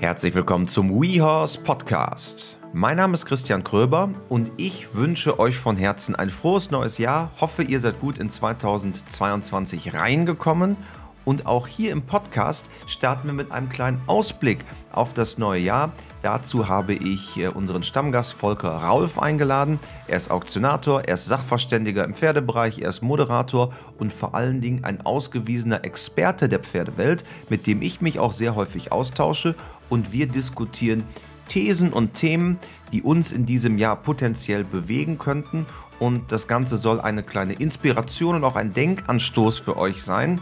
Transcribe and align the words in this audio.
Herzlich 0.00 0.32
willkommen 0.32 0.68
zum 0.68 1.02
WeHorse 1.02 1.58
Podcast. 1.58 2.56
Mein 2.72 2.98
Name 2.98 3.14
ist 3.14 3.26
Christian 3.26 3.64
Kröber 3.64 4.10
und 4.28 4.52
ich 4.56 4.94
wünsche 4.94 5.40
euch 5.40 5.56
von 5.56 5.76
Herzen 5.76 6.14
ein 6.14 6.30
frohes 6.30 6.70
neues 6.70 6.98
Jahr. 6.98 7.32
Hoffe, 7.40 7.64
ihr 7.64 7.80
seid 7.80 7.98
gut 7.98 8.16
in 8.18 8.30
2022 8.30 9.94
reingekommen. 9.94 10.76
Und 11.24 11.46
auch 11.46 11.66
hier 11.66 11.90
im 11.90 12.02
Podcast 12.02 12.70
starten 12.86 13.26
wir 13.26 13.34
mit 13.34 13.50
einem 13.50 13.68
kleinen 13.68 14.00
Ausblick 14.06 14.64
auf 14.92 15.14
das 15.14 15.36
neue 15.36 15.60
Jahr. 15.60 15.92
Dazu 16.22 16.68
habe 16.68 16.94
ich 16.94 17.36
äh, 17.36 17.48
unseren 17.48 17.82
Stammgast 17.82 18.32
Volker 18.32 18.70
Raulf 18.70 19.18
eingeladen. 19.18 19.78
Er 20.06 20.16
ist 20.16 20.30
Auktionator, 20.30 21.02
er 21.04 21.16
ist 21.16 21.26
Sachverständiger 21.26 22.04
im 22.04 22.14
Pferdebereich, 22.14 22.78
er 22.78 22.88
ist 22.88 23.02
Moderator 23.02 23.74
und 23.98 24.12
vor 24.12 24.34
allen 24.34 24.60
Dingen 24.60 24.84
ein 24.84 25.04
ausgewiesener 25.04 25.84
Experte 25.84 26.48
der 26.48 26.60
Pferdewelt, 26.60 27.24
mit 27.50 27.66
dem 27.66 27.82
ich 27.82 28.00
mich 28.00 28.18
auch 28.18 28.32
sehr 28.32 28.54
häufig 28.54 28.90
austausche 28.90 29.54
und 29.88 30.12
wir 30.12 30.26
diskutieren 30.26 31.04
Thesen 31.48 31.92
und 31.92 32.14
Themen, 32.14 32.58
die 32.92 33.02
uns 33.02 33.32
in 33.32 33.46
diesem 33.46 33.78
Jahr 33.78 33.96
potenziell 33.96 34.64
bewegen 34.64 35.18
könnten. 35.18 35.66
Und 35.98 36.30
das 36.30 36.46
Ganze 36.46 36.78
soll 36.78 37.00
eine 37.00 37.22
kleine 37.22 37.54
Inspiration 37.54 38.36
und 38.36 38.44
auch 38.44 38.56
ein 38.56 38.72
Denkanstoß 38.72 39.58
für 39.58 39.76
euch 39.76 40.02
sein, 40.02 40.40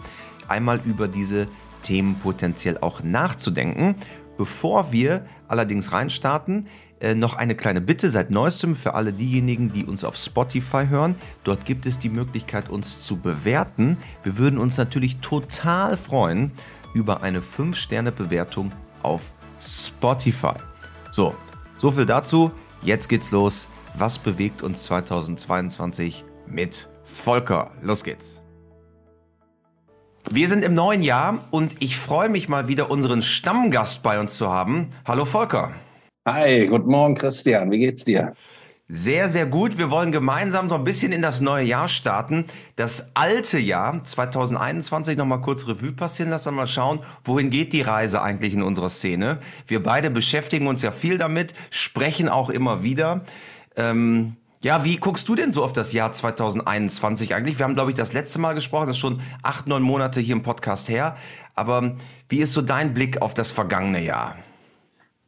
einmal 0.49 0.81
über 0.85 1.09
diese 1.09 1.47
Themen 1.83 2.17
potenziell 2.17 2.79
auch 2.79 3.03
nachzudenken. 3.03 3.95
Bevor 4.37 4.93
wir 4.93 5.25
allerdings 5.49 5.93
reinstarten, 5.93 6.67
äh, 7.01 7.15
noch 7.15 7.35
eine 7.35 7.55
kleine 7.55 7.81
Bitte 7.81 8.11
seit 8.11 8.31
neuestem 8.31 8.75
für 8.75 8.95
alle 8.95 9.13
diejenigen, 9.13 9.73
die 9.73 9.85
uns 9.85 10.05
auf 10.05 10.17
Spotify 10.17 10.87
hören. 10.89 11.15
Dort 11.45 11.65
gibt 11.65 11.87
es 11.87 11.99
die 11.99 12.09
Möglichkeit, 12.09 12.69
uns 12.69 13.03
zu 13.03 13.17
bewerten. 13.17 13.97
Wir 14.23 14.39
würden 14.39 14.59
uns 14.59 14.77
natürlich 14.77 15.19
total 15.19 15.97
freuen 15.97 16.53
über 16.95 17.23
eine 17.23 17.41
5-Sterne-Bewertung 17.41 18.73
auf 19.03 19.23
Spotify. 19.61 20.55
So, 21.13 21.35
so 21.79 21.91
viel 21.91 22.07
dazu. 22.07 22.51
Jetzt 22.83 23.09
geht's 23.09 23.31
los. 23.31 23.69
Was 23.99 24.19
bewegt 24.19 24.63
uns 24.63 24.85
2022 24.85 26.25
mit 26.47 26.89
Volker? 27.05 27.71
Los 27.81 28.05
geht's. 28.05 28.43
Wir 30.31 30.49
sind 30.49 30.65
im 30.65 30.75
neuen 30.75 31.03
Jahr 31.03 31.39
und 31.51 31.83
ich 31.83 31.97
freue 31.97 32.29
mich 32.29 32.49
mal 32.49 32.67
wieder 32.69 32.91
unseren 32.91 33.23
Stammgast 33.23 34.03
bei 34.03 34.19
uns 34.19 34.37
zu 34.37 34.51
haben. 34.51 34.91
Hallo 35.07 35.25
Volker. 35.25 35.73
Hi, 36.27 36.67
guten 36.67 36.91
Morgen 36.91 37.15
Christian, 37.15 37.71
wie 37.71 37.79
geht's 37.79 38.05
dir? 38.05 38.35
Sehr, 38.89 39.29
sehr 39.29 39.47
gut. 39.47 39.79
Wir 39.79 39.91
wollen 39.91 40.13
gemeinsam 40.13 40.69
so 40.69 40.77
ein 40.77 40.85
bisschen 40.85 41.11
in 41.11 41.21
das 41.21 41.41
neue 41.41 41.65
Jahr 41.65 41.89
starten. 41.89 42.45
Das 42.77 43.11
alte 43.15 43.59
Jahr 43.59 44.05
2021 44.05 45.17
nochmal 45.17 45.41
kurz 45.41 45.67
Revue 45.67 45.91
passieren 45.91 46.31
lassen, 46.31 46.55
mal 46.55 46.69
schauen, 46.69 47.01
wohin 47.25 47.51
geht 47.51 47.73
die 47.73 47.83
Reise 47.83 48.23
eigentlich 48.23 48.55
in 48.55 48.63
unserer 48.63 48.91
Szene. 48.91 49.41
Wir 49.67 49.83
beide 49.83 50.09
beschäftigen 50.09 50.69
uns 50.69 50.83
ja 50.83 50.93
viel 50.93 51.19
damit, 51.19 51.53
sprechen 51.71 52.29
auch 52.29 52.49
immer 52.49 52.85
wieder. 52.85 53.23
Ähm, 53.75 54.37
ja, 54.63 54.85
wie 54.85 54.99
guckst 54.99 55.29
du 55.29 55.35
denn 55.35 55.53
so 55.53 55.65
auf 55.65 55.73
das 55.73 55.93
Jahr 55.93 56.13
2021 56.13 57.35
eigentlich? 57.35 57.59
Wir 57.59 57.65
haben, 57.65 57.75
glaube 57.75 57.91
ich, 57.91 57.97
das 57.97 58.13
letzte 58.13 58.39
Mal 58.39 58.55
gesprochen, 58.55 58.87
das 58.87 58.97
ist 58.97 59.01
schon 59.01 59.21
acht, 59.43 59.67
neun 59.67 59.83
Monate 59.83 60.21
hier 60.21 60.37
im 60.37 60.45
Podcast 60.45 60.89
her. 60.89 61.17
Aber 61.57 61.97
wie 62.29 62.39
ist 62.39 62.53
so 62.53 62.63
dein 62.63 62.95
Blick 62.95 63.21
auf 63.21 63.35
das 63.35 63.51
vergangene 63.51 64.05
Jahr? 64.05 64.37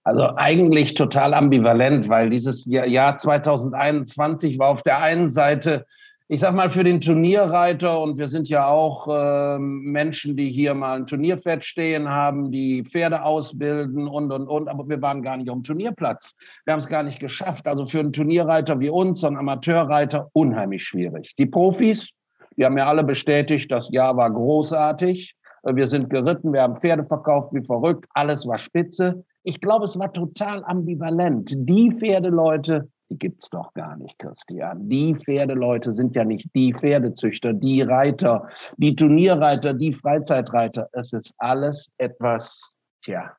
Also 0.09 0.31
eigentlich 0.37 0.95
total 0.95 1.35
ambivalent, 1.35 2.09
weil 2.09 2.31
dieses 2.31 2.65
Jahr 2.65 3.19
2021 3.19 4.59
war 4.59 4.71
auf 4.71 4.83
der 4.83 5.03
einen 5.03 5.29
Seite, 5.29 5.85
ich 6.29 6.41
sag 6.41 6.55
mal, 6.55 6.71
für 6.71 6.83
den 6.83 7.03
Turnierreiter 7.03 8.01
und 8.01 8.17
wir 8.17 8.29
sind 8.29 8.49
ja 8.49 8.67
auch 8.69 9.07
äh, 9.07 9.59
Menschen, 9.59 10.35
die 10.35 10.51
hier 10.51 10.73
mal 10.73 10.97
ein 10.97 11.07
Turnierpferd 11.07 11.63
stehen 11.63 12.09
haben, 12.09 12.51
die 12.51 12.85
Pferde 12.85 13.23
ausbilden 13.23 14.09
und, 14.09 14.33
und, 14.33 14.49
und, 14.49 14.69
aber 14.69 14.89
wir 14.89 15.03
waren 15.03 15.23
gar 15.23 15.37
nicht 15.37 15.51
dem 15.51 15.63
Turnierplatz. 15.63 16.35
Wir 16.65 16.73
haben 16.73 16.79
es 16.81 16.89
gar 16.89 17.03
nicht 17.03 17.21
geschafft. 17.21 17.67
Also 17.67 17.85
für 17.85 18.01
einen 18.01 18.15
Turnierreiter 18.15 18.81
wie 18.81 18.89
uns, 18.89 19.21
so 19.21 19.27
einen 19.27 19.37
Amateurreiter, 19.37 20.31
unheimlich 20.33 20.85
schwierig. 20.85 21.35
Die 21.37 21.45
Profis, 21.45 22.09
die 22.57 22.65
haben 22.65 22.79
ja 22.79 22.87
alle 22.87 23.05
bestätigt, 23.05 23.71
das 23.71 23.91
Jahr 23.91 24.17
war 24.17 24.31
großartig. 24.31 25.35
Wir 25.65 25.87
sind 25.87 26.09
geritten, 26.09 26.55
wir 26.55 26.63
haben 26.63 26.77
Pferde 26.77 27.05
verkauft 27.05 27.51
wie 27.53 27.63
verrückt, 27.63 28.07
alles 28.15 28.47
war 28.47 28.59
spitze. 28.59 29.23
Ich 29.43 29.61
glaube, 29.61 29.85
es 29.85 29.99
war 29.99 30.13
total 30.13 30.63
ambivalent. 30.65 31.53
Die 31.57 31.91
Pferdeleute, 31.91 32.89
die 33.11 33.19
gibt 33.19 33.43
es 33.43 33.51
doch 33.51 33.73
gar 33.75 33.97
nicht, 33.97 34.19
Christian. 34.19 34.89
Die 34.89 35.15
Pferdeleute 35.15 35.93
sind 35.93 36.15
ja 36.15 36.25
nicht 36.25 36.49
die 36.55 36.73
Pferdezüchter, 36.73 37.53
die 37.53 37.83
Reiter, 37.83 38.49
die 38.77 38.95
Turnierreiter, 38.95 39.73
die 39.73 39.93
Freizeitreiter. 39.93 40.89
Es 40.93 41.13
ist 41.13 41.35
alles 41.39 41.91
etwas, 41.99 42.71
tja, 43.05 43.33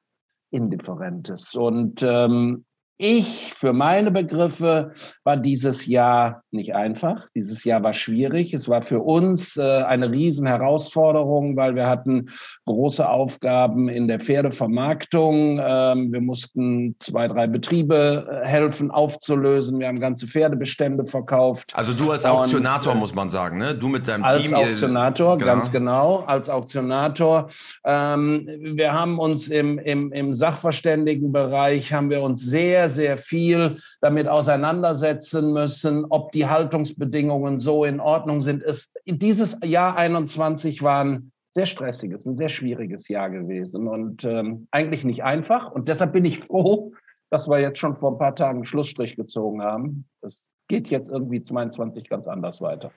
Indifferentes. 0.52 1.54
Und 1.54 2.02
ähm, 2.02 2.66
ich, 3.02 3.54
für 3.54 3.72
meine 3.72 4.12
Begriffe, 4.12 4.92
war 5.24 5.38
dieses 5.38 5.86
Jahr 5.86 6.44
nicht 6.52 6.76
einfach. 6.76 7.28
Dieses 7.34 7.64
Jahr 7.64 7.82
war 7.82 7.94
schwierig. 7.94 8.54
Es 8.54 8.68
war 8.68 8.82
für 8.82 9.00
uns 9.00 9.56
äh, 9.56 9.62
eine 9.84 10.12
Riesenherausforderung, 10.12 11.56
weil 11.56 11.76
wir 11.76 11.88
hatten 11.88 12.30
große 12.66 13.08
Aufgaben 13.08 13.88
in 13.88 14.10
der 14.10 14.20
Pferdevermarktung. 14.20 15.62
Ähm, 15.64 16.12
wir 16.12 16.20
mussten 16.20 16.96
zwei, 17.00 17.30
drei 17.30 17.48
Betriebe 17.48 18.42
äh, 18.44 18.46
helfen 18.46 18.92
aufzulösen. 18.92 19.80
Wir 19.80 19.88
haben 19.88 20.02
ganze 20.02 20.28
Pferdebestände 20.28 21.06
verkauft. 21.06 21.72
Also 21.76 21.94
du 21.94 22.12
als 22.12 22.26
Auktionator, 22.26 22.92
Und, 22.92 22.98
äh, 22.98 23.00
muss 23.00 23.16
man 23.16 23.30
sagen, 23.30 23.60
ne? 23.60 23.76
Du 23.76 23.88
mit 23.88 24.10
deinem 24.10 24.26
als 24.26 24.42
Team. 24.42 24.54
Als 24.54 24.72
Auktionator, 24.72 25.38
genau. 25.38 25.54
ganz 25.54 25.72
genau, 25.72 26.18
als 26.28 26.50
Auktionator. 26.50 27.48
Ähm, 27.86 28.46
wir 28.76 28.92
haben 28.92 29.20
uns 29.20 29.48
im, 29.48 29.80
im, 29.80 30.12
im 30.12 30.34
Sachverständigenbereich, 30.34 31.94
haben 31.94 32.10
wir 32.10 32.22
uns 32.22 32.42
sehr, 32.42 32.88
sehr, 32.89 33.17
viel 33.17 33.77
damit 34.01 34.27
auseinandersetzen 34.27 35.53
müssen, 35.53 36.05
ob 36.09 36.31
die 36.31 36.47
Haltungsbedingungen 36.47 37.57
so 37.57 37.85
in 37.85 38.00
Ordnung 38.00 38.41
sind. 38.41 38.63
Es, 38.63 38.91
dieses 39.05 39.57
Jahr 39.63 39.95
21 39.95 40.81
war 40.83 41.03
ein 41.03 41.31
sehr 41.55 41.66
stressiges, 41.66 42.25
ein 42.25 42.35
sehr 42.35 42.50
schwieriges 42.50 43.07
Jahr 43.07 43.29
gewesen 43.29 43.88
und 43.88 44.23
ähm, 44.23 44.67
eigentlich 44.72 45.03
nicht 45.03 45.23
einfach. 45.23 45.72
Und 45.72 45.88
deshalb 45.88 46.13
bin 46.13 46.25
ich 46.25 46.44
froh, 46.44 46.94
dass 47.29 47.47
wir 47.47 47.59
jetzt 47.59 47.79
schon 47.79 47.95
vor 47.95 48.11
ein 48.11 48.17
paar 48.17 48.35
Tagen 48.35 48.59
einen 48.59 48.66
Schlussstrich 48.66 49.16
gezogen 49.16 49.61
haben. 49.61 50.06
Es 50.21 50.47
geht 50.67 50.88
jetzt 50.88 51.09
irgendwie 51.09 51.44
22 51.44 52.09
ganz 52.09 52.27
anders 52.27 52.61
weiter. 52.61 52.91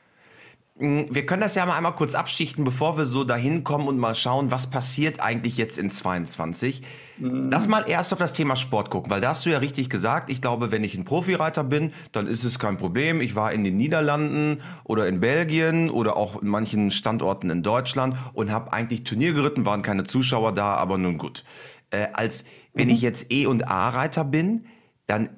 Mm, 0.83 1.15
wir 1.15 1.25
können 1.27 1.43
das 1.43 1.55
ja 1.55 1.65
mal 1.65 1.77
einmal 1.77 1.95
kurz 1.95 2.17
abschichten, 2.17 2.65
bevor 2.65 2.99
wir 2.99 3.07
so 3.07 3.23
dahin 3.23 3.63
kommen 3.63 3.87
und 3.87 3.99
mal 3.99 4.17
schauen, 4.17 4.51
was 4.51 4.69
passiert 4.69 5.21
eigentlich 5.21 5.57
jetzt 5.57 5.79
in 5.79 5.93
22. 5.93 6.83
Mhm. 7.19 7.51
Lass 7.53 7.69
mal 7.69 7.85
erst 7.87 8.13
auf 8.13 8.19
das 8.19 8.33
Thema 8.33 8.57
Sport 8.57 8.91
gucken, 8.91 9.09
weil 9.09 9.21
da 9.21 9.29
hast 9.29 9.47
du 9.47 9.51
ja 9.51 9.59
richtig 9.59 9.89
gesagt, 9.89 10.29
ich 10.29 10.43
glaube, 10.43 10.73
wenn 10.73 10.83
ich 10.83 10.97
ein 10.97 11.05
Profireiter 11.05 11.63
bin, 11.63 11.93
dann 12.11 12.27
ist 12.27 12.43
es 12.43 12.59
kein 12.59 12.79
Problem. 12.79 13.21
Ich 13.21 13.37
war 13.37 13.53
in 13.53 13.63
den 13.63 13.77
Niederlanden 13.77 14.61
oder 14.83 15.07
in 15.07 15.21
Belgien 15.21 15.89
oder 15.89 16.17
auch 16.17 16.43
in 16.43 16.49
manchen 16.49 16.91
Standorten 16.91 17.49
in 17.51 17.63
Deutschland 17.63 18.17
und 18.33 18.51
habe 18.51 18.73
eigentlich 18.73 19.05
Turnier 19.05 19.35
geritten, 19.35 19.65
waren 19.65 19.83
keine 19.83 20.03
Zuschauer 20.03 20.51
da, 20.51 20.75
aber 20.75 20.99
nun 20.99 21.17
gut. 21.17 21.45
Äh, 21.91 22.09
als 22.13 22.45
wenn 22.75 22.89
mhm. 22.89 22.95
ich 22.95 23.03
jetzt 23.03 23.33
E- 23.33 23.47
und 23.47 23.69
A-Reiter 23.69 24.25
bin, 24.25 24.67
dann 25.07 25.29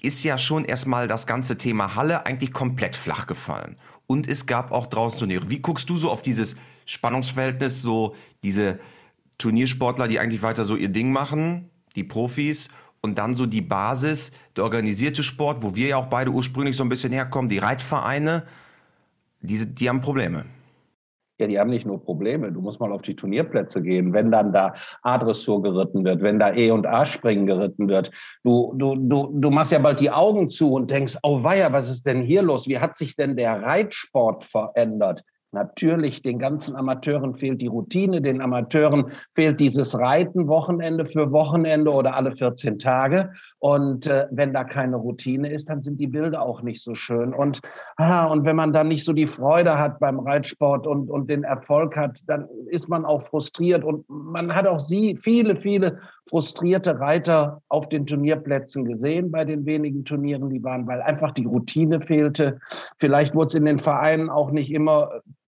ist 0.00 0.22
ja 0.22 0.38
schon 0.38 0.64
erstmal 0.64 1.06
das 1.06 1.26
ganze 1.26 1.58
Thema 1.58 1.94
Halle 1.96 2.24
eigentlich 2.24 2.54
komplett 2.54 2.96
flach 2.96 3.26
gefallen 3.26 3.76
und 4.10 4.26
es 4.26 4.46
gab 4.46 4.72
auch 4.72 4.88
draußen 4.88 5.20
Turniere. 5.20 5.48
Wie 5.50 5.60
guckst 5.60 5.88
du 5.88 5.96
so 5.96 6.10
auf 6.10 6.22
dieses 6.22 6.56
Spannungsverhältnis, 6.84 7.80
so 7.80 8.16
diese 8.42 8.80
Turniersportler, 9.38 10.08
die 10.08 10.18
eigentlich 10.18 10.42
weiter 10.42 10.64
so 10.64 10.74
ihr 10.74 10.88
Ding 10.88 11.12
machen, 11.12 11.70
die 11.94 12.02
Profis 12.02 12.70
und 13.02 13.18
dann 13.18 13.36
so 13.36 13.46
die 13.46 13.60
Basis, 13.60 14.32
der 14.56 14.64
organisierte 14.64 15.22
Sport, 15.22 15.62
wo 15.62 15.76
wir 15.76 15.86
ja 15.86 15.96
auch 15.96 16.06
beide 16.06 16.32
ursprünglich 16.32 16.76
so 16.76 16.82
ein 16.82 16.88
bisschen 16.88 17.12
herkommen, 17.12 17.48
die 17.48 17.58
Reitvereine, 17.58 18.48
die, 19.42 19.64
die 19.64 19.88
haben 19.88 20.00
Probleme. 20.00 20.44
Ja, 21.40 21.46
die 21.46 21.58
haben 21.58 21.70
nicht 21.70 21.86
nur 21.86 22.04
Probleme. 22.04 22.52
Du 22.52 22.60
musst 22.60 22.80
mal 22.80 22.92
auf 22.92 23.00
die 23.00 23.16
Turnierplätze 23.16 23.80
gehen, 23.80 24.12
wenn 24.12 24.30
dann 24.30 24.52
da 24.52 24.74
A-Dressur 25.02 25.62
geritten 25.62 26.04
wird, 26.04 26.20
wenn 26.20 26.38
da 26.38 26.52
E- 26.52 26.70
und 26.70 26.86
A-Springen 26.86 27.46
geritten 27.46 27.88
wird. 27.88 28.10
Du, 28.44 28.74
du, 28.76 28.94
du, 28.94 29.30
du 29.32 29.50
machst 29.50 29.72
ja 29.72 29.78
bald 29.78 30.00
die 30.00 30.10
Augen 30.10 30.50
zu 30.50 30.74
und 30.74 30.90
denkst, 30.90 31.16
oh 31.22 31.42
weia, 31.42 31.72
was 31.72 31.88
ist 31.88 32.06
denn 32.06 32.20
hier 32.20 32.42
los? 32.42 32.68
Wie 32.68 32.78
hat 32.78 32.94
sich 32.94 33.16
denn 33.16 33.36
der 33.36 33.62
Reitsport 33.62 34.44
verändert? 34.44 35.24
Natürlich, 35.52 36.22
den 36.22 36.38
ganzen 36.38 36.76
Amateuren 36.76 37.34
fehlt 37.34 37.60
die 37.60 37.66
Routine, 37.66 38.22
den 38.22 38.40
Amateuren 38.40 39.10
fehlt 39.34 39.58
dieses 39.58 39.98
Reiten 39.98 40.46
Wochenende 40.46 41.04
für 41.04 41.32
Wochenende 41.32 41.90
oder 41.90 42.14
alle 42.14 42.36
14 42.36 42.78
Tage. 42.78 43.32
Und 43.58 44.06
äh, 44.06 44.28
wenn 44.30 44.52
da 44.52 44.62
keine 44.62 44.94
Routine 44.94 45.50
ist, 45.50 45.68
dann 45.68 45.80
sind 45.80 45.98
die 45.98 46.06
Bilder 46.06 46.42
auch 46.42 46.62
nicht 46.62 46.84
so 46.84 46.94
schön. 46.94 47.34
Und, 47.34 47.60
ah, 47.96 48.26
und 48.26 48.44
wenn 48.44 48.54
man 48.54 48.72
dann 48.72 48.86
nicht 48.86 49.04
so 49.04 49.12
die 49.12 49.26
Freude 49.26 49.76
hat 49.76 49.98
beim 49.98 50.20
Reitsport 50.20 50.86
und, 50.86 51.10
und 51.10 51.28
den 51.28 51.42
Erfolg 51.42 51.96
hat, 51.96 52.20
dann 52.28 52.48
ist 52.68 52.88
man 52.88 53.04
auch 53.04 53.20
frustriert. 53.20 53.82
Und 53.82 54.08
man 54.08 54.54
hat 54.54 54.68
auch 54.68 54.78
sie, 54.78 55.16
viele, 55.16 55.56
viele 55.56 55.98
frustrierte 56.28 57.00
Reiter 57.00 57.60
auf 57.68 57.88
den 57.88 58.06
Turnierplätzen 58.06 58.84
gesehen, 58.84 59.32
bei 59.32 59.44
den 59.44 59.66
wenigen 59.66 60.04
Turnieren, 60.04 60.48
die 60.48 60.62
waren, 60.62 60.86
weil 60.86 61.02
einfach 61.02 61.32
die 61.32 61.44
Routine 61.44 62.00
fehlte. 62.00 62.60
Vielleicht 62.98 63.34
wurde 63.34 63.46
es 63.46 63.54
in 63.54 63.64
den 63.64 63.80
Vereinen 63.80 64.30
auch 64.30 64.52
nicht 64.52 64.72
immer 64.72 65.10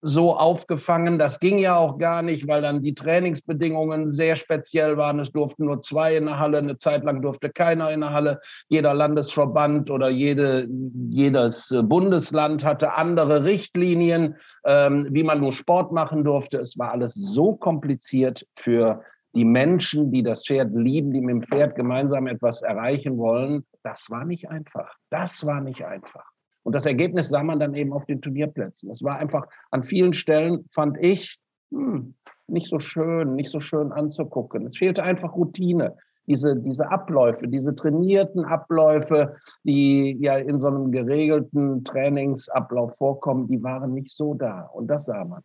so 0.07 0.37
aufgefangen. 0.37 1.17
Das 1.17 1.39
ging 1.39 1.57
ja 1.57 1.75
auch 1.75 1.97
gar 1.97 2.21
nicht, 2.21 2.47
weil 2.47 2.61
dann 2.61 2.83
die 2.83 2.93
Trainingsbedingungen 2.93 4.13
sehr 4.13 4.35
speziell 4.35 4.97
waren. 4.97 5.19
Es 5.19 5.31
durften 5.31 5.65
nur 5.65 5.81
zwei 5.81 6.15
in 6.15 6.27
der 6.27 6.37
Halle, 6.37 6.59
eine 6.59 6.77
Zeit 6.77 7.03
lang 7.03 7.23
durfte 7.23 7.49
keiner 7.49 7.89
in 7.89 8.01
der 8.01 8.13
Halle. 8.13 8.39
Jeder 8.67 8.93
Landesverband 8.93 9.89
oder 9.89 10.09
jede, 10.09 10.67
jedes 11.09 11.73
Bundesland 11.85 12.63
hatte 12.63 12.93
andere 12.93 13.43
Richtlinien, 13.45 14.35
ähm, 14.63 15.07
wie 15.09 15.23
man 15.23 15.39
nur 15.39 15.51
Sport 15.51 15.91
machen 15.91 16.23
durfte. 16.23 16.57
Es 16.57 16.77
war 16.77 16.91
alles 16.91 17.15
so 17.15 17.55
kompliziert 17.55 18.45
für 18.55 19.01
die 19.33 19.45
Menschen, 19.45 20.11
die 20.11 20.21
das 20.21 20.45
Pferd 20.45 20.71
lieben, 20.73 21.11
die 21.11 21.21
mit 21.21 21.33
dem 21.33 21.41
Pferd 21.41 21.75
gemeinsam 21.75 22.27
etwas 22.27 22.61
erreichen 22.61 23.17
wollen. 23.17 23.65
Das 23.81 24.05
war 24.09 24.23
nicht 24.23 24.49
einfach. 24.49 24.95
Das 25.09 25.43
war 25.45 25.61
nicht 25.61 25.83
einfach. 25.83 26.34
Und 26.65 26.73
das 26.73 26.87
Ergebnis 26.87 27.29
sah 27.29 27.43
man 27.43 27.59
dann 27.59 27.75
eben 27.75 27.93
auf 27.93 28.05
den 28.05 28.21
Turnierplätzen. 28.21 28.89
Es 28.89 29.03
war 29.03 29.19
einfach 29.19 29.47
an 29.69 29.83
vielen 29.83 30.13
Stellen, 30.13 30.65
fand 30.71 30.97
ich, 30.99 31.39
hm, 31.71 32.15
nicht 32.47 32.67
so 32.67 32.79
schön, 32.79 33.35
nicht 33.35 33.49
so 33.49 33.59
schön 33.59 33.91
anzugucken. 33.91 34.65
Es 34.65 34.77
fehlte 34.77 35.03
einfach 35.03 35.35
Routine. 35.35 35.95
Diese, 36.25 36.55
diese 36.55 36.89
Abläufe, 36.89 37.47
diese 37.47 37.75
trainierten 37.75 38.45
Abläufe, 38.45 39.35
die 39.63 40.17
ja 40.19 40.37
in 40.37 40.57
so 40.57 40.65
einem 40.65 40.91
geregelten 40.91 41.83
Trainingsablauf 41.83 42.97
vorkommen, 42.97 43.47
die 43.47 43.61
waren 43.61 43.93
nicht 43.93 44.09
so 44.09 44.33
da. 44.33 44.61
Und 44.73 44.87
das 44.87 45.05
sah 45.05 45.23
man. 45.23 45.43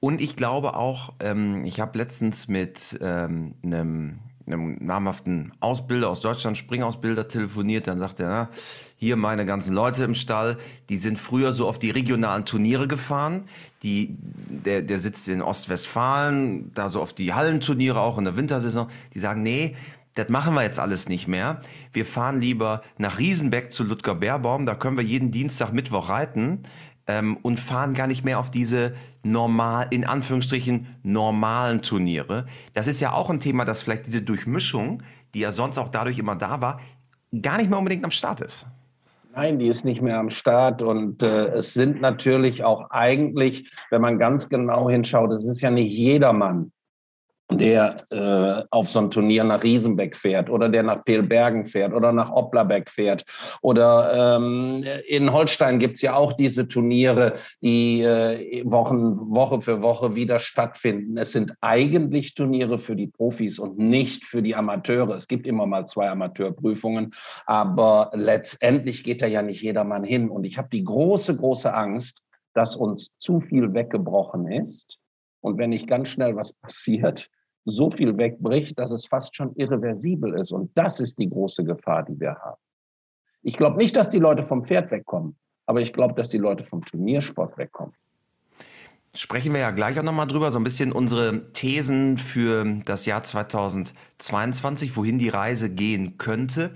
Und 0.00 0.20
ich 0.20 0.34
glaube 0.34 0.74
auch, 0.74 1.12
ähm, 1.20 1.64
ich 1.64 1.78
habe 1.78 1.96
letztens 1.98 2.48
mit 2.48 2.98
ähm, 3.00 3.54
einem 3.62 4.18
einem 4.46 4.76
namhaften 4.80 5.52
Ausbilder 5.60 6.08
aus 6.08 6.20
Deutschland, 6.20 6.58
Springausbilder, 6.58 7.28
telefoniert. 7.28 7.86
Dann 7.86 7.98
sagt 7.98 8.20
er, 8.20 8.28
na, 8.28 8.48
hier 8.96 9.16
meine 9.16 9.46
ganzen 9.46 9.74
Leute 9.74 10.04
im 10.04 10.14
Stall, 10.14 10.56
die 10.88 10.96
sind 10.96 11.18
früher 11.18 11.52
so 11.52 11.68
auf 11.68 11.78
die 11.78 11.90
regionalen 11.90 12.44
Turniere 12.44 12.88
gefahren. 12.88 13.44
Die, 13.82 14.16
der, 14.18 14.82
der 14.82 14.98
sitzt 14.98 15.28
in 15.28 15.42
Ostwestfalen, 15.42 16.72
da 16.74 16.88
so 16.88 17.00
auf 17.00 17.12
die 17.12 17.34
Hallenturniere 17.34 18.00
auch 18.00 18.18
in 18.18 18.24
der 18.24 18.36
Wintersaison. 18.36 18.88
Die 19.14 19.20
sagen, 19.20 19.42
nee, 19.42 19.76
das 20.14 20.28
machen 20.28 20.54
wir 20.54 20.62
jetzt 20.62 20.78
alles 20.78 21.08
nicht 21.08 21.26
mehr. 21.26 21.60
Wir 21.92 22.06
fahren 22.06 22.40
lieber 22.40 22.82
nach 22.98 23.18
Riesenbeck 23.18 23.72
zu 23.72 23.82
Ludger 23.82 24.14
Bärbaum, 24.14 24.64
da 24.64 24.74
können 24.74 24.96
wir 24.96 25.04
jeden 25.04 25.32
Dienstag, 25.32 25.72
Mittwoch 25.72 26.08
reiten 26.08 26.62
ähm, 27.06 27.36
und 27.42 27.60
fahren 27.60 27.94
gar 27.94 28.06
nicht 28.06 28.24
mehr 28.24 28.38
auf 28.38 28.50
diese 28.50 28.94
normal, 29.22 29.86
in 29.90 30.04
Anführungsstrichen, 30.04 30.86
normalen 31.02 31.82
Turniere. 31.82 32.46
Das 32.72 32.86
ist 32.86 33.00
ja 33.00 33.12
auch 33.12 33.30
ein 33.30 33.40
Thema, 33.40 33.64
dass 33.64 33.82
vielleicht 33.82 34.06
diese 34.06 34.22
Durchmischung, 34.22 35.02
die 35.34 35.40
ja 35.40 35.52
sonst 35.52 35.78
auch 35.78 35.88
dadurch 35.88 36.18
immer 36.18 36.36
da 36.36 36.60
war, 36.60 36.80
gar 37.42 37.56
nicht 37.58 37.68
mehr 37.68 37.78
unbedingt 37.78 38.04
am 38.04 38.10
Start 38.10 38.40
ist. 38.40 38.66
Nein, 39.34 39.58
die 39.58 39.66
ist 39.66 39.84
nicht 39.84 40.00
mehr 40.00 40.18
am 40.18 40.30
Start 40.30 40.80
und 40.80 41.22
äh, 41.22 41.46
es 41.54 41.74
sind 41.74 42.00
natürlich 42.00 42.62
auch 42.62 42.90
eigentlich, 42.90 43.68
wenn 43.90 44.00
man 44.00 44.18
ganz 44.18 44.48
genau 44.48 44.88
hinschaut, 44.88 45.32
es 45.32 45.44
ist 45.44 45.60
ja 45.60 45.70
nicht 45.70 45.92
jedermann, 45.92 46.70
der 47.58 47.96
äh, 48.10 48.64
auf 48.70 48.88
so 48.88 49.00
ein 49.00 49.10
Turnier 49.10 49.44
nach 49.44 49.62
Riesenbeck 49.62 50.16
fährt 50.16 50.50
oder 50.50 50.68
der 50.68 50.82
nach 50.82 51.04
Pelbergen 51.04 51.64
fährt 51.64 51.92
oder 51.92 52.12
nach 52.12 52.30
Oplabeck 52.30 52.90
fährt. 52.90 53.24
Oder 53.62 54.36
ähm, 54.36 54.84
in 55.06 55.32
Holstein 55.32 55.78
gibt 55.78 55.96
es 55.96 56.02
ja 56.02 56.14
auch 56.14 56.32
diese 56.32 56.68
Turniere, 56.68 57.34
die 57.60 58.02
äh, 58.02 58.62
Wochen, 58.64 59.34
Woche 59.34 59.60
für 59.60 59.82
Woche 59.82 60.14
wieder 60.14 60.38
stattfinden. 60.38 61.16
Es 61.16 61.32
sind 61.32 61.52
eigentlich 61.60 62.34
Turniere 62.34 62.78
für 62.78 62.96
die 62.96 63.08
Profis 63.08 63.58
und 63.58 63.78
nicht 63.78 64.24
für 64.24 64.42
die 64.42 64.54
Amateure. 64.54 65.16
Es 65.16 65.28
gibt 65.28 65.46
immer 65.46 65.66
mal 65.66 65.86
zwei 65.86 66.08
Amateurprüfungen, 66.10 67.14
aber 67.46 68.10
letztendlich 68.14 69.04
geht 69.04 69.22
da 69.22 69.26
ja 69.26 69.42
nicht 69.42 69.62
jedermann 69.62 70.04
hin. 70.04 70.28
Und 70.28 70.44
ich 70.44 70.58
habe 70.58 70.68
die 70.72 70.84
große, 70.84 71.36
große 71.36 71.72
Angst, 71.72 72.20
dass 72.54 72.76
uns 72.76 73.10
zu 73.18 73.40
viel 73.40 73.74
weggebrochen 73.74 74.50
ist. 74.50 74.98
Und 75.40 75.58
wenn 75.58 75.70
nicht 75.70 75.86
ganz 75.86 76.08
schnell 76.08 76.36
was 76.36 76.52
passiert, 76.54 77.28
so 77.64 77.90
viel 77.90 78.16
wegbricht, 78.16 78.78
dass 78.78 78.90
es 78.90 79.06
fast 79.06 79.34
schon 79.34 79.54
irreversibel 79.56 80.34
ist. 80.34 80.52
Und 80.52 80.70
das 80.74 81.00
ist 81.00 81.18
die 81.18 81.28
große 81.28 81.64
Gefahr, 81.64 82.04
die 82.04 82.18
wir 82.18 82.34
haben. 82.34 82.60
Ich 83.42 83.56
glaube 83.56 83.76
nicht, 83.76 83.96
dass 83.96 84.10
die 84.10 84.18
Leute 84.18 84.42
vom 84.42 84.62
Pferd 84.62 84.90
wegkommen, 84.90 85.36
aber 85.66 85.80
ich 85.80 85.92
glaube, 85.92 86.14
dass 86.14 86.30
die 86.30 86.38
Leute 86.38 86.64
vom 86.64 86.84
Turniersport 86.84 87.56
wegkommen. 87.58 87.94
Sprechen 89.16 89.52
wir 89.52 89.60
ja 89.60 89.70
gleich 89.70 89.98
auch 89.98 90.02
nochmal 90.02 90.26
drüber, 90.26 90.50
so 90.50 90.58
ein 90.58 90.64
bisschen 90.64 90.90
unsere 90.90 91.52
Thesen 91.52 92.18
für 92.18 92.64
das 92.84 93.06
Jahr 93.06 93.22
2022, 93.22 94.96
wohin 94.96 95.18
die 95.18 95.28
Reise 95.28 95.70
gehen 95.70 96.18
könnte. 96.18 96.72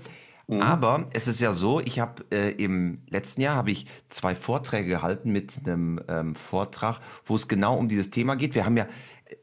Mhm. 0.47 0.61
Aber 0.61 1.09
es 1.11 1.27
ist 1.27 1.41
ja 1.41 1.51
so, 1.51 1.79
ich 1.79 1.99
habe 1.99 2.23
äh, 2.31 2.51
im 2.51 3.03
letzten 3.07 3.41
Jahr 3.41 3.55
habe 3.55 3.71
ich 3.71 3.85
zwei 4.07 4.35
Vorträge 4.35 4.89
gehalten 4.89 5.31
mit 5.31 5.53
einem 5.65 6.01
ähm, 6.07 6.33
Vortrag, 6.33 7.01
wo 7.25 7.35
es 7.35 7.47
genau 7.47 7.77
um 7.77 7.89
dieses 7.89 8.09
Thema 8.09 8.35
geht. 8.35 8.55
Wir 8.55 8.65
haben 8.65 8.77
ja 8.77 8.87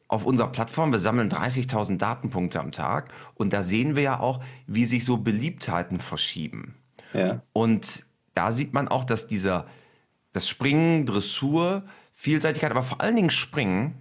auf 0.09 0.25
unserer 0.25 0.49
Plattform, 0.49 0.93
wir 0.93 0.99
sammeln 0.99 1.31
30.000 1.31 1.99
Datenpunkte 1.99 2.61
am 2.61 2.73
Tag 2.73 3.13
und 3.35 3.53
da 3.53 3.63
sehen 3.63 3.97
wir 3.97 4.03
ja 4.03 4.21
auch, 4.21 4.43
wie 4.67 4.87
sich 4.87 5.05
so 5.05 5.19
Beliebtheiten 5.19 5.99
verschieben. 5.99 6.77
Ja. 7.13 7.43
Und 7.53 8.05
da 8.35 8.53
sieht 8.53 8.73
man 8.73 8.89
auch, 8.89 9.05
dass 9.05 9.27
dieser, 9.27 9.67
das 10.33 10.49
Springen, 10.49 11.07
Dressur, 11.07 11.85
Vielseitigkeit, 12.13 12.71
aber 12.71 12.83
vor 12.83 13.01
allen 13.01 13.17
Dingen 13.17 13.31
Springen 13.31 14.01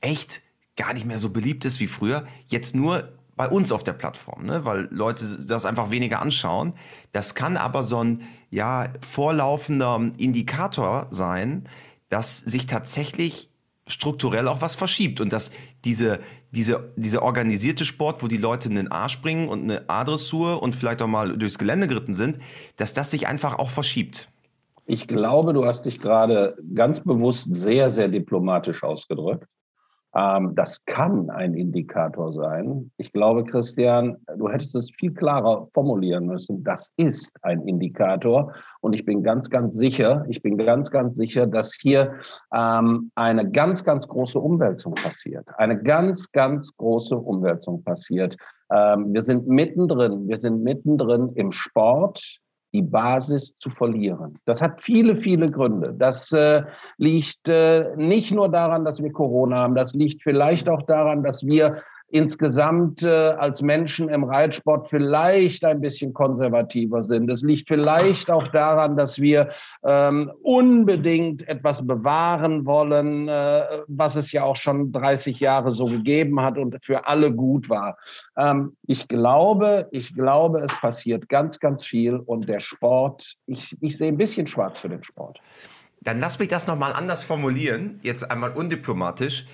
echt 0.00 0.42
gar 0.76 0.92
nicht 0.92 1.06
mehr 1.06 1.18
so 1.18 1.30
beliebt 1.30 1.64
ist 1.64 1.80
wie 1.80 1.86
früher. 1.86 2.26
Jetzt 2.46 2.74
nur 2.74 3.12
bei 3.36 3.48
uns 3.48 3.72
auf 3.72 3.82
der 3.84 3.92
Plattform, 3.94 4.44
ne? 4.44 4.64
weil 4.64 4.88
Leute 4.90 5.38
das 5.46 5.64
einfach 5.64 5.90
weniger 5.90 6.20
anschauen. 6.20 6.74
Das 7.12 7.34
kann 7.34 7.56
aber 7.56 7.84
so 7.84 8.02
ein 8.02 8.22
ja, 8.50 8.88
vorlaufender 9.00 10.12
Indikator 10.16 11.08
sein, 11.10 11.68
dass 12.08 12.38
sich 12.38 12.66
tatsächlich 12.66 13.50
strukturell 13.86 14.48
auch 14.48 14.62
was 14.62 14.74
verschiebt 14.74 15.20
und 15.20 15.32
dass 15.32 15.50
diese, 15.84 16.20
diese, 16.50 16.92
diese 16.96 17.22
organisierte 17.22 17.84
Sport, 17.84 18.22
wo 18.22 18.28
die 18.28 18.38
Leute 18.38 18.68
einen 18.68 18.90
A 18.90 19.08
springen 19.08 19.48
und 19.48 19.64
eine 19.64 19.88
A-Dressur 19.88 20.62
und 20.62 20.74
vielleicht 20.74 21.02
auch 21.02 21.06
mal 21.06 21.36
durchs 21.36 21.58
Gelände 21.58 21.86
geritten 21.86 22.14
sind, 22.14 22.38
dass 22.76 22.94
das 22.94 23.10
sich 23.10 23.26
einfach 23.28 23.58
auch 23.58 23.70
verschiebt. 23.70 24.28
Ich 24.86 25.06
glaube, 25.06 25.52
du 25.52 25.64
hast 25.64 25.86
dich 25.86 25.98
gerade 25.98 26.56
ganz 26.74 27.00
bewusst 27.00 27.48
sehr, 27.50 27.90
sehr 27.90 28.08
diplomatisch 28.08 28.82
ausgedrückt. 28.82 29.46
Ähm, 30.16 30.54
das 30.54 30.84
kann 30.84 31.28
ein 31.30 31.54
Indikator 31.54 32.32
sein. 32.32 32.90
Ich 32.96 33.12
glaube, 33.12 33.44
Christian, 33.44 34.16
du 34.36 34.48
hättest 34.48 34.74
es 34.76 34.90
viel 34.90 35.12
klarer 35.12 35.66
formulieren 35.72 36.26
müssen. 36.26 36.62
Das 36.62 36.92
ist 36.96 37.36
ein 37.42 37.66
Indikator. 37.66 38.52
Und 38.80 38.92
ich 38.92 39.04
bin 39.04 39.22
ganz, 39.22 39.50
ganz 39.50 39.74
sicher, 39.74 40.24
ich 40.28 40.42
bin 40.42 40.56
ganz, 40.56 40.90
ganz 40.90 41.16
sicher, 41.16 41.46
dass 41.46 41.74
hier 41.74 42.14
ähm, 42.54 43.10
eine 43.14 43.50
ganz, 43.50 43.82
ganz 43.84 44.06
große 44.06 44.38
Umwälzung 44.38 44.94
passiert. 44.94 45.46
Eine 45.56 45.82
ganz, 45.82 46.30
ganz 46.32 46.76
große 46.76 47.16
Umwälzung 47.16 47.82
passiert. 47.82 48.36
Ähm, 48.70 49.12
wir 49.12 49.22
sind 49.22 49.48
mittendrin. 49.48 50.28
Wir 50.28 50.36
sind 50.36 50.62
mittendrin 50.62 51.32
im 51.34 51.50
Sport 51.50 52.40
die 52.74 52.82
Basis 52.82 53.54
zu 53.54 53.70
verlieren. 53.70 54.38
Das 54.44 54.60
hat 54.60 54.82
viele, 54.82 55.14
viele 55.14 55.50
Gründe. 55.50 55.94
Das 55.96 56.32
äh, 56.32 56.62
liegt 56.98 57.48
äh, 57.48 57.94
nicht 57.96 58.32
nur 58.32 58.50
daran, 58.50 58.84
dass 58.84 59.00
wir 59.00 59.12
Corona 59.12 59.58
haben, 59.58 59.76
das 59.76 59.94
liegt 59.94 60.22
vielleicht 60.22 60.68
auch 60.68 60.82
daran, 60.82 61.22
dass 61.22 61.46
wir 61.46 61.82
insgesamt 62.14 63.02
äh, 63.02 63.08
als 63.08 63.60
Menschen 63.60 64.08
im 64.08 64.22
Reitsport 64.22 64.88
vielleicht 64.88 65.64
ein 65.64 65.80
bisschen 65.80 66.14
konservativer 66.14 67.02
sind. 67.02 67.28
Es 67.28 67.42
liegt 67.42 67.66
vielleicht 67.66 68.30
auch 68.30 68.46
daran, 68.48 68.96
dass 68.96 69.20
wir 69.20 69.48
ähm, 69.82 70.30
unbedingt 70.42 71.46
etwas 71.48 71.84
bewahren 71.84 72.64
wollen, 72.66 73.26
äh, 73.26 73.62
was 73.88 74.14
es 74.14 74.30
ja 74.30 74.44
auch 74.44 74.54
schon 74.54 74.92
30 74.92 75.40
Jahre 75.40 75.72
so 75.72 75.86
gegeben 75.86 76.40
hat 76.40 76.56
und 76.56 76.76
für 76.84 77.04
alle 77.04 77.32
gut 77.32 77.68
war. 77.68 77.98
Ähm, 78.36 78.76
ich 78.86 79.08
glaube, 79.08 79.88
ich 79.90 80.14
glaube, 80.14 80.60
es 80.60 80.72
passiert 80.80 81.28
ganz, 81.28 81.58
ganz 81.58 81.84
viel 81.84 82.14
und 82.14 82.48
der 82.48 82.60
Sport, 82.60 83.34
ich, 83.46 83.76
ich 83.80 83.96
sehe 83.96 84.06
ein 84.06 84.16
bisschen 84.16 84.46
schwarz 84.46 84.78
für 84.78 84.88
den 84.88 85.02
Sport. 85.02 85.40
Dann 86.00 86.20
lass 86.20 86.38
mich 86.38 86.48
das 86.48 86.68
nochmal 86.68 86.92
anders 86.92 87.24
formulieren, 87.24 87.98
jetzt 88.02 88.30
einmal 88.30 88.52
undiplomatisch 88.52 89.46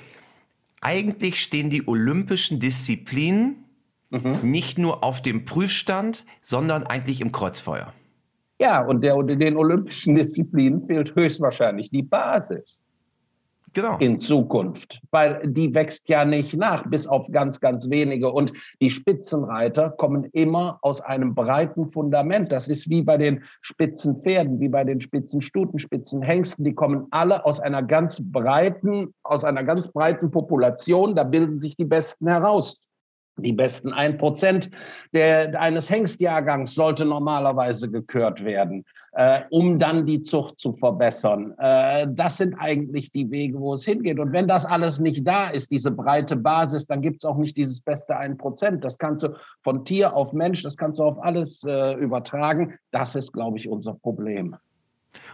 eigentlich 0.80 1.40
stehen 1.40 1.70
die 1.70 1.86
olympischen 1.86 2.60
Disziplinen 2.60 3.64
mhm. 4.10 4.38
nicht 4.42 4.78
nur 4.78 5.04
auf 5.04 5.22
dem 5.22 5.44
Prüfstand, 5.44 6.24
sondern 6.42 6.84
eigentlich 6.84 7.20
im 7.20 7.32
Kreuzfeuer. 7.32 7.92
Ja, 8.58 8.84
und 8.84 9.00
der, 9.02 9.22
den 9.22 9.56
olympischen 9.56 10.14
Disziplinen 10.14 10.86
fehlt 10.86 11.14
höchstwahrscheinlich 11.14 11.90
die 11.90 12.02
Basis 12.02 12.84
genau. 13.72 13.96
in 13.98 14.18
Zukunft, 14.18 15.00
weil 15.10 15.40
die 15.44 15.74
wächst 15.74 16.08
ja 16.08 16.24
nicht 16.24 16.54
nach, 16.54 16.86
bis 16.86 17.06
auf 17.06 17.30
ganz, 17.30 17.60
ganz 17.60 17.88
wenige. 17.90 18.30
Und 18.32 18.52
die 18.80 18.90
Spitzenreiter 18.90 19.90
kommen 19.90 20.24
immer 20.32 20.78
aus 20.82 21.00
einem 21.00 21.34
breiten 21.34 21.86
Fundament. 21.88 22.50
Das 22.52 22.68
ist 22.68 22.88
wie 22.88 23.02
bei 23.02 23.16
den 23.16 23.44
Spitzenpferden, 23.62 24.60
wie 24.60 24.68
bei 24.68 24.84
den 24.84 25.00
Spitzenstuten, 25.00 25.78
Spitzenhengsten. 25.78 26.64
Die 26.64 26.74
kommen 26.74 27.06
alle 27.10 27.44
aus 27.44 27.60
einer 27.60 27.82
ganz 27.82 28.20
breiten, 28.22 29.14
aus 29.22 29.44
einer 29.44 29.64
ganz 29.64 29.88
breiten 29.88 30.30
Population. 30.30 31.14
Da 31.14 31.24
bilden 31.24 31.56
sich 31.56 31.76
die 31.76 31.84
Besten 31.84 32.28
heraus. 32.28 32.80
Die 33.36 33.52
besten 33.52 33.92
1% 33.94 34.70
der, 35.12 35.58
eines 35.58 35.88
Hengstjahrgangs 35.88 36.74
sollte 36.74 37.04
normalerweise 37.04 37.90
gekürt 37.90 38.44
werden. 38.44 38.84
Äh, 39.12 39.40
um 39.50 39.78
dann 39.78 40.06
die 40.06 40.22
Zucht 40.22 40.58
zu 40.58 40.72
verbessern. 40.72 41.54
Äh, 41.58 42.06
das 42.10 42.38
sind 42.38 42.54
eigentlich 42.54 43.10
die 43.12 43.30
Wege, 43.30 43.58
wo 43.58 43.74
es 43.74 43.84
hingeht. 43.84 44.18
Und 44.18 44.32
wenn 44.32 44.46
das 44.46 44.64
alles 44.64 44.98
nicht 45.00 45.26
da 45.26 45.48
ist, 45.48 45.70
diese 45.70 45.90
breite 45.90 46.36
Basis, 46.36 46.86
dann 46.86 47.02
gibt 47.02 47.16
es 47.16 47.24
auch 47.24 47.36
nicht 47.36 47.56
dieses 47.56 47.80
beste 47.80 48.18
1%. 48.18 48.76
Das 48.76 48.98
kannst 48.98 49.24
du 49.24 49.34
von 49.62 49.84
Tier 49.84 50.14
auf 50.14 50.32
Mensch, 50.32 50.62
das 50.62 50.76
kannst 50.76 50.98
du 50.98 51.04
auf 51.04 51.22
alles 51.22 51.64
äh, 51.64 51.94
übertragen. 51.94 52.74
Das 52.92 53.14
ist, 53.14 53.32
glaube 53.32 53.58
ich, 53.58 53.68
unser 53.68 53.94
Problem. 53.94 54.56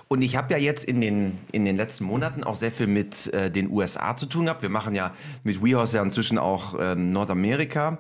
Und 0.09 0.23
ich 0.23 0.37
habe 0.37 0.53
ja 0.53 0.59
jetzt 0.59 0.85
in 0.85 1.01
den, 1.01 1.39
in 1.53 1.65
den 1.65 1.77
letzten 1.77 2.05
Monaten 2.05 2.45
auch 2.45 2.55
sehr 2.55 2.71
viel 2.71 2.87
mit 2.87 3.33
äh, 3.35 3.51
den 3.51 3.71
USA 3.71 4.17
zu 4.17 4.27
tun 4.27 4.45
gehabt. 4.45 4.63
Wir 4.63 4.69
machen 4.69 4.95
ja 4.95 5.13
mit 5.43 5.63
WeHorse 5.63 5.97
ja 5.97 6.03
inzwischen 6.03 6.39
auch 6.39 6.77
ähm, 6.81 7.13
Nordamerika. 7.13 7.99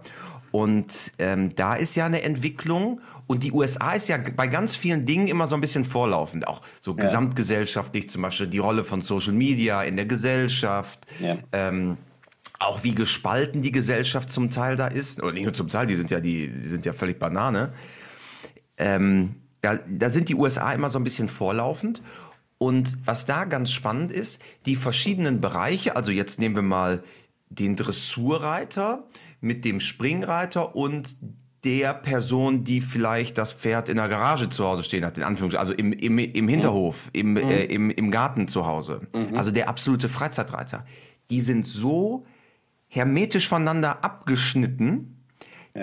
Und 0.52 1.12
ähm, 1.18 1.54
da 1.54 1.74
ist 1.74 1.96
ja 1.96 2.06
eine 2.06 2.22
Entwicklung. 2.22 3.00
Und 3.26 3.42
die 3.42 3.52
USA 3.52 3.92
ist 3.92 4.08
ja 4.08 4.18
bei 4.18 4.46
ganz 4.46 4.76
vielen 4.76 5.04
Dingen 5.04 5.26
immer 5.26 5.48
so 5.48 5.56
ein 5.56 5.60
bisschen 5.60 5.84
vorlaufend. 5.84 6.46
Auch 6.46 6.62
so 6.80 6.96
ja. 6.96 7.04
gesamtgesellschaftlich, 7.04 8.08
zum 8.08 8.22
Beispiel 8.22 8.46
die 8.46 8.58
Rolle 8.58 8.84
von 8.84 9.02
Social 9.02 9.32
Media 9.32 9.82
in 9.82 9.96
der 9.96 10.06
Gesellschaft. 10.06 11.06
Ja. 11.20 11.38
Ähm, 11.52 11.96
auch 12.58 12.84
wie 12.84 12.94
gespalten 12.94 13.62
die 13.62 13.72
Gesellschaft 13.72 14.30
zum 14.30 14.50
Teil 14.50 14.76
da 14.76 14.86
ist. 14.86 15.22
Oder 15.22 15.32
nicht 15.32 15.44
nur 15.44 15.54
zum 15.54 15.68
Teil, 15.68 15.86
die 15.86 15.96
sind 15.96 16.10
ja, 16.10 16.20
die, 16.20 16.48
die 16.48 16.68
sind 16.68 16.86
ja 16.86 16.92
völlig 16.92 17.18
Banane. 17.18 17.72
Ähm, 18.78 19.36
da, 19.60 19.78
da 19.88 20.10
sind 20.10 20.28
die 20.28 20.34
USA 20.34 20.72
immer 20.72 20.88
so 20.88 20.98
ein 20.98 21.04
bisschen 21.04 21.28
vorlaufend. 21.28 22.02
Und 22.58 22.96
was 23.04 23.26
da 23.26 23.44
ganz 23.44 23.70
spannend 23.70 24.12
ist, 24.12 24.40
die 24.64 24.76
verschiedenen 24.76 25.40
Bereiche, 25.40 25.96
also 25.96 26.10
jetzt 26.10 26.38
nehmen 26.38 26.54
wir 26.54 26.62
mal 26.62 27.02
den 27.48 27.76
Dressurreiter 27.76 29.04
mit 29.40 29.64
dem 29.64 29.80
Springreiter 29.80 30.74
und 30.74 31.16
der 31.66 31.94
Person, 31.94 32.62
die 32.62 32.80
vielleicht 32.80 33.36
das 33.36 33.52
Pferd 33.52 33.88
in 33.88 33.96
der 33.96 34.08
Garage 34.08 34.48
zu 34.48 34.64
Hause 34.64 34.84
stehen 34.84 35.04
hat, 35.04 35.18
in 35.18 35.24
Anführungszeichen, 35.24 35.60
also 35.60 35.72
im, 35.72 35.92
im, 35.92 36.18
im 36.18 36.48
Hinterhof, 36.48 37.10
im, 37.12 37.32
mhm. 37.32 37.36
äh, 37.38 37.64
im, 37.64 37.90
im 37.90 38.12
Garten 38.12 38.46
zu 38.46 38.66
Hause. 38.66 39.00
Mhm. 39.12 39.36
Also 39.36 39.50
der 39.50 39.68
absolute 39.68 40.08
Freizeitreiter. 40.08 40.86
Die 41.28 41.40
sind 41.40 41.66
so 41.66 42.24
hermetisch 42.86 43.48
voneinander 43.48 44.04
abgeschnitten, 44.04 45.12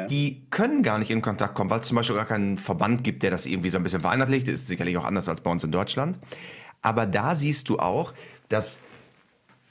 die 0.10 0.48
können 0.50 0.82
gar 0.82 0.98
nicht 0.98 1.12
in 1.12 1.22
Kontakt 1.22 1.54
kommen, 1.54 1.70
weil 1.70 1.82
es 1.82 1.88
zum 1.88 1.98
Beispiel 1.98 2.16
gar 2.16 2.26
keinen 2.26 2.58
Verband 2.58 3.04
gibt, 3.04 3.22
der 3.22 3.30
das 3.30 3.46
irgendwie 3.46 3.70
so 3.70 3.78
ein 3.78 3.84
bisschen 3.84 4.02
vereinheitlicht. 4.02 4.48
Das 4.48 4.56
ist 4.56 4.68
sicherlich 4.68 4.98
auch 4.98 5.06
anders 5.06 5.30
als 5.30 5.42
bei 5.42 5.52
uns 5.52 5.64
in 5.64 5.72
Deutschland. 5.72 6.18
Aber 6.82 7.06
da 7.06 7.36
siehst 7.36 7.70
du 7.70 7.78
auch, 7.78 8.14
dass 8.50 8.80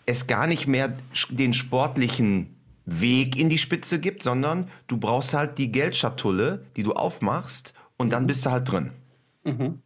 es 0.06 0.28
gar 0.28 0.46
nicht 0.46 0.68
mehr 0.68 0.96
den 1.28 1.54
sportlichen 1.54 2.54
Weg 2.84 3.38
in 3.38 3.48
die 3.48 3.58
Spitze 3.58 4.00
gibt, 4.00 4.22
sondern 4.22 4.68
du 4.86 4.96
brauchst 4.96 5.34
halt 5.34 5.58
die 5.58 5.70
Geldschatulle, 5.70 6.64
die 6.76 6.82
du 6.82 6.92
aufmachst 6.92 7.74
und 7.96 8.12
dann 8.12 8.26
bist 8.26 8.44
du 8.44 8.50
halt 8.50 8.70
drin. 8.70 8.90
Mhm. 9.44 9.80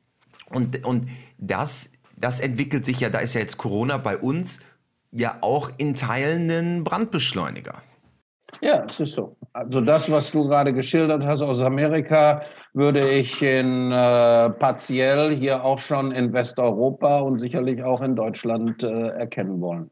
Und, 0.51 0.85
und 0.87 1.09
das, 1.39 1.93
das 2.17 2.41
entwickelt 2.41 2.85
sich 2.85 3.01
ja, 3.01 3.11
da 3.11 3.19
ist 3.19 3.35
ja 3.35 3.41
jetzt 3.41 3.59
Corona 3.59 3.99
bei 3.99 4.17
uns 4.17 4.61
ja 5.13 5.39
auch 5.41 5.71
in 5.77 5.95
Teilen 5.95 6.51
ein 6.51 6.85
Brandbeschleuniger. 6.85 7.83
Ja, 8.61 8.85
es 8.89 9.01
ist 9.01 9.15
so. 9.15 9.37
Also 9.53 9.81
das, 9.81 10.11
was 10.11 10.31
du 10.31 10.49
gerade 10.49 10.73
geschildert 10.73 11.25
hast 11.25 11.43
aus 11.43 11.63
Amerika, 11.63 12.43
würde 12.73 13.09
ich 13.09 13.43
in 13.43 13.91
äh, 13.93 14.51
partiell 14.51 15.35
hier 15.35 15.65
auch 15.65 15.79
schon 15.79 16.13
in 16.13 16.33
Westeuropa 16.33 17.21
und 17.21 17.39
sicherlich 17.39 17.83
auch 17.83 18.01
in 18.01 18.17
Deutschland 18.17 18.83
äh, 18.83 19.09
erkennen 19.09 19.61
wollen. 19.61 19.91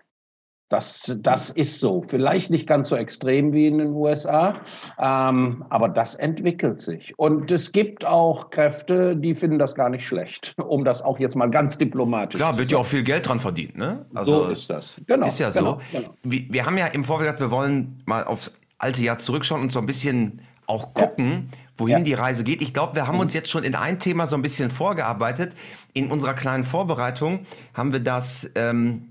Das, 0.74 1.14
das 1.20 1.50
ist 1.50 1.78
so. 1.78 2.04
Vielleicht 2.08 2.50
nicht 2.50 2.66
ganz 2.66 2.88
so 2.88 2.96
extrem 2.96 3.52
wie 3.52 3.68
in 3.68 3.78
den 3.78 3.92
USA, 3.92 4.56
ähm, 4.98 5.64
aber 5.70 5.88
das 5.88 6.16
entwickelt 6.16 6.80
sich. 6.80 7.16
Und 7.16 7.48
es 7.52 7.70
gibt 7.70 8.04
auch 8.04 8.50
Kräfte, 8.50 9.14
die 9.14 9.36
finden 9.36 9.60
das 9.60 9.76
gar 9.76 9.88
nicht 9.88 10.04
schlecht, 10.04 10.52
um 10.66 10.84
das 10.84 11.00
auch 11.00 11.20
jetzt 11.20 11.36
mal 11.36 11.48
ganz 11.48 11.78
diplomatisch 11.78 12.40
Klar, 12.40 12.54
zu 12.54 12.58
wird 12.58 12.72
ja 12.72 12.78
auch 12.78 12.86
viel 12.86 13.04
Geld 13.04 13.28
dran 13.28 13.38
verdient, 13.38 13.78
ne? 13.78 14.04
Also, 14.16 14.46
so 14.46 14.50
ist 14.50 14.68
das. 14.68 14.96
Genau. 15.06 15.26
Ist 15.28 15.38
ja 15.38 15.50
genau, 15.50 15.78
so. 15.92 15.98
Genau. 15.98 16.14
Wir, 16.24 16.44
wir 16.50 16.66
haben 16.66 16.76
ja 16.76 16.86
im 16.86 17.04
Vorfeld 17.04 17.28
gesagt, 17.28 17.40
wir 17.40 17.56
wollen 17.56 18.02
mal 18.06 18.24
aufs 18.24 18.58
alte 18.78 19.00
Jahr 19.00 19.18
zurückschauen 19.18 19.62
und 19.62 19.70
so 19.70 19.78
ein 19.78 19.86
bisschen 19.86 20.40
auch 20.66 20.92
gucken, 20.92 21.50
ja. 21.52 21.58
wohin 21.76 21.98
ja. 21.98 22.02
die 22.02 22.14
Reise 22.14 22.42
geht. 22.42 22.62
Ich 22.62 22.74
glaube, 22.74 22.96
wir 22.96 23.06
haben 23.06 23.20
uns 23.20 23.32
jetzt 23.32 23.48
schon 23.48 23.62
in 23.62 23.76
ein 23.76 24.00
Thema 24.00 24.26
so 24.26 24.34
ein 24.34 24.42
bisschen 24.42 24.70
vorgearbeitet. 24.70 25.52
In 25.92 26.10
unserer 26.10 26.34
kleinen 26.34 26.64
Vorbereitung 26.64 27.46
haben 27.74 27.92
wir 27.92 28.00
das. 28.00 28.50
Ähm, 28.56 29.10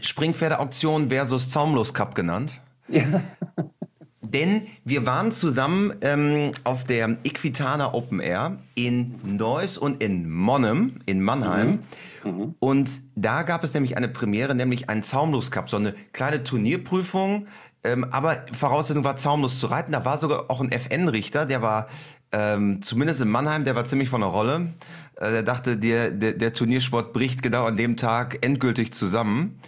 Springpferde-Auktion 0.00 1.10
versus 1.10 1.48
Zaumlos 1.48 1.94
Cup 1.94 2.14
genannt. 2.14 2.60
Ja. 2.88 3.22
Denn 4.20 4.66
wir 4.84 5.06
waren 5.06 5.30
zusammen 5.30 5.94
ähm, 6.00 6.50
auf 6.64 6.84
der 6.84 7.16
Equitana 7.22 7.94
Open 7.94 8.18
Air 8.18 8.56
in 8.74 9.14
Neuss 9.22 9.78
und 9.78 10.02
in 10.02 10.28
Monnem, 10.28 11.00
in 11.06 11.22
Mannheim. 11.22 11.80
Mhm. 12.24 12.30
Mhm. 12.30 12.54
Und 12.58 12.90
da 13.14 13.42
gab 13.42 13.62
es 13.62 13.72
nämlich 13.72 13.96
eine 13.96 14.08
Premiere, 14.08 14.54
nämlich 14.54 14.90
einen 14.90 15.02
Zaumlos 15.02 15.50
Cup, 15.50 15.70
so 15.70 15.76
eine 15.76 15.94
kleine 16.12 16.42
Turnierprüfung. 16.42 17.46
Ähm, 17.84 18.04
aber 18.10 18.44
Voraussetzung 18.52 19.04
war, 19.04 19.16
zaumlos 19.16 19.60
zu 19.60 19.68
reiten. 19.68 19.92
Da 19.92 20.04
war 20.04 20.18
sogar 20.18 20.50
auch 20.50 20.60
ein 20.60 20.72
FN-Richter, 20.72 21.46
der 21.46 21.62
war 21.62 21.86
ähm, 22.32 22.82
zumindest 22.82 23.20
in 23.20 23.28
Mannheim, 23.28 23.64
der 23.64 23.76
war 23.76 23.84
ziemlich 23.84 24.08
von 24.08 24.20
der 24.20 24.30
Rolle. 24.30 24.74
Äh, 25.16 25.30
der 25.30 25.42
dachte, 25.44 25.76
der, 25.76 26.10
der, 26.10 26.32
der 26.32 26.52
Turniersport 26.52 27.12
bricht 27.12 27.42
genau 27.42 27.64
an 27.64 27.76
dem 27.76 27.96
Tag 27.96 28.44
endgültig 28.44 28.92
zusammen. 28.92 29.60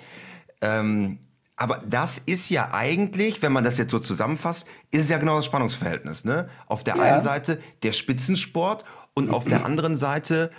Ähm, 0.61 1.19
aber 1.57 1.83
das 1.89 2.19
ist 2.19 2.51
ja 2.51 2.71
eigentlich, 2.73 3.43
wenn 3.43 3.53
man 3.53 3.65
das 3.65 3.79
jetzt 3.79 3.91
so 3.91 3.99
zusammenfasst, 3.99 4.67
ist 4.93 5.05
es 5.05 5.09
ja 5.11 5.19
genau 5.19 5.37
das 5.37 5.47
Spannungsverhältnis. 5.47 6.25
Ne? 6.25 6.49
Auf 6.67 6.85
der 6.85 6.97
ja. 6.97 7.03
einen 7.03 7.21
Seite 7.21 7.59
der 7.83 7.93
Spitzensport 7.93 8.85
und 9.15 9.31
auf 9.31 9.45
der 9.45 9.65
anderen 9.67 9.97
Seite, 9.97 10.51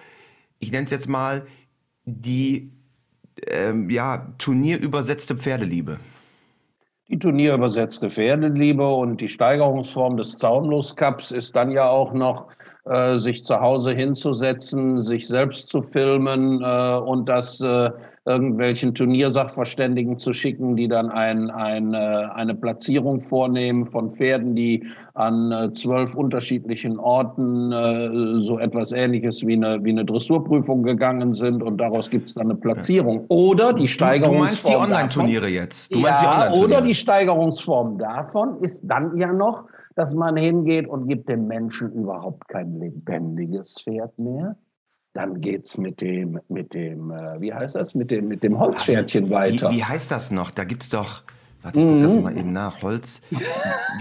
ich 0.59 0.71
nenne 0.71 0.85
es 0.85 0.91
jetzt 0.91 1.07
mal, 1.07 1.45
die 2.05 2.73
ähm, 3.47 3.89
ja, 3.89 4.27
turnierübersetzte 4.37 5.37
Pferdeliebe. 5.37 5.99
Die 7.07 7.17
turnierübersetzte 7.17 8.09
Pferdeliebe 8.09 8.87
und 8.87 9.21
die 9.21 9.29
Steigerungsform 9.29 10.17
des 10.17 10.35
Zaumlos-Cups 10.37 11.31
ist 11.31 11.55
dann 11.55 11.71
ja 11.71 11.89
auch 11.89 12.13
noch, 12.13 12.47
äh, 12.85 13.17
sich 13.17 13.45
zu 13.45 13.59
Hause 13.59 13.93
hinzusetzen, 13.93 15.01
sich 15.01 15.27
selbst 15.27 15.69
zu 15.69 15.81
filmen 15.81 16.61
äh, 16.61 16.99
und 16.99 17.27
das 17.27 17.61
äh, 17.61 17.89
irgendwelchen 18.25 18.93
Turniersachverständigen 18.93 20.19
zu 20.19 20.33
schicken, 20.33 20.75
die 20.75 20.87
dann 20.87 21.09
ein, 21.09 21.49
ein, 21.49 21.95
eine 21.95 22.55
Platzierung 22.55 23.21
vornehmen 23.21 23.85
von 23.85 24.11
Pferden, 24.11 24.55
die 24.55 24.85
an 25.13 25.51
äh, 25.51 25.73
zwölf 25.73 26.15
unterschiedlichen 26.15 26.99
Orten 26.99 27.71
äh, 27.71 28.39
so 28.39 28.59
etwas 28.59 28.91
Ähnliches 28.91 29.45
wie 29.45 29.53
eine, 29.53 29.83
wie 29.83 29.89
eine 29.89 30.05
Dressurprüfung 30.05 30.83
gegangen 30.83 31.33
sind 31.33 31.61
und 31.61 31.77
daraus 31.77 32.09
gibt 32.09 32.29
es 32.29 32.35
dann 32.35 32.45
eine 32.45 32.55
Platzierung. 32.55 33.25
Oder 33.27 33.73
die 33.73 33.87
Steigerungsform. 33.87 34.37
Du, 34.37 34.43
meinst 34.43 34.69
die 34.69 34.75
Online-Turniere 34.75 35.47
jetzt? 35.47 35.93
Du 35.93 35.99
meinst 35.99 36.23
ja, 36.23 36.49
die 36.49 36.59
oder 36.59 36.81
die 36.81 36.95
Steigerungsform 36.95 37.97
davon 37.97 38.59
ist 38.61 38.81
dann 38.85 39.15
ja 39.17 39.33
noch, 39.33 39.65
dass 39.95 40.13
man 40.13 40.37
hingeht 40.37 40.87
und 40.87 41.07
gibt 41.07 41.27
dem 41.27 41.47
Menschen 41.47 41.91
überhaupt 41.91 42.47
kein 42.47 42.79
lebendiges 42.79 43.81
Pferd 43.83 44.17
mehr 44.17 44.55
dann 45.13 45.41
geht 45.41 45.67
es 45.67 45.77
mit 45.77 46.01
dem, 46.01 46.39
mit 46.49 46.73
dem, 46.73 47.11
äh, 47.11 47.41
wie 47.41 47.53
heißt 47.53 47.75
das, 47.75 47.95
mit 47.95 48.11
dem, 48.11 48.27
mit 48.27 48.43
dem 48.43 48.59
Holzpferdchen 48.59 49.29
weiter. 49.29 49.71
Wie, 49.71 49.77
wie 49.77 49.83
heißt 49.83 50.11
das 50.11 50.31
noch? 50.31 50.51
Da 50.51 50.63
gibt 50.63 50.83
es 50.83 50.89
doch, 50.89 51.23
warte, 51.61 51.79
ich 51.79 51.85
mhm. 51.85 52.01
das 52.01 52.15
mal 52.15 52.37
eben 52.37 52.53
nach, 52.53 52.81
Holz. 52.83 53.21
Wie, 53.29 53.37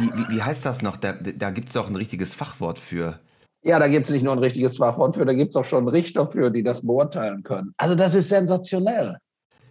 wie, 0.05 0.37
wie 0.37 0.43
heißt 0.43 0.67
das 0.67 0.83
noch? 0.83 0.97
Da, 0.97 1.13
da 1.13 1.51
gibt 1.51 1.69
es 1.69 1.75
doch 1.75 1.89
ein 1.89 1.97
richtiges 1.97 2.35
Fachwort 2.35 2.79
für. 2.79 3.21
Ja, 3.63 3.79
da 3.79 3.89
gibt 3.89 4.07
es 4.07 4.13
nicht 4.13 4.23
nur 4.23 4.35
ein 4.35 4.39
richtiges 4.39 4.77
Fachwort 4.77 5.17
für, 5.17 5.25
da 5.25 5.33
gibt 5.33 5.51
es 5.51 5.57
auch 5.57 5.65
schon 5.65 5.89
Richter 5.89 6.27
für, 6.27 6.51
die 6.51 6.63
das 6.63 6.83
beurteilen 6.83 7.43
können. 7.43 7.75
Also 7.77 7.95
das 7.95 8.15
ist 8.15 8.29
sensationell. 8.29 9.17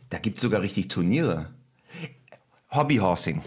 Da 0.09 0.17
gibt 0.19 0.37
es 0.37 0.41
sogar 0.41 0.61
richtig 0.61 0.87
Turniere. 0.87 1.47
Hobbyhorsing. 2.71 3.41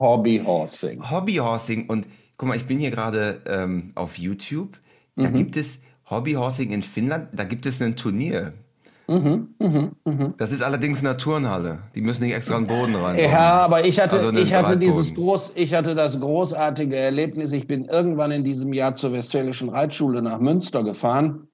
Hobbyhorsing. 0.00 1.10
Hobbyhorsing. 1.10 1.88
Und 1.88 2.06
guck 2.36 2.48
mal, 2.48 2.56
ich 2.56 2.66
bin 2.66 2.78
hier 2.78 2.90
gerade 2.90 3.42
ähm, 3.46 3.92
auf 3.94 4.18
YouTube. 4.18 4.78
Da 5.16 5.28
mhm. 5.28 5.36
gibt 5.36 5.56
es 5.56 5.82
Hobbyhorsing 6.12 6.70
in 6.70 6.82
Finnland, 6.82 7.28
da 7.32 7.44
gibt 7.44 7.66
es 7.66 7.82
ein 7.82 7.96
Turnier. 7.96 8.52
Mhm, 9.08 9.48
mh, 9.58 9.90
mh. 10.04 10.34
Das 10.38 10.52
ist 10.52 10.62
allerdings 10.62 11.00
eine 11.00 11.16
Turnhalle. 11.16 11.80
Die 11.94 12.00
müssen 12.00 12.22
nicht 12.24 12.34
extra 12.34 12.56
einen 12.56 12.66
Boden 12.66 12.94
rein. 12.94 13.18
Ja, 13.18 13.64
aber 13.64 13.84
ich 13.84 14.00
hatte, 14.00 14.16
also 14.16 14.32
ich 14.32 14.54
hatte 14.54 14.76
dieses 14.76 15.14
groß, 15.14 15.52
ich 15.56 15.74
hatte 15.74 15.94
das 15.94 16.18
großartige 16.18 16.96
Erlebnis. 16.96 17.52
Ich 17.52 17.66
bin 17.66 17.86
irgendwann 17.86 18.30
in 18.30 18.44
diesem 18.44 18.72
Jahr 18.72 18.94
zur 18.94 19.12
Westfälischen 19.12 19.70
Reitschule 19.70 20.22
nach 20.22 20.38
Münster 20.38 20.84
gefahren, 20.84 21.48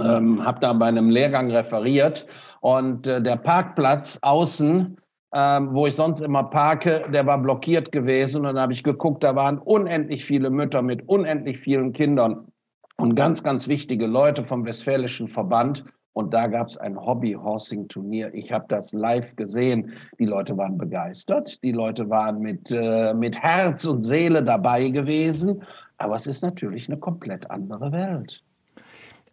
ähm, 0.00 0.44
habe 0.44 0.60
da 0.60 0.72
bei 0.72 0.86
einem 0.86 1.10
Lehrgang 1.10 1.50
referiert 1.50 2.24
und 2.60 3.06
äh, 3.06 3.20
der 3.20 3.36
Parkplatz 3.36 4.18
außen 4.22 4.96
ähm, 5.34 5.70
wo 5.72 5.86
ich 5.86 5.94
sonst 5.94 6.20
immer 6.20 6.44
parke, 6.44 7.06
der 7.10 7.26
war 7.26 7.38
blockiert 7.38 7.90
gewesen. 7.90 8.40
Und 8.40 8.54
dann 8.54 8.58
habe 8.58 8.74
ich 8.74 8.82
geguckt, 8.82 9.24
da 9.24 9.34
waren 9.34 9.58
unendlich 9.58 10.24
viele 10.24 10.50
Mütter 10.50 10.82
mit 10.82 11.08
unendlich 11.08 11.58
vielen 11.58 11.92
Kindern 11.92 12.51
und 13.02 13.16
ganz, 13.16 13.42
ganz 13.42 13.66
wichtige 13.66 14.06
Leute 14.06 14.44
vom 14.44 14.64
Westfälischen 14.64 15.26
Verband. 15.26 15.84
Und 16.12 16.32
da 16.32 16.46
gab 16.46 16.68
es 16.68 16.76
ein 16.76 16.96
Hobby-Horsing-Turnier. 16.96 18.32
Ich 18.32 18.52
habe 18.52 18.66
das 18.68 18.92
live 18.92 19.34
gesehen. 19.34 19.94
Die 20.20 20.24
Leute 20.24 20.56
waren 20.56 20.78
begeistert. 20.78 21.60
Die 21.64 21.72
Leute 21.72 22.08
waren 22.08 22.38
mit, 22.38 22.70
äh, 22.70 23.12
mit 23.12 23.36
Herz 23.36 23.84
und 23.86 24.02
Seele 24.02 24.44
dabei 24.44 24.88
gewesen. 24.90 25.64
Aber 25.98 26.14
es 26.14 26.28
ist 26.28 26.42
natürlich 26.42 26.88
eine 26.88 26.96
komplett 26.96 27.50
andere 27.50 27.90
Welt. 27.90 28.40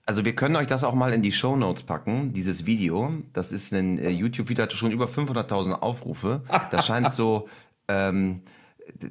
Also 0.07 0.25
wir 0.25 0.33
können 0.33 0.55
euch 0.55 0.65
das 0.65 0.83
auch 0.83 0.95
mal 0.95 1.13
in 1.13 1.21
die 1.21 1.31
Show 1.31 1.55
Notes 1.55 1.83
packen, 1.83 2.33
dieses 2.33 2.65
Video. 2.65 3.11
Das 3.33 3.51
ist 3.51 3.71
ein 3.71 3.99
äh, 3.99 4.09
YouTube-Video, 4.09 4.63
hat 4.63 4.73
schon 4.73 4.89
über 4.89 5.05
500.000 5.05 5.73
Aufrufe. 5.73 6.41
Das 6.71 6.87
scheint 6.87 7.11
so, 7.11 7.47
ähm, 7.87 8.41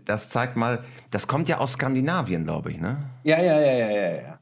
das 0.04 0.30
zeigt 0.30 0.56
mal, 0.56 0.82
das 1.12 1.28
kommt 1.28 1.48
ja 1.48 1.58
aus 1.58 1.74
Skandinavien, 1.74 2.42
glaube 2.42 2.72
ich, 2.72 2.80
ne? 2.80 2.96
Ja, 3.22 3.40
ja, 3.40 3.60
ja, 3.60 3.72
ja, 3.72 3.90
ja, 3.90 4.10
ja. 4.16 4.38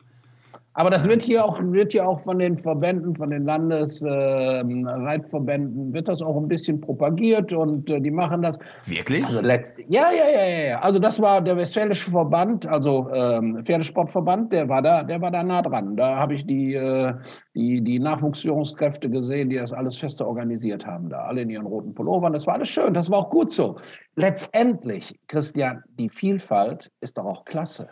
Aber 0.78 0.90
das 0.90 1.08
wird 1.08 1.22
hier 1.22 1.42
auch, 1.42 1.58
wird 1.58 1.92
hier 1.92 2.06
auch 2.06 2.20
von 2.20 2.38
den 2.38 2.58
Verbänden, 2.58 3.14
von 3.14 3.30
den 3.30 3.44
Landesreitverbänden, 3.44 5.90
äh, 5.90 5.94
wird 5.94 6.06
das 6.06 6.20
auch 6.20 6.36
ein 6.36 6.48
bisschen 6.48 6.82
propagiert 6.82 7.50
und 7.54 7.88
äh, 7.88 7.98
die 7.98 8.10
machen 8.10 8.42
das. 8.42 8.58
Wirklich? 8.84 9.24
Also 9.24 9.40
letzt, 9.40 9.78
ja, 9.88 10.10
ja, 10.12 10.28
ja, 10.28 10.44
ja. 10.44 10.80
Also 10.80 10.98
das 10.98 11.18
war 11.18 11.40
der 11.40 11.56
Westfälische 11.56 12.10
Verband, 12.10 12.66
also 12.66 13.08
ähm, 13.10 13.64
Pferdesportverband, 13.64 14.52
der 14.52 14.68
war 14.68 14.82
da, 14.82 15.02
der 15.02 15.22
war 15.22 15.30
da 15.30 15.42
nah 15.42 15.62
dran. 15.62 15.96
Da 15.96 16.16
habe 16.16 16.34
ich 16.34 16.46
die, 16.46 16.74
äh, 16.74 17.14
die, 17.54 17.80
die 17.80 17.98
Nachwuchsführungskräfte 17.98 19.08
gesehen, 19.08 19.48
die 19.48 19.56
das 19.56 19.72
alles 19.72 19.96
feste 19.96 20.26
organisiert 20.26 20.86
haben, 20.86 21.08
da 21.08 21.22
alle 21.22 21.40
in 21.40 21.48
ihren 21.48 21.64
roten 21.64 21.94
Pullovern. 21.94 22.34
Das 22.34 22.46
war 22.46 22.52
alles 22.52 22.68
schön, 22.68 22.92
das 22.92 23.10
war 23.10 23.20
auch 23.20 23.30
gut 23.30 23.50
so. 23.50 23.78
Letztendlich, 24.14 25.18
Christian, 25.26 25.82
die 25.98 26.10
Vielfalt 26.10 26.90
ist 27.00 27.16
doch 27.16 27.24
auch 27.24 27.46
klasse. 27.46 27.88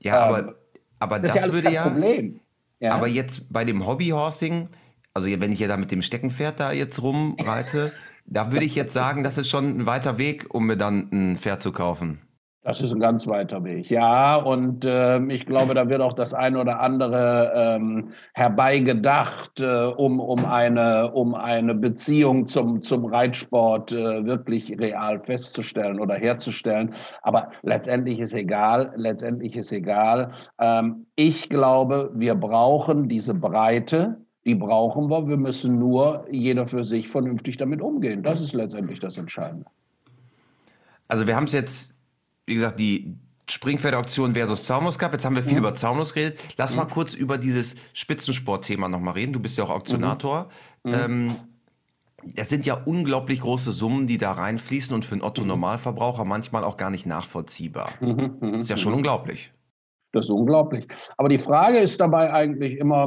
Ja, 0.00 0.28
ähm, 0.28 0.34
aber 0.34 0.59
aber 1.00 1.18
das, 1.18 1.32
das 1.32 1.46
ja 1.46 1.52
würde 1.52 1.72
ja. 1.72 1.82
Problem. 1.82 2.40
Ja. 2.78 2.92
Aber 2.92 3.08
jetzt 3.08 3.52
bei 3.52 3.64
dem 3.64 3.86
Hobbyhorsing, 3.86 4.68
also 5.12 5.28
wenn 5.28 5.52
ich 5.52 5.58
ja 5.58 5.68
da 5.68 5.76
mit 5.76 5.90
dem 5.90 6.02
Steckenpferd 6.02 6.60
da 6.60 6.72
jetzt 6.72 7.02
rumreite, 7.02 7.92
da 8.26 8.52
würde 8.52 8.64
ich 8.64 8.74
jetzt 8.74 8.94
sagen, 8.94 9.24
das 9.24 9.36
ist 9.36 9.50
schon 9.50 9.80
ein 9.80 9.86
weiter 9.86 10.16
Weg, 10.16 10.46
um 10.54 10.66
mir 10.66 10.76
dann 10.76 11.08
ein 11.12 11.36
Pferd 11.36 11.60
zu 11.60 11.72
kaufen. 11.72 12.20
Das 12.62 12.82
ist 12.82 12.92
ein 12.92 13.00
ganz 13.00 13.26
weiter 13.26 13.64
Weg, 13.64 13.88
ja. 13.88 14.36
Und 14.36 14.84
äh, 14.84 15.18
ich 15.28 15.46
glaube, 15.46 15.72
da 15.72 15.88
wird 15.88 16.02
auch 16.02 16.12
das 16.12 16.34
eine 16.34 16.60
oder 16.60 16.80
andere 16.80 17.52
ähm, 17.54 18.10
herbeigedacht, 18.34 19.60
äh, 19.60 19.84
um, 19.84 20.20
um, 20.20 20.44
eine, 20.44 21.10
um 21.12 21.34
eine 21.34 21.74
Beziehung 21.74 22.46
zum, 22.46 22.82
zum 22.82 23.06
Reitsport 23.06 23.92
äh, 23.92 24.26
wirklich 24.26 24.78
real 24.78 25.20
festzustellen 25.20 26.00
oder 26.00 26.16
herzustellen. 26.16 26.94
Aber 27.22 27.50
letztendlich 27.62 28.20
ist 28.20 28.34
egal, 28.34 28.92
letztendlich 28.94 29.56
ist 29.56 29.72
egal. 29.72 30.32
Ähm, 30.58 31.06
ich 31.16 31.48
glaube, 31.48 32.10
wir 32.14 32.34
brauchen 32.34 33.08
diese 33.08 33.32
Breite. 33.32 34.20
Die 34.44 34.54
brauchen 34.54 35.08
wir. 35.08 35.26
Wir 35.26 35.38
müssen 35.38 35.78
nur 35.78 36.26
jeder 36.30 36.66
für 36.66 36.84
sich 36.84 37.08
vernünftig 37.08 37.56
damit 37.56 37.80
umgehen. 37.80 38.22
Das 38.22 38.38
ist 38.38 38.52
letztendlich 38.52 39.00
das 39.00 39.16
Entscheidende. 39.16 39.64
Also 41.08 41.26
wir 41.26 41.36
haben 41.36 41.44
es 41.44 41.52
jetzt 41.52 41.99
wie 42.50 42.54
gesagt, 42.56 42.80
die 42.80 43.14
Springpferde-Auktion 43.48 44.34
versus 44.34 44.64
Zaunus 44.64 44.98
Cup. 44.98 45.12
Jetzt 45.12 45.24
haben 45.24 45.36
wir 45.36 45.44
viel 45.44 45.52
ja. 45.52 45.58
über 45.60 45.74
Zaunus 45.76 46.12
geredet. 46.12 46.40
Lass 46.56 46.72
ja. 46.72 46.78
mal 46.78 46.86
kurz 46.86 47.14
über 47.14 47.38
dieses 47.38 47.76
Spitzensport-Thema 47.92 48.88
nochmal 48.88 49.14
reden. 49.14 49.32
Du 49.32 49.38
bist 49.38 49.56
ja 49.56 49.64
auch 49.64 49.70
Auktionator. 49.70 50.48
Mhm. 50.82 50.94
Ähm, 50.94 51.36
es 52.34 52.48
sind 52.48 52.66
ja 52.66 52.74
unglaublich 52.74 53.40
große 53.40 53.72
Summen, 53.72 54.08
die 54.08 54.18
da 54.18 54.32
reinfließen 54.32 54.94
und 54.94 55.04
für 55.04 55.12
einen 55.12 55.22
Otto-Normalverbraucher 55.22 56.24
manchmal 56.24 56.64
auch 56.64 56.76
gar 56.76 56.90
nicht 56.90 57.06
nachvollziehbar. 57.06 57.92
Mhm. 58.00 58.36
mhm 58.40 58.54
ist 58.54 58.68
ja 58.68 58.76
schon 58.76 58.92
mhm. 58.92 58.98
unglaublich. 58.98 59.52
Das 60.12 60.24
ist 60.24 60.30
unglaublich. 60.30 60.88
Aber 61.18 61.28
die 61.28 61.38
Frage 61.38 61.78
ist 61.78 62.00
dabei 62.00 62.32
eigentlich 62.32 62.78
immer, 62.78 63.06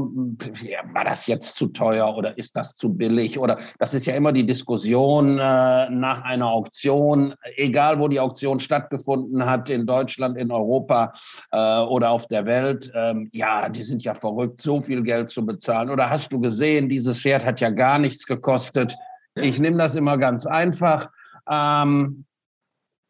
war 0.93 1.03
das 1.03 1.27
jetzt 1.27 1.57
zu 1.57 1.67
teuer 1.67 2.15
oder 2.15 2.38
ist 2.38 2.55
das 2.55 2.77
zu 2.77 2.93
billig? 2.93 3.38
Oder 3.38 3.60
das 3.77 3.93
ist 3.93 4.05
ja 4.05 4.15
immer 4.15 4.31
die 4.31 4.45
Diskussion 4.45 5.38
äh, 5.38 5.89
nach 5.89 6.22
einer 6.24 6.48
Auktion, 6.48 7.36
egal 7.57 8.00
wo 8.00 8.07
die 8.07 8.22
Auktion 8.22 8.62
stattgefunden 8.62 9.45
hat, 9.45 9.69
in 9.69 9.86
Deutschland, 9.86 10.38
in 10.38 10.50
Europa 10.50 11.13
äh, 11.51 11.81
oder 11.81 12.12
auf 12.12 12.27
der 12.27 12.45
Welt. 12.45 12.89
Ähm, 12.95 13.29
ja, 13.33 13.67
die 13.67 13.83
sind 13.83 14.03
ja 14.03 14.15
verrückt, 14.15 14.62
so 14.62 14.79
viel 14.79 15.03
Geld 15.03 15.29
zu 15.29 15.45
bezahlen. 15.45 15.89
Oder 15.89 16.10
hast 16.10 16.31
du 16.31 16.39
gesehen, 16.39 16.88
dieses 16.88 17.19
Pferd 17.19 17.45
hat 17.45 17.60
ja 17.60 17.69
gar 17.69 18.00
nichts 18.00 18.25
gekostet. 18.25 18.95
Ich 19.36 19.60
nehme 19.60 19.77
das 19.77 19.95
immer 19.95 20.17
ganz 20.17 20.45
einfach. 20.45 21.10
Ähm, 21.50 22.24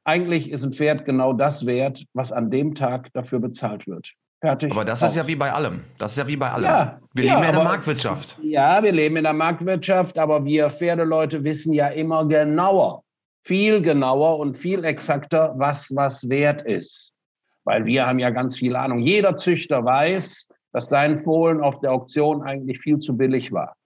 eigentlich 0.05 0.49
ist 0.49 0.63
ein 0.63 0.71
Pferd 0.71 1.05
genau 1.05 1.33
das 1.33 1.65
wert, 1.65 2.05
was 2.13 2.31
an 2.31 2.51
dem 2.51 2.75
Tag 2.75 3.11
dafür 3.13 3.39
bezahlt 3.39 3.87
wird. 3.87 4.13
Fertig. 4.41 4.71
Aber 4.71 4.83
das 4.83 5.01
ist 5.01 5.15
ja 5.15 5.25
wie 5.25 5.37
bei 5.37 5.53
allem. 5.53 5.85
Das 5.97 6.11
ist 6.11 6.17
ja 6.17 6.27
wie 6.27 6.35
bei 6.35 6.51
allem. 6.51 6.65
Ja, 6.65 6.99
wir 7.13 7.23
leben 7.23 7.41
ja, 7.41 7.47
in 7.47 7.55
der 7.55 7.63
Marktwirtschaft. 7.63 8.39
Ja, 8.43 8.83
wir 8.83 8.91
leben 8.91 9.15
in 9.15 9.23
der 9.23 9.31
Marktwirtschaft, 9.31 10.19
aber 10.19 10.43
wir 10.43 10.69
Pferdeleute 10.69 11.45
wissen 11.45 11.71
ja 11.71 11.87
immer 11.87 12.27
genauer, 12.27 13.03
viel 13.45 13.81
genauer 13.81 14.39
und 14.39 14.57
viel 14.57 14.83
exakter, 14.83 15.53
was 15.57 15.87
was 15.91 16.27
wert 16.27 16.61
ist. 16.63 17.13
Weil 17.63 17.85
wir 17.85 18.05
haben 18.05 18.19
ja 18.19 18.31
ganz 18.31 18.57
viel 18.57 18.75
Ahnung. 18.75 18.99
Jeder 18.99 19.37
Züchter 19.37 19.85
weiß, 19.85 20.45
dass 20.73 20.89
sein 20.89 21.17
Fohlen 21.17 21.61
auf 21.61 21.79
der 21.79 21.93
Auktion 21.93 22.41
eigentlich 22.41 22.79
viel 22.79 22.97
zu 22.97 23.15
billig 23.15 23.53
war. 23.53 23.77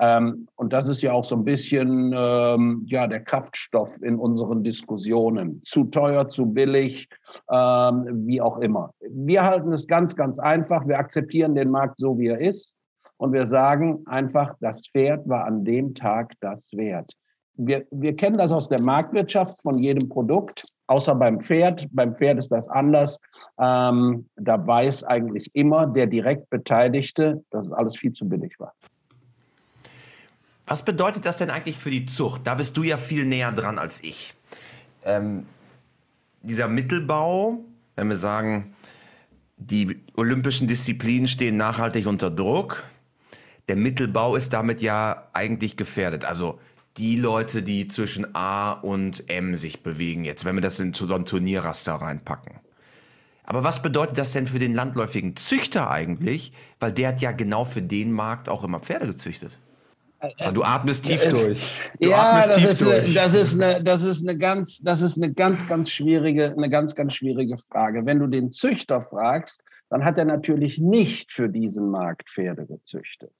Ähm, 0.00 0.48
und 0.56 0.72
das 0.72 0.88
ist 0.88 1.02
ja 1.02 1.12
auch 1.12 1.24
so 1.24 1.36
ein 1.36 1.44
bisschen 1.44 2.14
ähm, 2.16 2.82
ja, 2.86 3.06
der 3.06 3.20
Kraftstoff 3.20 4.00
in 4.02 4.16
unseren 4.16 4.64
Diskussionen. 4.64 5.60
Zu 5.64 5.84
teuer, 5.84 6.28
zu 6.28 6.46
billig, 6.46 7.08
ähm, 7.50 8.26
wie 8.26 8.40
auch 8.40 8.58
immer. 8.58 8.92
Wir 9.10 9.44
halten 9.44 9.72
es 9.72 9.86
ganz, 9.86 10.16
ganz 10.16 10.38
einfach. 10.38 10.88
Wir 10.88 10.98
akzeptieren 10.98 11.54
den 11.54 11.70
Markt 11.70 11.98
so, 11.98 12.18
wie 12.18 12.28
er 12.28 12.40
ist. 12.40 12.72
Und 13.18 13.34
wir 13.34 13.46
sagen 13.46 14.02
einfach, 14.06 14.54
das 14.60 14.80
Pferd 14.88 15.28
war 15.28 15.44
an 15.44 15.64
dem 15.64 15.94
Tag 15.94 16.32
das 16.40 16.72
wert. 16.72 17.12
Wir, 17.56 17.84
wir 17.90 18.14
kennen 18.14 18.38
das 18.38 18.52
aus 18.52 18.70
der 18.70 18.80
Marktwirtschaft 18.82 19.60
von 19.60 19.74
jedem 19.74 20.08
Produkt, 20.08 20.62
außer 20.86 21.14
beim 21.14 21.40
Pferd. 21.40 21.86
Beim 21.90 22.14
Pferd 22.14 22.38
ist 22.38 22.50
das 22.50 22.66
anders. 22.68 23.18
Ähm, 23.58 24.26
da 24.36 24.66
weiß 24.66 25.04
eigentlich 25.04 25.50
immer 25.52 25.86
der 25.86 26.06
direkt 26.06 26.48
Beteiligte, 26.48 27.44
dass 27.50 27.66
es 27.66 27.72
alles 27.72 27.98
viel 27.98 28.12
zu 28.12 28.26
billig 28.26 28.58
war. 28.58 28.72
Was 30.66 30.84
bedeutet 30.84 31.24
das 31.24 31.38
denn 31.38 31.50
eigentlich 31.50 31.76
für 31.76 31.90
die 31.90 32.06
Zucht? 32.06 32.42
Da 32.44 32.54
bist 32.54 32.76
du 32.76 32.82
ja 32.82 32.96
viel 32.96 33.24
näher 33.24 33.52
dran 33.52 33.78
als 33.78 34.02
ich. 34.04 34.34
Ähm, 35.04 35.46
dieser 36.42 36.68
Mittelbau, 36.68 37.64
wenn 37.96 38.08
wir 38.08 38.16
sagen, 38.16 38.74
die 39.56 40.00
olympischen 40.16 40.68
Disziplinen 40.68 41.28
stehen 41.28 41.56
nachhaltig 41.56 42.06
unter 42.06 42.30
Druck, 42.30 42.84
der 43.68 43.76
Mittelbau 43.76 44.36
ist 44.36 44.52
damit 44.52 44.80
ja 44.80 45.28
eigentlich 45.32 45.76
gefährdet. 45.76 46.24
Also 46.24 46.58
die 46.96 47.16
Leute, 47.16 47.62
die 47.62 47.88
zwischen 47.88 48.34
A 48.34 48.72
und 48.72 49.28
M 49.30 49.54
sich 49.54 49.82
bewegen, 49.82 50.24
jetzt, 50.24 50.44
wenn 50.44 50.56
wir 50.56 50.62
das 50.62 50.80
in 50.80 50.92
so 50.92 51.12
ein 51.14 51.24
Turnierraster 51.24 51.94
reinpacken. 51.94 52.60
Aber 53.44 53.64
was 53.64 53.82
bedeutet 53.82 54.18
das 54.18 54.32
denn 54.32 54.46
für 54.46 54.58
den 54.58 54.74
landläufigen 54.74 55.36
Züchter 55.36 55.90
eigentlich? 55.90 56.52
Weil 56.78 56.92
der 56.92 57.08
hat 57.08 57.20
ja 57.20 57.32
genau 57.32 57.64
für 57.64 57.82
den 57.82 58.12
Markt 58.12 58.48
auch 58.48 58.64
immer 58.64 58.80
Pferde 58.80 59.06
gezüchtet. 59.06 59.58
Ja, 60.38 60.52
du 60.52 60.62
atmest 60.62 61.06
tief 61.06 61.26
durch. 61.28 61.90
Du 61.98 62.10
ja, 62.10 62.30
atmest 62.30 62.48
das 62.48 62.56
tief 62.56 62.70
ist 62.70 62.80
durch. 62.82 63.04
Eine, 63.04 63.14
das 63.14 63.34
ist 63.34 63.54
eine, 63.54 63.82
das 63.82 64.02
ist 64.02 64.28
eine 64.28 64.36
ganz, 64.36 64.78
das 64.80 65.00
ist 65.00 65.16
eine 65.16 65.32
ganz, 65.32 65.66
ganz 65.66 65.90
schwierige, 65.90 66.54
eine 66.56 66.68
ganz, 66.68 66.94
ganz 66.94 67.14
schwierige 67.14 67.56
Frage. 67.56 68.04
Wenn 68.04 68.18
du 68.18 68.26
den 68.26 68.50
Züchter 68.50 69.00
fragst, 69.00 69.62
dann 69.88 70.04
hat 70.04 70.18
er 70.18 70.26
natürlich 70.26 70.78
nicht 70.78 71.32
für 71.32 71.48
diesen 71.48 71.90
Markt 71.90 72.28
Pferde 72.28 72.66
gezüchtet. 72.66 73.32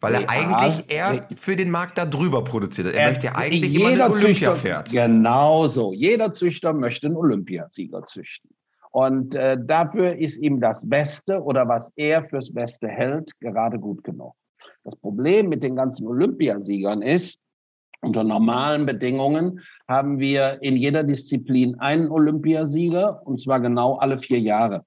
Weil 0.00 0.14
er 0.14 0.20
ja, 0.20 0.28
eigentlich 0.28 0.92
eher 0.92 1.26
für 1.38 1.56
den 1.56 1.70
Markt 1.70 1.98
da 1.98 2.04
drüber 2.04 2.44
produziert 2.44 2.88
hat. 2.88 2.94
Er, 2.94 3.00
er 3.00 3.08
möchte 3.08 3.26
ja 3.26 3.34
eigentlich 3.34 3.72
jeder 3.72 3.94
immer 3.94 4.04
ein 4.04 4.12
Olympiapferd. 4.12 4.90
Genau 4.92 5.66
so. 5.66 5.92
Jeder 5.92 6.32
Züchter 6.32 6.72
möchte 6.72 7.06
einen 7.06 7.16
Olympiasieger 7.16 8.04
züchten. 8.04 8.50
Und 8.90 9.34
äh, 9.34 9.56
dafür 9.60 10.16
ist 10.16 10.38
ihm 10.38 10.60
das 10.60 10.88
Beste 10.88 11.42
oder 11.42 11.66
was 11.66 11.92
er 11.96 12.22
fürs 12.22 12.52
Beste 12.52 12.86
hält, 12.86 13.32
gerade 13.40 13.78
gut 13.78 14.04
genug. 14.04 14.34
Das 14.84 14.96
Problem 14.96 15.48
mit 15.48 15.62
den 15.62 15.76
ganzen 15.76 16.06
Olympiasiegern 16.06 17.02
ist, 17.02 17.40
unter 18.02 18.22
normalen 18.22 18.84
Bedingungen 18.84 19.60
haben 19.88 20.18
wir 20.18 20.58
in 20.60 20.76
jeder 20.76 21.02
Disziplin 21.02 21.76
einen 21.80 22.10
Olympiasieger, 22.10 23.26
und 23.26 23.40
zwar 23.40 23.60
genau 23.60 23.94
alle 23.94 24.18
vier 24.18 24.38
Jahre. 24.38 24.84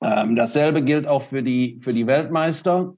Ähm, 0.00 0.36
dasselbe 0.36 0.82
gilt 0.84 1.06
auch 1.08 1.22
für 1.22 1.42
die, 1.42 1.78
für 1.80 1.92
die 1.92 2.06
Weltmeister. 2.06 2.94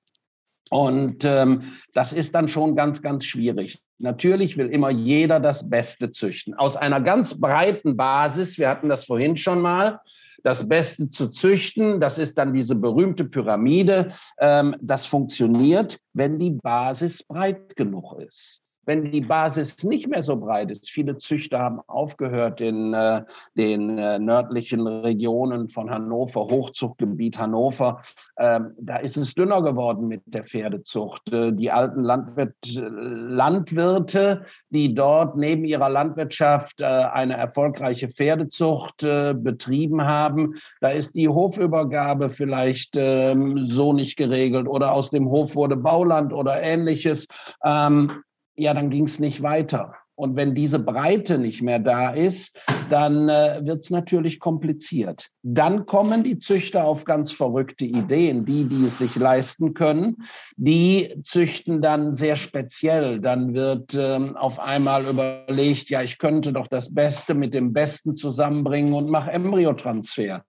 Und 0.70 1.24
ähm, 1.24 1.62
das 1.94 2.12
ist 2.12 2.34
dann 2.34 2.48
schon 2.48 2.76
ganz, 2.76 3.00
ganz 3.00 3.24
schwierig. 3.24 3.78
Natürlich 3.98 4.58
will 4.58 4.68
immer 4.68 4.90
jeder 4.90 5.40
das 5.40 5.68
Beste 5.68 6.10
züchten. 6.10 6.54
Aus 6.54 6.76
einer 6.76 7.00
ganz 7.00 7.40
breiten 7.40 7.96
Basis, 7.96 8.58
wir 8.58 8.68
hatten 8.68 8.90
das 8.90 9.06
vorhin 9.06 9.38
schon 9.38 9.62
mal, 9.62 10.00
das 10.42 10.68
Beste 10.68 11.08
zu 11.08 11.28
züchten. 11.28 12.00
Das 12.00 12.18
ist 12.18 12.38
dann 12.38 12.52
diese 12.52 12.74
berühmte 12.74 13.24
Pyramide. 13.24 14.14
Ähm, 14.38 14.76
das 14.80 15.06
funktioniert, 15.06 15.98
wenn 16.12 16.38
die 16.38 16.52
Basis 16.52 17.22
breit 17.22 17.76
genug 17.76 18.20
ist. 18.20 18.62
Wenn 18.88 19.12
die 19.12 19.20
Basis 19.20 19.84
nicht 19.84 20.08
mehr 20.08 20.22
so 20.22 20.34
breit 20.34 20.70
ist, 20.70 20.88
viele 20.88 21.18
Züchter 21.18 21.58
haben 21.58 21.80
aufgehört 21.88 22.62
in 22.62 22.94
äh, 22.94 23.22
den 23.54 23.98
äh, 23.98 24.18
nördlichen 24.18 24.86
Regionen 24.86 25.68
von 25.68 25.90
Hannover, 25.90 26.46
Hochzuchtgebiet 26.50 27.38
Hannover, 27.38 28.00
ähm, 28.38 28.70
da 28.80 28.96
ist 28.96 29.18
es 29.18 29.34
dünner 29.34 29.60
geworden 29.60 30.08
mit 30.08 30.22
der 30.24 30.42
Pferdezucht. 30.42 31.30
Äh, 31.30 31.52
die 31.52 31.70
alten 31.70 32.02
Landwirt, 32.02 32.54
Landwirte, 32.64 34.46
die 34.70 34.94
dort 34.94 35.36
neben 35.36 35.66
ihrer 35.66 35.90
Landwirtschaft 35.90 36.80
äh, 36.80 36.86
eine 36.86 37.36
erfolgreiche 37.36 38.08
Pferdezucht 38.08 39.02
äh, 39.02 39.34
betrieben 39.34 40.06
haben, 40.06 40.54
da 40.80 40.88
ist 40.88 41.14
die 41.14 41.28
Hofübergabe 41.28 42.30
vielleicht 42.30 42.94
ähm, 42.96 43.66
so 43.66 43.92
nicht 43.92 44.16
geregelt 44.16 44.66
oder 44.66 44.92
aus 44.92 45.10
dem 45.10 45.28
Hof 45.28 45.54
wurde 45.54 45.76
Bauland 45.76 46.32
oder 46.32 46.62
ähnliches. 46.62 47.26
Ähm, 47.62 48.22
ja, 48.58 48.74
dann 48.74 48.90
ging 48.90 49.04
es 49.04 49.18
nicht 49.18 49.42
weiter. 49.42 49.94
Und 50.18 50.34
wenn 50.34 50.52
diese 50.52 50.80
Breite 50.80 51.38
nicht 51.38 51.62
mehr 51.62 51.78
da 51.78 52.10
ist, 52.10 52.58
dann 52.90 53.28
äh, 53.28 53.60
wird 53.62 53.82
es 53.82 53.90
natürlich 53.90 54.40
kompliziert. 54.40 55.28
Dann 55.44 55.86
kommen 55.86 56.24
die 56.24 56.38
Züchter 56.38 56.84
auf 56.84 57.04
ganz 57.04 57.30
verrückte 57.30 57.84
Ideen. 57.84 58.44
Die, 58.44 58.64
die 58.64 58.86
es 58.86 58.98
sich 58.98 59.14
leisten 59.14 59.74
können, 59.74 60.24
die 60.56 61.14
züchten 61.22 61.80
dann 61.80 62.14
sehr 62.14 62.34
speziell. 62.34 63.20
Dann 63.20 63.54
wird 63.54 63.94
ähm, 63.94 64.36
auf 64.36 64.58
einmal 64.58 65.06
überlegt, 65.06 65.88
ja, 65.88 66.02
ich 66.02 66.18
könnte 66.18 66.52
doch 66.52 66.66
das 66.66 66.92
Beste 66.92 67.34
mit 67.34 67.54
dem 67.54 67.72
Besten 67.72 68.12
zusammenbringen 68.12 68.94
und 68.94 69.08
mache 69.08 69.30
Embryotransfer. 69.30 70.42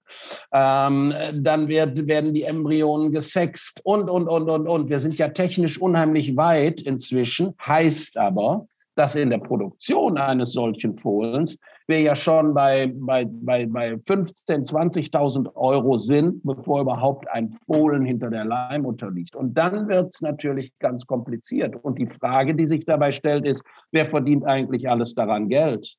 Ähm, 0.51 1.13
dann 1.35 1.67
wird, 1.67 2.07
werden 2.07 2.33
die 2.33 2.43
Embryonen 2.43 3.11
gesext 3.11 3.81
und, 3.83 4.09
und, 4.09 4.27
und, 4.27 4.49
und, 4.49 4.67
und. 4.67 4.89
Wir 4.89 4.97
sind 4.97 5.19
ja 5.19 5.27
technisch 5.27 5.79
unheimlich 5.79 6.35
weit 6.35 6.81
inzwischen, 6.81 7.53
heißt 7.63 8.17
aber, 8.17 8.65
dass 8.99 9.15
in 9.15 9.29
der 9.29 9.37
Produktion 9.37 10.17
eines 10.17 10.51
solchen 10.51 10.97
Fohlens 10.97 11.57
wir 11.87 12.01
ja 12.01 12.15
schon 12.15 12.53
bei, 12.53 12.91
bei, 12.93 13.23
bei, 13.25 13.65
bei 13.65 13.93
15.000, 13.93 14.69
20.000 14.69 15.55
Euro 15.55 15.95
sind, 15.95 16.43
bevor 16.43 16.81
überhaupt 16.81 17.25
ein 17.29 17.57
Fohlen 17.65 18.03
hinter 18.03 18.29
der 18.29 18.43
Leihmutter 18.43 19.09
liegt. 19.09 19.37
Und 19.37 19.53
dann 19.53 19.87
wird 19.87 20.13
es 20.13 20.21
natürlich 20.21 20.77
ganz 20.79 21.05
kompliziert. 21.05 21.77
Und 21.81 21.97
die 21.97 22.07
Frage, 22.07 22.53
die 22.53 22.65
sich 22.65 22.83
dabei 22.83 23.13
stellt, 23.13 23.47
ist, 23.47 23.63
wer 23.93 24.05
verdient 24.05 24.45
eigentlich 24.45 24.89
alles 24.89 25.15
daran 25.15 25.47
Geld? 25.47 25.95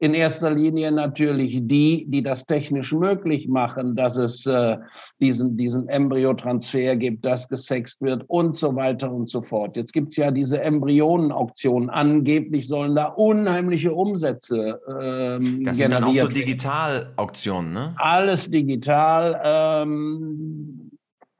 In 0.00 0.14
erster 0.14 0.50
Linie 0.50 0.90
natürlich 0.90 1.60
die, 1.62 2.06
die 2.08 2.22
das 2.22 2.46
technisch 2.46 2.92
möglich 2.92 3.48
machen, 3.48 3.94
dass 3.94 4.16
es 4.16 4.46
äh, 4.46 4.78
diesen, 5.20 5.58
diesen 5.58 5.90
Embryotransfer 5.90 6.96
gibt, 6.96 7.22
dass 7.22 7.46
gesext 7.48 8.00
wird 8.00 8.24
und 8.26 8.56
so 8.56 8.74
weiter 8.74 9.12
und 9.12 9.28
so 9.28 9.42
fort. 9.42 9.76
Jetzt 9.76 9.92
gibt 9.92 10.12
es 10.12 10.16
ja 10.16 10.30
diese 10.30 10.62
Embryonenauktionen. 10.62 11.90
Angeblich 11.90 12.66
sollen 12.66 12.94
da 12.96 13.08
unheimliche 13.08 13.92
Umsätze 13.92 14.80
ähm, 14.88 15.64
Das 15.66 15.76
sind 15.76 15.92
dann 15.92 16.04
auch 16.04 16.14
so 16.14 16.28
Digitalauktionen, 16.28 17.72
ne? 17.72 17.94
Alles 17.98 18.50
digital. 18.50 19.38
Ähm, 19.44 20.90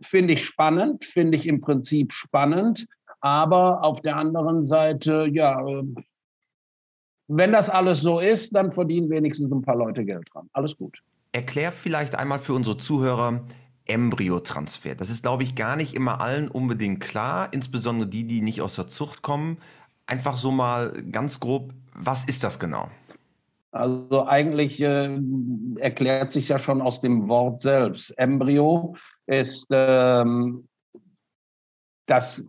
finde 0.02 0.34
ich 0.34 0.44
spannend, 0.44 1.06
finde 1.06 1.38
ich 1.38 1.46
im 1.46 1.62
Prinzip 1.62 2.12
spannend. 2.12 2.86
Aber 3.22 3.84
auf 3.84 4.02
der 4.02 4.16
anderen 4.16 4.64
Seite, 4.64 5.28
ja, 5.32 5.62
wenn 7.30 7.52
das 7.52 7.70
alles 7.70 8.00
so 8.00 8.18
ist, 8.18 8.54
dann 8.54 8.72
verdienen 8.72 9.08
wenigstens 9.08 9.52
ein 9.52 9.62
paar 9.62 9.76
Leute 9.76 10.04
Geld 10.04 10.28
dran. 10.32 10.48
Alles 10.52 10.76
gut. 10.76 11.00
Erklär 11.32 11.70
vielleicht 11.70 12.16
einmal 12.16 12.40
für 12.40 12.54
unsere 12.54 12.76
Zuhörer 12.76 13.44
Embryotransfer. 13.86 14.96
Das 14.96 15.10
ist, 15.10 15.22
glaube 15.22 15.44
ich, 15.44 15.54
gar 15.54 15.76
nicht 15.76 15.94
immer 15.94 16.20
allen 16.20 16.48
unbedingt 16.48 17.00
klar, 17.00 17.52
insbesondere 17.52 18.08
die, 18.08 18.24
die 18.24 18.40
nicht 18.40 18.60
aus 18.62 18.74
der 18.74 18.88
Zucht 18.88 19.22
kommen. 19.22 19.58
Einfach 20.06 20.36
so 20.36 20.50
mal 20.50 20.92
ganz 21.10 21.38
grob, 21.38 21.72
was 21.94 22.24
ist 22.24 22.42
das 22.42 22.58
genau? 22.58 22.90
Also 23.70 24.26
eigentlich 24.26 24.80
äh, 24.80 25.16
erklärt 25.76 26.32
sich 26.32 26.48
ja 26.48 26.58
schon 26.58 26.82
aus 26.82 27.00
dem 27.00 27.28
Wort 27.28 27.60
selbst. 27.60 28.10
Embryo 28.18 28.96
ist 29.26 29.68
ähm, 29.70 30.66
das 32.06 32.44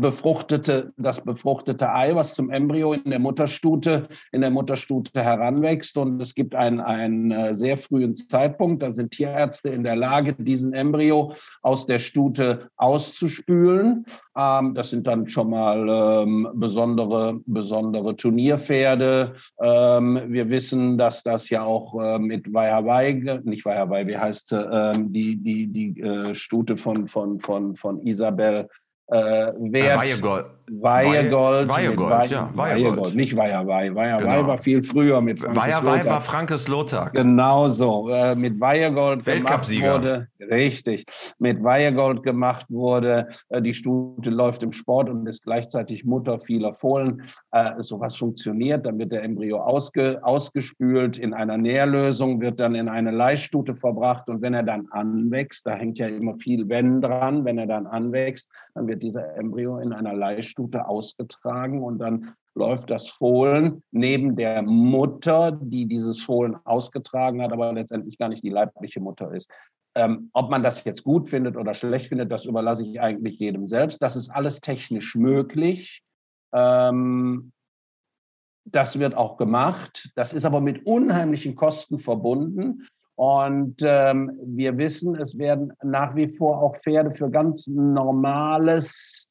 befruchtete, 0.00 0.92
das 0.96 1.20
befruchtete 1.20 1.92
Ei, 1.92 2.14
was 2.14 2.34
zum 2.34 2.50
Embryo 2.50 2.92
in 2.92 3.10
der 3.10 3.18
Mutterstute, 3.18 4.08
in 4.32 4.40
der 4.40 4.50
Mutterstute 4.50 5.22
heranwächst. 5.22 5.96
Und 5.98 6.20
es 6.20 6.34
gibt 6.34 6.54
einen, 6.54 6.80
einen 6.80 7.30
äh, 7.30 7.54
sehr 7.54 7.78
frühen 7.78 8.14
Zeitpunkt, 8.14 8.82
da 8.82 8.92
sind 8.92 9.10
Tierärzte 9.10 9.68
in 9.68 9.82
der 9.82 9.96
Lage, 9.96 10.34
diesen 10.34 10.72
Embryo 10.72 11.34
aus 11.62 11.86
der 11.86 11.98
Stute 11.98 12.70
auszuspülen. 12.76 14.06
Ähm, 14.36 14.74
das 14.74 14.90
sind 14.90 15.06
dann 15.06 15.28
schon 15.28 15.50
mal 15.50 15.88
ähm, 16.22 16.48
besondere, 16.54 17.40
besondere 17.46 18.14
Turnierpferde. 18.14 19.34
Ähm, 19.60 20.20
wir 20.28 20.48
wissen, 20.48 20.96
dass 20.96 21.22
das 21.22 21.50
ja 21.50 21.64
auch 21.64 22.00
äh, 22.00 22.18
mit 22.18 22.52
Weiherwei, 22.52 23.40
nicht 23.44 23.64
Weiherwei, 23.64 24.06
wie 24.06 24.16
heißt 24.16 24.48
sie, 24.48 24.60
äh, 24.60 24.94
die, 24.96 25.36
die, 25.36 25.66
die 25.66 26.00
äh, 26.00 26.34
Stute 26.34 26.76
von, 26.76 27.08
von, 27.08 27.40
von, 27.40 27.74
von 27.74 28.06
Isabel 28.06 28.68
äh, 29.08 29.52
Wert. 29.56 30.57
Weihegold. 30.70 31.68
Weihegold. 31.68 32.10
Weihegold, 32.10 32.30
ja. 32.30 32.50
Weihegold. 32.54 33.14
Nicht 33.14 33.36
Weiherwei. 33.36 33.94
Weiherwei 33.94 34.36
genau. 34.36 34.46
war 34.46 34.58
viel 34.58 34.82
früher 34.82 35.20
mit 35.20 35.40
Frankes 35.40 35.56
Weiherwei 35.56 36.04
war 36.04 36.20
Frankes 36.20 36.68
Lothar. 36.68 37.10
Genau 37.10 37.68
so. 37.68 38.08
Äh, 38.10 38.34
mit 38.34 38.60
Weihegold 38.60 39.24
gemacht 39.24 39.70
wurde. 39.80 40.28
Richtig. 40.40 41.06
Mit 41.38 41.62
Weihegold 41.62 42.22
gemacht 42.22 42.66
wurde. 42.68 43.28
Äh, 43.48 43.62
die 43.62 43.74
Stute 43.74 44.30
läuft 44.30 44.62
im 44.62 44.72
Sport 44.72 45.08
und 45.08 45.26
ist 45.26 45.42
gleichzeitig 45.44 46.04
Mutter 46.04 46.38
vieler 46.38 46.72
Fohlen. 46.72 47.22
Äh, 47.52 47.72
sowas 47.78 48.16
funktioniert. 48.16 48.84
Dann 48.84 48.98
wird 48.98 49.12
der 49.12 49.22
Embryo 49.22 49.60
ausge, 49.60 50.18
ausgespült 50.22 51.18
in 51.18 51.32
einer 51.32 51.56
Nährlösung, 51.56 52.40
wird 52.40 52.60
dann 52.60 52.74
in 52.74 52.88
eine 52.88 53.10
Leihstute 53.10 53.74
verbracht. 53.74 54.28
Und 54.28 54.42
wenn 54.42 54.54
er 54.54 54.62
dann 54.62 54.86
anwächst, 54.90 55.66
da 55.66 55.74
hängt 55.74 55.98
ja 55.98 56.08
immer 56.08 56.36
viel 56.36 56.68
Wenn 56.68 57.00
dran, 57.00 57.44
wenn 57.44 57.58
er 57.58 57.66
dann 57.66 57.86
anwächst, 57.86 58.48
dann 58.74 58.86
wird 58.86 59.02
dieser 59.02 59.36
Embryo 59.36 59.78
in 59.78 59.92
einer 59.92 60.12
Leihstute 60.12 60.57
ausgetragen 60.58 61.82
und 61.82 61.98
dann 61.98 62.34
läuft 62.54 62.90
das 62.90 63.08
Fohlen 63.08 63.82
neben 63.92 64.36
der 64.36 64.62
Mutter, 64.62 65.52
die 65.52 65.86
dieses 65.86 66.20
Fohlen 66.20 66.56
ausgetragen 66.64 67.40
hat, 67.42 67.52
aber 67.52 67.72
letztendlich 67.72 68.18
gar 68.18 68.28
nicht 68.28 68.42
die 68.42 68.50
leibliche 68.50 69.00
Mutter 69.00 69.32
ist. 69.32 69.50
Ähm, 69.94 70.30
ob 70.32 70.50
man 70.50 70.62
das 70.62 70.84
jetzt 70.84 71.02
gut 71.04 71.28
findet 71.28 71.56
oder 71.56 71.74
schlecht 71.74 72.06
findet, 72.06 72.30
das 72.30 72.44
überlasse 72.44 72.84
ich 72.84 73.00
eigentlich 73.00 73.38
jedem 73.38 73.66
selbst. 73.66 74.02
Das 74.02 74.16
ist 74.16 74.30
alles 74.30 74.60
technisch 74.60 75.14
möglich. 75.14 76.02
Ähm, 76.52 77.52
das 78.64 78.98
wird 78.98 79.14
auch 79.14 79.36
gemacht. 79.36 80.10
Das 80.14 80.32
ist 80.34 80.44
aber 80.44 80.60
mit 80.60 80.84
unheimlichen 80.84 81.54
Kosten 81.54 81.98
verbunden. 81.98 82.86
Und 83.16 83.76
ähm, 83.82 84.38
wir 84.44 84.76
wissen, 84.78 85.16
es 85.16 85.36
werden 85.38 85.72
nach 85.82 86.14
wie 86.14 86.28
vor 86.28 86.62
auch 86.62 86.76
Pferde 86.76 87.10
für 87.10 87.30
ganz 87.30 87.66
normales 87.66 89.27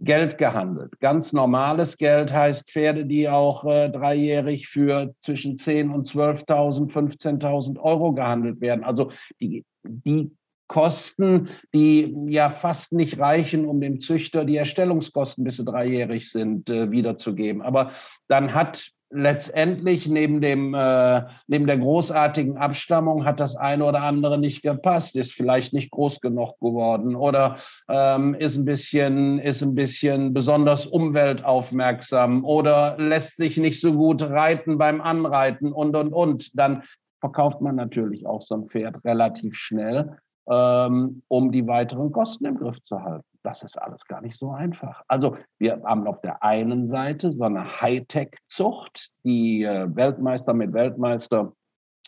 Geld 0.00 0.38
gehandelt. 0.38 0.98
Ganz 1.00 1.32
normales 1.32 1.98
Geld 1.98 2.32
heißt 2.32 2.70
Pferde, 2.70 3.04
die 3.04 3.28
auch 3.28 3.64
äh, 3.64 3.90
dreijährig 3.90 4.68
für 4.68 5.14
zwischen 5.20 5.58
10.000 5.58 5.92
und 5.92 6.06
12.000, 6.06 6.90
15.000 6.90 7.78
Euro 7.78 8.12
gehandelt 8.12 8.60
werden. 8.60 8.82
Also 8.82 9.12
die, 9.40 9.64
die 9.84 10.30
Kosten, 10.68 11.48
die 11.74 12.14
ja 12.28 12.48
fast 12.48 12.92
nicht 12.92 13.18
reichen, 13.18 13.66
um 13.66 13.80
dem 13.80 14.00
Züchter 14.00 14.44
die 14.44 14.56
Erstellungskosten, 14.56 15.44
bis 15.44 15.56
sie 15.56 15.64
dreijährig 15.64 16.30
sind, 16.30 16.70
äh, 16.70 16.90
wiederzugeben. 16.90 17.60
Aber 17.60 17.92
dann 18.28 18.54
hat 18.54 18.92
letztendlich 19.10 20.08
neben 20.08 20.40
dem 20.40 20.74
äh, 20.74 21.22
neben 21.48 21.66
der 21.66 21.78
großartigen 21.78 22.56
Abstammung 22.56 23.24
hat 23.24 23.40
das 23.40 23.56
eine 23.56 23.84
oder 23.84 24.02
andere 24.02 24.38
nicht 24.38 24.62
gepasst, 24.62 25.16
ist 25.16 25.32
vielleicht 25.32 25.72
nicht 25.72 25.90
groß 25.90 26.20
genug 26.20 26.58
geworden 26.60 27.16
oder 27.16 27.56
ähm, 27.88 28.34
ist 28.34 28.56
ein 28.56 28.64
bisschen 28.64 29.38
ist 29.40 29.62
ein 29.62 29.74
bisschen 29.74 30.32
besonders 30.32 30.86
umweltaufmerksam 30.86 32.44
oder 32.44 32.96
lässt 32.98 33.36
sich 33.36 33.56
nicht 33.56 33.80
so 33.80 33.92
gut 33.92 34.22
reiten 34.22 34.78
beim 34.78 35.00
Anreiten 35.00 35.72
und 35.72 35.96
und 35.96 36.12
und. 36.12 36.50
Dann 36.58 36.84
verkauft 37.20 37.60
man 37.60 37.76
natürlich 37.76 38.26
auch 38.26 38.42
so 38.42 38.54
ein 38.54 38.68
Pferd 38.68 39.04
relativ 39.04 39.54
schnell, 39.56 40.16
ähm, 40.50 41.22
um 41.28 41.52
die 41.52 41.66
weiteren 41.66 42.12
Kosten 42.12 42.44
im 42.44 42.56
Griff 42.56 42.82
zu 42.82 43.02
halten 43.02 43.24
das 43.42 43.62
ist 43.62 43.80
alles 43.80 44.04
gar 44.06 44.20
nicht 44.20 44.38
so 44.38 44.50
einfach. 44.50 45.02
Also 45.08 45.36
wir 45.58 45.80
haben 45.84 46.06
auf 46.06 46.20
der 46.20 46.42
einen 46.42 46.86
Seite 46.86 47.32
so 47.32 47.44
eine 47.44 47.80
Hightech-Zucht, 47.80 49.10
die 49.24 49.64
äh, 49.64 49.94
Weltmeister 49.94 50.52
mit 50.52 50.72
Weltmeister 50.72 51.52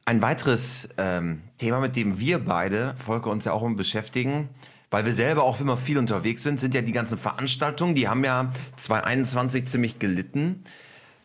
Ein 0.06 0.22
weiteres 0.22 0.88
ähm, 0.96 1.42
Thema, 1.58 1.80
mit 1.80 1.94
dem 1.94 2.18
wir 2.18 2.42
beide, 2.42 2.94
Volker, 2.96 3.30
uns 3.30 3.44
ja 3.44 3.52
auch 3.52 3.62
immer 3.62 3.76
beschäftigen, 3.76 4.48
weil 4.90 5.04
wir 5.04 5.12
selber 5.12 5.42
auch 5.42 5.60
immer 5.60 5.76
viel 5.76 5.98
unterwegs 5.98 6.42
sind, 6.42 6.60
sind 6.60 6.74
ja 6.74 6.82
die 6.82 6.92
ganzen 6.92 7.18
Veranstaltungen. 7.18 7.94
Die 7.94 8.08
haben 8.08 8.24
ja 8.24 8.52
2021 8.76 9.66
ziemlich 9.66 9.98
gelitten. 9.98 10.64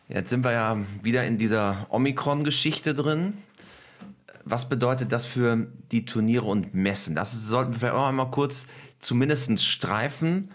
Jetzt 0.08 0.30
sind 0.30 0.44
wir 0.44 0.52
ja 0.52 0.78
wieder 1.02 1.24
in 1.24 1.38
dieser 1.38 1.86
Omikron-Geschichte 1.90 2.94
drin. 2.94 3.34
Was 4.44 4.68
bedeutet 4.68 5.12
das 5.12 5.24
für 5.24 5.68
die 5.92 6.04
Turniere 6.04 6.46
und 6.46 6.74
Messen? 6.74 7.14
Das 7.14 7.46
sollten 7.46 7.80
wir 7.80 7.94
auch 7.94 8.08
einmal 8.08 8.30
kurz 8.30 8.66
zumindest 8.98 9.64
streifen. 9.64 10.50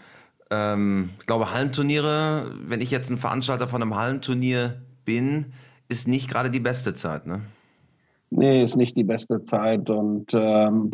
Ähm, 0.50 1.10
ich 1.18 1.26
glaube, 1.26 1.50
Hallenturniere, 1.50 2.52
wenn 2.66 2.80
ich 2.80 2.90
jetzt 2.90 3.10
ein 3.10 3.18
Veranstalter 3.18 3.68
von 3.68 3.82
einem 3.82 3.96
Hallenturnier 3.96 4.80
bin, 5.04 5.52
ist 5.88 6.06
nicht 6.06 6.28
gerade 6.28 6.50
die 6.50 6.60
beste 6.60 6.94
Zeit, 6.94 7.26
ne? 7.26 7.40
Nee, 8.30 8.62
ist 8.62 8.76
nicht 8.76 8.94
die 8.94 9.04
beste 9.04 9.40
Zeit 9.40 9.88
und 9.88 10.34
ähm, 10.34 10.90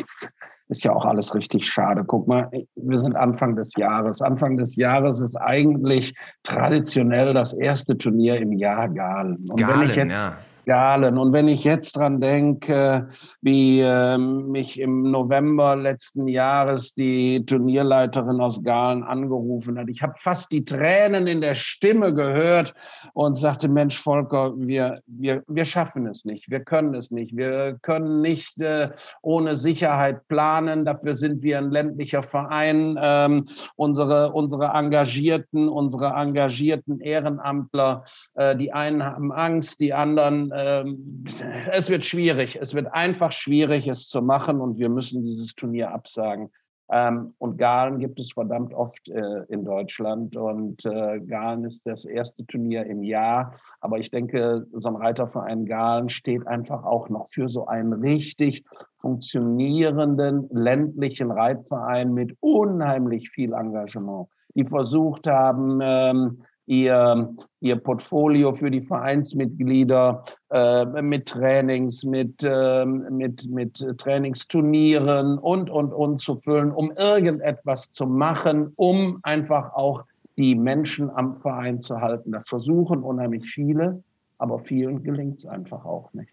ist 0.69 0.83
ja 0.83 0.93
auch 0.93 1.05
alles 1.05 1.35
richtig 1.35 1.67
schade. 1.67 2.03
Guck 2.05 2.27
mal, 2.27 2.49
wir 2.75 2.97
sind 2.97 3.15
Anfang 3.15 3.55
des 3.55 3.75
Jahres. 3.75 4.21
Anfang 4.21 4.57
des 4.57 4.75
Jahres 4.75 5.21
ist 5.21 5.35
eigentlich 5.35 6.13
traditionell 6.43 7.33
das 7.33 7.53
erste 7.53 7.97
Turnier 7.97 8.37
im 8.37 8.53
Jahr 8.53 8.89
Galen. 8.89 9.45
Und 9.49 9.57
Galen, 9.57 9.81
wenn 9.81 9.89
ich 9.89 9.95
jetzt, 9.95 10.11
ja 10.11 10.37
Galen. 10.65 11.17
Und 11.17 11.33
wenn 11.33 11.47
ich 11.47 11.63
jetzt 11.63 11.97
dran 11.97 12.19
denke, 12.19 13.09
wie 13.41 13.79
äh, 13.81 14.17
mich 14.17 14.79
im 14.79 15.11
November 15.11 15.75
letzten 15.75 16.27
Jahres 16.27 16.93
die 16.93 17.45
Turnierleiterin 17.45 18.41
aus 18.41 18.63
Galen 18.63 19.03
angerufen 19.03 19.77
hat, 19.77 19.87
ich 19.89 20.01
habe 20.01 20.13
fast 20.17 20.51
die 20.51 20.65
Tränen 20.65 21.27
in 21.27 21.41
der 21.41 21.55
Stimme 21.55 22.13
gehört 22.13 22.73
und 23.13 23.35
sagte, 23.35 23.67
Mensch, 23.67 24.01
Volker, 24.01 24.53
wir, 24.57 25.01
wir, 25.07 25.43
wir 25.47 25.65
schaffen 25.65 26.07
es 26.07 26.25
nicht, 26.25 26.49
wir 26.49 26.59
können 26.59 26.93
es 26.95 27.11
nicht, 27.11 27.35
wir 27.35 27.77
können 27.81 28.21
nicht 28.21 28.59
äh, 28.59 28.89
ohne 29.21 29.55
Sicherheit 29.55 30.27
planen, 30.27 30.85
dafür 30.85 31.15
sind 31.15 31.43
wir 31.43 31.57
ein 31.57 31.71
ländlicher 31.71 32.23
Verein. 32.23 32.97
Ähm, 33.01 33.47
unsere, 33.75 34.31
unsere 34.31 34.67
Engagierten, 34.67 35.69
unsere 35.69 36.13
engagierten 36.13 36.99
Ehrenamtler, 36.99 38.03
äh, 38.35 38.55
die 38.55 38.73
einen 38.73 39.03
haben 39.03 39.31
Angst, 39.31 39.79
die 39.79 39.93
anderen 39.93 40.51
ähm, 40.55 41.25
es 41.71 41.89
wird 41.89 42.05
schwierig. 42.05 42.57
Es 42.59 42.73
wird 42.73 42.93
einfach 42.93 43.31
schwierig, 43.31 43.87
es 43.87 44.07
zu 44.07 44.21
machen 44.21 44.61
und 44.61 44.77
wir 44.77 44.89
müssen 44.89 45.23
dieses 45.23 45.55
Turnier 45.55 45.91
absagen. 45.91 46.49
Ähm, 46.89 47.33
und 47.39 47.57
Galen 47.57 47.97
gibt 47.97 48.19
es 48.19 48.33
verdammt 48.33 48.73
oft 48.73 49.09
äh, 49.09 49.43
in 49.49 49.65
Deutschland 49.65 50.35
und 50.35 50.85
äh, 50.85 51.19
Galen 51.19 51.65
ist 51.65 51.81
das 51.85 52.05
erste 52.05 52.45
Turnier 52.45 52.85
im 52.85 53.01
Jahr. 53.01 53.55
Aber 53.81 53.97
ich 53.97 54.11
denke, 54.11 54.67
so 54.71 54.89
ein 54.89 54.95
Reiterverein 54.95 55.65
Galen 55.65 56.09
steht 56.09 56.45
einfach 56.45 56.83
auch 56.83 57.09
noch 57.09 57.27
für 57.27 57.49
so 57.49 57.65
einen 57.65 57.93
richtig 57.93 58.63
funktionierenden 58.97 60.47
ländlichen 60.51 61.31
Reitverein 61.31 62.13
mit 62.13 62.37
unheimlich 62.39 63.31
viel 63.31 63.53
Engagement, 63.53 64.27
die 64.53 64.65
versucht 64.65 65.25
haben, 65.25 65.79
ähm, 65.81 66.43
ihr, 66.65 67.35
ihr 67.59 67.75
Portfolio 67.75 68.53
für 68.53 68.71
die 68.71 68.81
Vereinsmitglieder 68.81 70.23
äh, 70.51 71.01
mit 71.01 71.27
Trainings, 71.27 72.03
mit, 72.03 72.43
äh, 72.43 72.85
mit, 72.85 73.47
mit 73.49 73.85
Trainingsturnieren 73.97 75.37
und, 75.37 75.69
und, 75.69 75.93
und 75.93 76.19
zu 76.19 76.37
füllen, 76.37 76.71
um 76.71 76.91
irgendetwas 76.91 77.91
zu 77.91 78.05
machen, 78.07 78.71
um 78.75 79.19
einfach 79.23 79.73
auch 79.73 80.03
die 80.37 80.55
Menschen 80.55 81.09
am 81.09 81.35
Verein 81.35 81.79
zu 81.79 82.01
halten. 82.01 82.31
Das 82.31 82.47
versuchen 82.47 83.03
unheimlich 83.03 83.49
viele, 83.49 84.03
aber 84.37 84.59
vielen 84.59 85.03
gelingt 85.03 85.39
es 85.39 85.45
einfach 85.45 85.85
auch 85.85 86.13
nicht. 86.13 86.31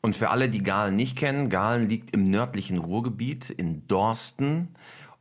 Und 0.00 0.14
für 0.14 0.30
alle, 0.30 0.48
die 0.48 0.62
Galen 0.62 0.94
nicht 0.94 1.18
kennen, 1.18 1.48
Galen 1.48 1.88
liegt 1.88 2.14
im 2.14 2.30
nördlichen 2.30 2.78
Ruhrgebiet 2.78 3.50
in 3.50 3.86
Dorsten. 3.88 4.68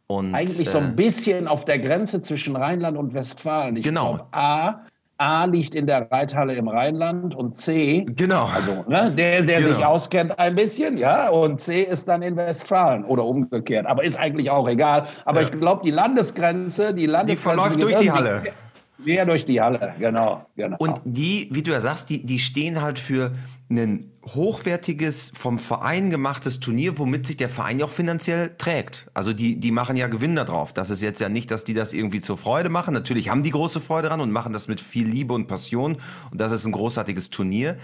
Und, 0.08 0.34
Eigentlich 0.34 0.70
so 0.70 0.78
ein 0.78 0.92
äh, 0.92 0.96
bisschen 0.96 1.48
auf 1.48 1.66
der 1.66 1.80
Grenze 1.80 2.22
zwischen 2.22 2.56
Rheinland 2.56 2.98
und 2.98 3.14
Westfalen. 3.14 3.76
Ich 3.76 3.84
genau. 3.84 4.16
Glaub, 4.16 4.28
A, 4.32 4.86
A 5.18 5.46
liegt 5.46 5.74
in 5.76 5.88
der 5.88 6.10
Reithalle 6.12 6.56
im 6.56 6.68
Rheinland 6.68 7.36
und 7.36 7.58
C, 7.58 8.06
genau. 8.16 8.46
also 8.46 8.86
ne, 8.88 9.12
der, 9.12 9.42
der 9.42 9.60
genau. 9.60 9.76
sich 9.76 9.86
auskennt 9.86 10.40
ein 10.40 10.56
bisschen, 10.56 10.98
ja, 10.98 11.30
und 11.30 11.60
C 11.60 11.82
ist 11.82 12.08
dann 12.08 12.22
in 12.22 12.38
Westfalen 12.38 13.04
oder 13.04 13.26
umgekehrt. 13.26 13.88
Aber 13.88 14.04
ist 14.04 14.18
eigentlich 14.18 14.50
auch 14.50 14.68
egal. 14.68 15.08
Aber 15.26 15.42
ja. 15.42 15.50
ich 15.50 15.60
glaube, 15.60 15.82
die 15.84 15.92
Landesgrenze, 15.92 16.94
die 16.94 17.08
Landesgrenze. 17.08 17.26
Die 17.28 17.36
verläuft 17.36 17.82
durch 17.82 17.98
die 17.98 18.12
Halle. 18.12 18.44
Mehr 19.00 19.26
durch 19.26 19.46
die 19.46 19.62
Halle, 19.62 19.94
genau, 20.00 20.46
genau. 20.56 20.78
Und 20.80 21.00
die, 21.06 21.48
wie 21.52 21.62
du 21.62 21.72
ja 21.72 21.80
sagst, 21.80 22.10
die, 22.10 22.26
die 22.26 22.40
stehen 22.40 22.82
halt 22.82 22.98
für 22.98 23.34
ein 23.70 24.12
hochwertiges, 24.26 25.32
vom 25.36 25.60
Verein 25.60 26.10
gemachtes 26.10 26.60
Turnier, 26.60 26.98
womit 26.98 27.28
sich 27.28 27.38
der 27.38 27.50
Verein 27.50 27.80
ja 27.80 27.86
auch 27.86 27.92
finanziell 27.92 28.56
trägt. 28.58 29.08
Also 29.14 29.34
die, 29.34 29.60
die 29.60 29.72
machen 29.72 29.98
ja 29.98 30.08
Gewinn 30.08 30.36
darauf. 30.36 30.74
Das 30.74 30.90
ist 30.90 31.02
jetzt 31.02 31.22
ja 31.22 31.30
nicht, 31.30 31.52
dass 31.52 31.64
die 31.64 31.74
das 31.74 31.94
irgendwie 31.94 32.22
zur 32.22 32.38
Freude 32.38 32.70
machen. 32.70 32.94
Natürlich 32.94 33.30
haben 33.30 33.44
die 33.44 33.52
große 33.52 33.82
Freude 33.82 34.10
dran 34.10 34.22
und 34.22 34.32
machen 34.32 34.54
das 34.54 34.68
mit 34.68 34.82
viel 34.82 35.08
Liebe 35.08 35.34
und 35.34 35.48
Passion. 35.48 35.98
Und 36.32 36.42
das 36.42 36.52
ist 36.52 36.66
ein 36.66 36.72
großartiges 36.72 37.30
Turnier. 37.30 37.78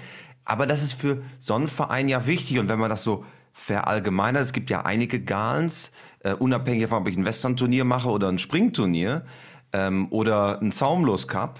Aber 0.46 0.68
das 0.68 0.84
ist 0.84 0.94
für 0.94 1.22
so 1.40 1.54
einen 1.54 1.68
Verein 1.68 2.10
ja 2.10 2.26
wichtig. 2.26 2.60
Und 2.60 2.70
wenn 2.70 2.80
man 2.80 2.90
das 2.90 3.04
so 3.04 3.26
verallgemeinert, 3.54 4.44
es 4.44 4.54
gibt 4.54 4.70
ja 4.70 4.82
einige 4.82 5.22
Galens, 5.22 5.92
äh, 6.20 6.34
unabhängig 6.34 6.84
davon, 6.84 7.00
ob 7.00 7.08
ich 7.08 7.18
ein 7.18 7.26
Western-Turnier 7.26 7.86
mache 7.86 8.10
oder 8.10 8.30
ein 8.30 8.40
Springturnier, 8.40 9.26
ähm, 9.74 10.08
oder 10.12 10.62
ein 10.62 10.72
Zaumlos 10.72 11.28
Cup, 11.28 11.60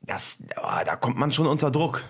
das, 0.00 0.44
oh, 0.56 0.84
da 0.84 0.96
kommt 0.96 1.18
man 1.18 1.32
schon 1.32 1.46
unter 1.46 1.70
Druck. 1.70 2.04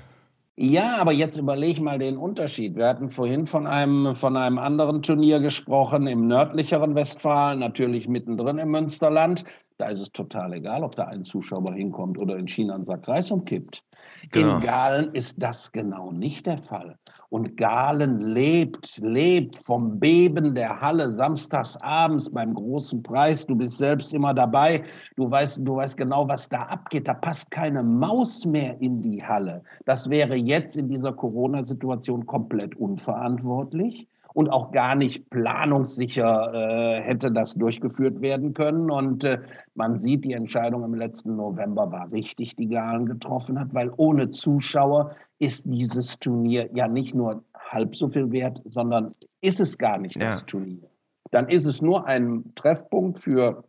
Ja, 0.56 0.98
aber 0.98 1.14
jetzt 1.14 1.38
überleg 1.38 1.80
mal 1.80 1.98
den 1.98 2.18
Unterschied. 2.18 2.76
Wir 2.76 2.86
hatten 2.86 3.08
vorhin 3.08 3.46
von 3.46 3.66
einem, 3.66 4.14
von 4.14 4.36
einem 4.36 4.58
anderen 4.58 5.02
Turnier 5.02 5.40
gesprochen, 5.40 6.06
im 6.06 6.26
nördlicheren 6.26 6.94
Westfalen, 6.94 7.58
natürlich 7.58 8.06
mittendrin 8.06 8.58
im 8.58 8.70
Münsterland. 8.70 9.44
Da 9.78 9.88
ist 9.88 10.00
es 10.00 10.12
total 10.12 10.52
egal, 10.54 10.84
ob 10.84 10.92
da 10.92 11.04
ein 11.04 11.24
Zuschauer 11.24 11.74
hinkommt 11.74 12.20
oder 12.22 12.36
in 12.36 12.46
China 12.46 12.74
einen 12.74 12.84
Sack 12.84 13.08
Reis 13.08 13.30
umkippt. 13.30 13.82
Genau. 14.30 14.56
In 14.56 14.62
Galen 14.62 15.14
ist 15.14 15.34
das 15.38 15.70
genau 15.72 16.12
nicht 16.12 16.46
der 16.46 16.62
Fall. 16.62 16.96
Und 17.30 17.56
Galen 17.56 18.20
lebt, 18.20 18.98
lebt 18.98 19.62
vom 19.64 19.98
Beben 19.98 20.54
der 20.54 20.80
Halle 20.80 21.10
samstags 21.10 21.76
abends 21.82 22.30
beim 22.30 22.48
großen 22.52 23.02
Preis. 23.02 23.46
Du 23.46 23.54
bist 23.54 23.78
selbst 23.78 24.14
immer 24.14 24.32
dabei. 24.34 24.82
Du 25.16 25.30
weißt, 25.30 25.60
du 25.62 25.76
weißt 25.76 25.96
genau, 25.96 26.28
was 26.28 26.48
da 26.48 26.62
abgeht. 26.62 27.08
Da 27.08 27.14
passt 27.14 27.50
keine 27.50 27.82
Maus 27.82 28.44
mehr 28.46 28.80
in 28.80 29.02
die 29.02 29.18
Halle. 29.24 29.62
Das 29.84 30.08
wäre 30.08 30.36
jetzt 30.36 30.76
in 30.76 30.88
dieser 30.88 31.12
Corona-Situation 31.12 32.26
komplett 32.26 32.76
unverantwortlich 32.76 34.08
und 34.34 34.48
auch 34.48 34.72
gar 34.72 34.94
nicht 34.94 35.28
planungssicher 35.30 36.52
äh, 36.54 37.02
hätte 37.02 37.30
das 37.30 37.54
durchgeführt 37.54 38.20
werden 38.20 38.54
können. 38.54 38.90
Und 38.90 39.24
äh, 39.24 39.38
man 39.74 39.96
sieht, 39.96 40.24
die 40.24 40.32
Entscheidung 40.32 40.84
im 40.84 40.94
letzten 40.94 41.36
November 41.36 41.90
war 41.90 42.10
richtig, 42.12 42.56
die 42.56 42.68
Galen 42.68 43.06
getroffen 43.06 43.58
hat, 43.58 43.74
weil 43.74 43.90
ohne 43.96 44.30
Zuschauer 44.30 45.08
ist 45.38 45.66
dieses 45.66 46.18
Turnier 46.18 46.70
ja 46.72 46.88
nicht 46.88 47.14
nur 47.14 47.42
halb 47.70 47.96
so 47.96 48.08
viel 48.08 48.30
wert, 48.32 48.60
sondern 48.64 49.10
ist 49.40 49.60
es 49.60 49.76
gar 49.76 49.98
nicht 49.98 50.16
ja. 50.16 50.26
das 50.26 50.44
Turnier. 50.46 50.88
Dann 51.30 51.48
ist 51.48 51.66
es 51.66 51.80
nur 51.80 52.06
ein 52.06 52.52
Treffpunkt 52.54 53.18
für 53.18 53.64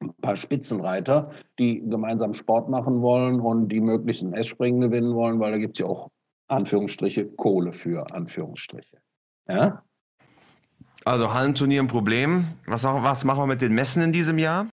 ein 0.00 0.14
paar 0.20 0.36
Spitzenreiter, 0.36 1.30
die 1.58 1.80
gemeinsam 1.80 2.34
Sport 2.34 2.68
machen 2.68 3.02
wollen 3.02 3.40
und 3.40 3.68
die 3.68 3.80
möglichst 3.80 4.22
ein 4.22 4.34
S-Springen 4.34 4.80
gewinnen 4.80 5.14
wollen, 5.14 5.40
weil 5.40 5.52
da 5.52 5.58
gibt 5.58 5.76
es 5.76 5.80
ja 5.80 5.86
auch 5.86 6.10
Anführungsstriche 6.48 7.26
Kohle 7.26 7.72
für 7.72 8.04
Anführungsstriche. 8.12 8.98
Ja? 9.48 9.82
Also 11.08 11.32
Hallenturnier 11.32 11.80
ein 11.80 11.86
Problem. 11.86 12.44
Was, 12.66 12.84
was 12.84 13.24
machen 13.24 13.40
wir 13.40 13.46
mit 13.46 13.62
den 13.62 13.74
Messen 13.74 14.02
in 14.02 14.12
diesem 14.12 14.36
Jahr? 14.36 14.66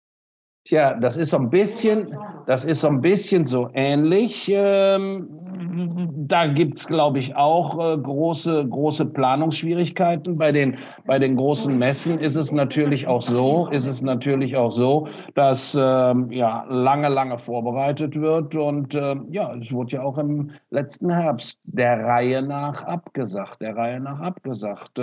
Tja, 0.66 0.96
das 0.96 1.16
ist 1.16 1.30
so 1.30 1.38
ein 1.38 1.50
bisschen, 1.52 2.18
das 2.48 2.66
ist 2.66 2.82
so 2.82 2.88
ein 2.88 3.02
bisschen 3.02 3.46
so 3.46 3.70
ähnlich. 3.76 4.50
Ähm, 4.52 5.28
da 6.16 6.48
gibt 6.48 6.80
es, 6.80 6.88
glaube 6.88 7.20
ich, 7.20 7.36
auch 7.36 7.78
äh, 7.78 7.98
große, 8.00 8.68
große 8.68 9.06
Planungsschwierigkeiten. 9.06 10.36
Bei 10.40 10.52
den, 10.52 10.80
bei 11.06 11.20
den 11.20 11.36
großen 11.36 11.78
Messen 11.78 12.18
ist 12.18 12.36
es 12.36 12.52
natürlich 12.52 13.06
auch 13.06 13.22
so, 13.22 13.68
ist 13.68 13.86
es 13.86 14.02
natürlich 14.02 14.56
auch 14.56 14.72
so, 14.72 15.08
dass 15.36 15.78
ähm, 15.80 16.32
ja 16.32 16.66
lange, 16.68 17.10
lange 17.10 17.38
vorbereitet 17.38 18.20
wird. 18.20 18.56
Und 18.56 18.96
äh, 18.96 19.18
ja, 19.30 19.54
es 19.54 19.72
wurde 19.72 19.98
ja 19.98 20.02
auch 20.02 20.18
im 20.18 20.50
letzten 20.72 21.12
Herbst 21.12 21.60
der 21.66 22.04
Reihe 22.04 22.42
nach 22.42 22.82
abgesagt, 22.86 23.62
der 23.62 23.76
Reihe 23.76 24.00
nach 24.00 24.20
abgesagt. 24.20 24.98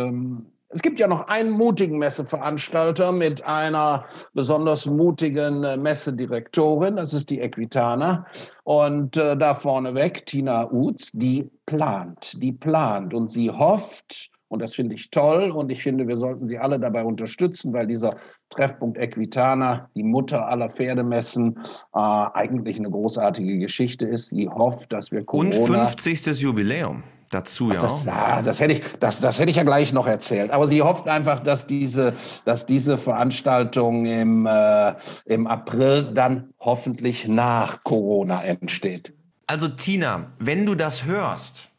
Es 0.72 0.82
gibt 0.82 1.00
ja 1.00 1.08
noch 1.08 1.26
einen 1.26 1.50
mutigen 1.50 1.98
Messeveranstalter 1.98 3.10
mit 3.10 3.44
einer 3.44 4.04
besonders 4.34 4.86
mutigen 4.86 5.64
äh, 5.64 5.76
Messedirektorin, 5.76 6.94
das 6.94 7.12
ist 7.12 7.28
die 7.28 7.40
Equitana. 7.40 8.24
Und 8.62 9.16
äh, 9.16 9.36
da 9.36 9.56
vorneweg 9.56 10.26
Tina 10.26 10.70
Utz, 10.70 11.10
die 11.12 11.50
plant, 11.66 12.40
die 12.40 12.52
plant 12.52 13.12
und 13.14 13.28
sie 13.28 13.50
hofft, 13.50 14.30
und 14.46 14.62
das 14.62 14.74
finde 14.74 14.96
ich 14.96 15.10
toll 15.10 15.50
und 15.50 15.70
ich 15.70 15.82
finde, 15.82 16.06
wir 16.08 16.16
sollten 16.16 16.46
sie 16.46 16.58
alle 16.58 16.78
dabei 16.78 17.04
unterstützen, 17.04 17.72
weil 17.72 17.86
dieser 17.86 18.16
Treffpunkt 18.50 18.98
Equitana, 18.98 19.88
die 19.94 20.02
Mutter 20.02 20.46
aller 20.46 20.68
Pferdemessen, 20.68 21.58
äh, 21.94 21.98
eigentlich 21.98 22.76
eine 22.76 22.90
großartige 22.90 23.58
Geschichte 23.58 24.06
ist. 24.06 24.30
Sie 24.30 24.48
hofft, 24.48 24.92
dass 24.92 25.10
wir 25.10 25.24
Corona... 25.24 25.56
Und 25.56 25.66
50. 25.66 26.40
Jubiläum. 26.40 27.02
Dazu, 27.30 27.72
ja. 27.72 27.80
Das, 27.80 28.06
ah, 28.08 28.42
das, 28.42 28.60
hätte 28.60 28.74
ich, 28.74 28.82
das, 28.98 29.20
das 29.20 29.38
hätte 29.38 29.50
ich 29.50 29.56
ja 29.56 29.62
gleich 29.62 29.92
noch 29.92 30.06
erzählt. 30.06 30.50
Aber 30.50 30.68
sie 30.68 30.82
hofft 30.82 31.08
einfach, 31.08 31.40
dass 31.40 31.66
diese, 31.66 32.14
dass 32.44 32.66
diese 32.66 32.98
Veranstaltung 32.98 34.04
im, 34.04 34.46
äh, 34.46 34.94
im 35.24 35.46
April 35.46 36.12
dann 36.12 36.52
hoffentlich 36.58 37.26
nach 37.26 37.82
Corona 37.82 38.42
entsteht. 38.42 39.14
Also 39.46 39.68
Tina, 39.68 40.32
wenn 40.38 40.66
du 40.66 40.74
das 40.74 41.04
hörst, 41.04 41.70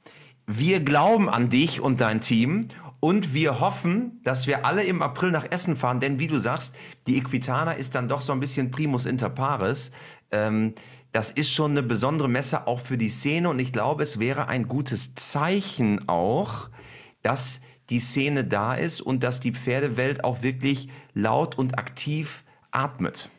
wir 0.47 0.79
glauben 0.79 1.29
an 1.29 1.49
dich 1.49 1.79
und 1.79 2.01
dein 2.01 2.21
Team 2.21 2.67
und 2.99 3.33
wir 3.33 3.59
hoffen, 3.59 4.19
dass 4.23 4.47
wir 4.47 4.65
alle 4.65 4.83
im 4.83 5.01
April 5.01 5.31
nach 5.31 5.45
Essen 5.49 5.75
fahren, 5.75 5.99
denn 5.99 6.19
wie 6.19 6.27
du 6.27 6.39
sagst, 6.39 6.75
die 7.07 7.17
Equitana 7.17 7.73
ist 7.73 7.95
dann 7.95 8.07
doch 8.07 8.21
so 8.21 8.31
ein 8.33 8.39
bisschen 8.39 8.71
primus 8.71 9.05
inter 9.05 9.29
pares. 9.29 9.91
Ähm, 10.31 10.73
das 11.11 11.31
ist 11.31 11.51
schon 11.51 11.71
eine 11.71 11.83
besondere 11.83 12.29
Messe 12.29 12.67
auch 12.67 12.79
für 12.79 12.97
die 12.97 13.09
Szene 13.09 13.49
und 13.49 13.59
ich 13.59 13.73
glaube, 13.73 14.03
es 14.03 14.19
wäre 14.19 14.47
ein 14.47 14.67
gutes 14.67 15.15
Zeichen 15.15 16.07
auch, 16.07 16.69
dass 17.21 17.61
die 17.89 17.99
Szene 17.99 18.45
da 18.45 18.73
ist 18.73 19.01
und 19.01 19.23
dass 19.23 19.39
die 19.39 19.51
Pferdewelt 19.51 20.23
auch 20.23 20.41
wirklich 20.41 20.87
laut 21.13 21.57
und 21.57 21.77
aktiv 21.77 22.45
atmet. 22.71 23.29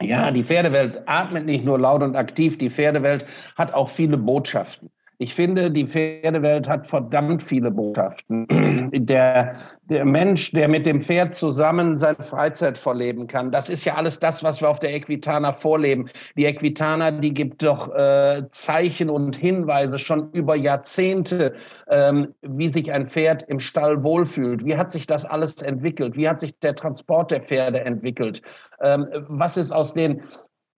Ja, 0.00 0.30
die 0.30 0.44
Pferdewelt 0.44 1.02
atmet 1.06 1.44
nicht 1.44 1.64
nur 1.64 1.78
laut 1.78 2.02
und 2.02 2.16
aktiv, 2.16 2.56
die 2.56 2.70
Pferdewelt 2.70 3.26
hat 3.56 3.74
auch 3.74 3.88
viele 3.88 4.16
Botschaften. 4.16 4.90
Ich 5.18 5.34
finde, 5.34 5.70
die 5.70 5.86
Pferdewelt 5.86 6.68
hat 6.68 6.86
verdammt 6.86 7.42
viele 7.42 7.72
Botschaften. 7.72 8.46
Der, 8.92 9.56
der 9.88 10.04
Mensch, 10.04 10.52
der 10.52 10.68
mit 10.68 10.86
dem 10.86 11.00
Pferd 11.00 11.34
zusammen 11.34 11.96
seine 11.96 12.22
Freizeit 12.22 12.76
verleben 12.76 13.26
kann, 13.26 13.50
das 13.50 13.68
ist 13.68 13.84
ja 13.84 13.94
alles 13.94 14.18
das, 14.18 14.42
was 14.42 14.60
wir 14.60 14.68
auf 14.68 14.80
der 14.80 14.94
Equitana 14.94 15.52
vorleben. 15.52 16.10
Die 16.36 16.44
Equitana, 16.44 17.10
die 17.10 17.32
gibt 17.32 17.62
doch 17.62 17.94
äh, 17.94 18.42
Zeichen 18.50 19.08
und 19.08 19.36
Hinweise 19.36 19.98
schon 19.98 20.30
über 20.32 20.56
Jahrzehnte, 20.56 21.54
ähm, 21.88 22.34
wie 22.42 22.68
sich 22.68 22.92
ein 22.92 23.06
Pferd 23.06 23.44
im 23.48 23.60
Stall 23.60 24.02
wohlfühlt. 24.02 24.64
Wie 24.64 24.76
hat 24.76 24.92
sich 24.92 25.06
das 25.06 25.24
alles 25.24 25.62
entwickelt? 25.62 26.16
Wie 26.16 26.28
hat 26.28 26.40
sich 26.40 26.58
der 26.60 26.74
Transport 26.74 27.30
der 27.30 27.40
Pferde 27.40 27.80
entwickelt? 27.80 28.42
Ähm, 28.80 29.06
was 29.28 29.56
ist 29.56 29.72
aus 29.72 29.94
den 29.94 30.22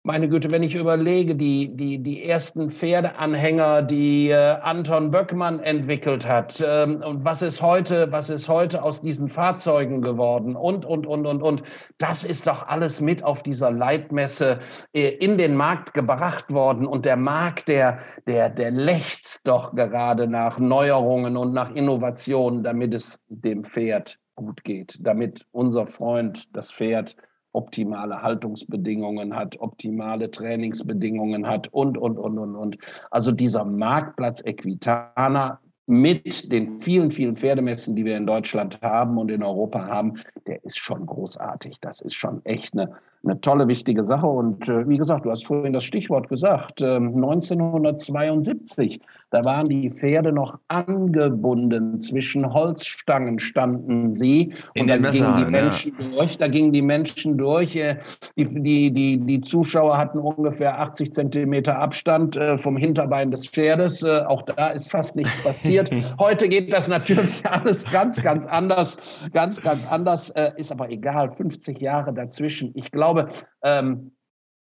meine 0.03 0.31
Güte, 0.31 0.51
wenn 0.51 0.63
ich 0.63 0.75
überlege, 0.75 1.37
die, 1.37 1.77
die, 1.77 2.03
die 2.03 2.25
ersten 2.25 2.71
Pferdeanhänger, 2.71 3.83
die 3.83 4.31
äh, 4.31 4.57
Anton 4.63 5.11
Böckmann 5.11 5.61
entwickelt 5.61 6.27
hat, 6.27 6.65
ähm, 6.67 7.03
und 7.03 7.25
was 7.25 7.43
ist 7.43 7.61
heute, 7.61 8.11
was 8.11 8.31
ist 8.31 8.49
heute 8.49 8.83
aus 8.83 9.03
diesen 9.03 9.29
Fahrzeugen 9.29 10.01
geworden 10.01 10.57
und, 10.57 10.87
und, 10.87 11.07
und, 11.07 11.27
und, 11.27 11.43
und. 11.43 11.63
Das 11.99 12.25
ist 12.25 12.47
doch 12.47 12.67
alles 12.67 13.03
mit 13.03 13.23
auf 13.23 13.43
dieser 13.43 13.71
Leitmesse 13.71 14.61
äh, 14.95 15.09
in 15.09 15.37
den 15.37 15.55
Markt 15.55 15.93
gebracht 15.93 16.51
worden. 16.51 16.87
Und 16.87 17.05
der 17.05 17.17
Markt, 17.17 17.69
der, 17.69 17.99
der, 18.27 18.49
der 18.49 18.71
lechzt 18.71 19.47
doch 19.47 19.75
gerade 19.75 20.27
nach 20.27 20.59
Neuerungen 20.59 21.37
und 21.37 21.53
nach 21.53 21.75
Innovationen, 21.75 22.63
damit 22.63 22.95
es 22.95 23.21
dem 23.29 23.65
Pferd 23.65 24.19
gut 24.35 24.65
geht, 24.65 24.99
damit 25.03 25.45
unser 25.53 25.87
Freund, 25.87 26.49
das 26.57 26.73
Pferd, 26.73 27.17
optimale 27.53 28.23
Haltungsbedingungen 28.23 29.35
hat, 29.35 29.59
optimale 29.61 30.31
Trainingsbedingungen 30.31 31.47
hat 31.47 31.69
und, 31.73 31.99
und, 31.99 32.19
und, 32.19 32.39
und, 32.39 32.57
und. 32.57 32.79
Also 33.11 33.33
dieser 33.33 33.65
Marktplatz 33.65 34.43
Equitana 34.45 35.61
mit 35.91 36.51
den 36.53 36.81
vielen, 36.81 37.11
vielen 37.11 37.37
Pferdemessen, 37.37 37.97
die 37.97 38.05
wir 38.05 38.17
in 38.17 38.25
Deutschland 38.25 38.81
haben 38.81 39.19
und 39.19 39.29
in 39.29 39.43
Europa 39.43 39.87
haben, 39.87 40.21
der 40.47 40.65
ist 40.65 40.79
schon 40.79 41.05
großartig. 41.05 41.79
Das 41.81 42.01
ist 42.01 42.15
schon 42.15 42.45
echt 42.45 42.75
eine, 42.75 42.93
eine 43.25 43.41
tolle, 43.41 43.67
wichtige 43.67 44.05
Sache. 44.05 44.29
Und 44.29 44.69
äh, 44.69 44.89
wie 44.89 44.99
gesagt, 44.99 45.25
du 45.25 45.33
hast 45.33 45.49
vorhin 45.49 45.73
das 45.73 45.83
Stichwort 45.83 46.29
gesagt, 46.29 46.81
äh, 46.81 46.95
1972 46.95 49.01
da 49.31 49.45
waren 49.45 49.65
die 49.65 49.91
Pferde 49.91 50.33
noch 50.33 50.59
angebunden. 50.69 52.01
Zwischen 52.01 52.53
Holzstangen 52.53 53.39
standen 53.39 54.13
sie. 54.13 54.53
In 54.75 54.83
und 54.83 54.89
da 54.89 54.97
gingen 54.97 55.37
die 55.37 55.51
Menschen 55.51 55.95
ja. 55.99 56.09
durch. 56.09 56.39
Da 56.39 56.49
gingen 56.49 56.73
die 56.73 56.83
Menschen 56.83 57.39
durch. 57.39 57.77
Äh, 57.77 57.99
die, 58.37 58.45
die, 58.45 58.91
die, 58.91 59.19
die 59.19 59.41
Zuschauer 59.41 59.97
hatten 59.97 60.19
ungefähr 60.19 60.81
80 60.81 61.13
Zentimeter 61.13 61.79
Abstand 61.79 62.37
äh, 62.37 62.59
vom 62.59 62.77
Hinterbein 62.77 63.31
des 63.31 63.47
Pferdes. 63.47 64.03
Äh, 64.03 64.23
auch 64.23 64.43
da 64.43 64.69
ist 64.69 64.91
fast 64.91 65.15
nichts 65.15 65.43
passiert. 65.45 65.91
Heute 66.19 66.49
geht 66.49 66.73
das 66.73 66.89
natürlich 66.89 67.47
alles 67.47 67.85
ganz, 67.91 68.21
ganz 68.23 68.47
anders. 68.47 68.97
Ganz, 69.33 69.63
ganz 69.63 69.87
anders. 69.87 70.33
Ist 70.57 70.73
aber 70.73 70.91
egal. 70.91 71.31
50 71.31 71.81
Jahre 71.81 72.13
dazwischen. 72.13 72.73
Ich 72.75 72.91
glaube, 72.91 73.29
ähm, 73.63 74.11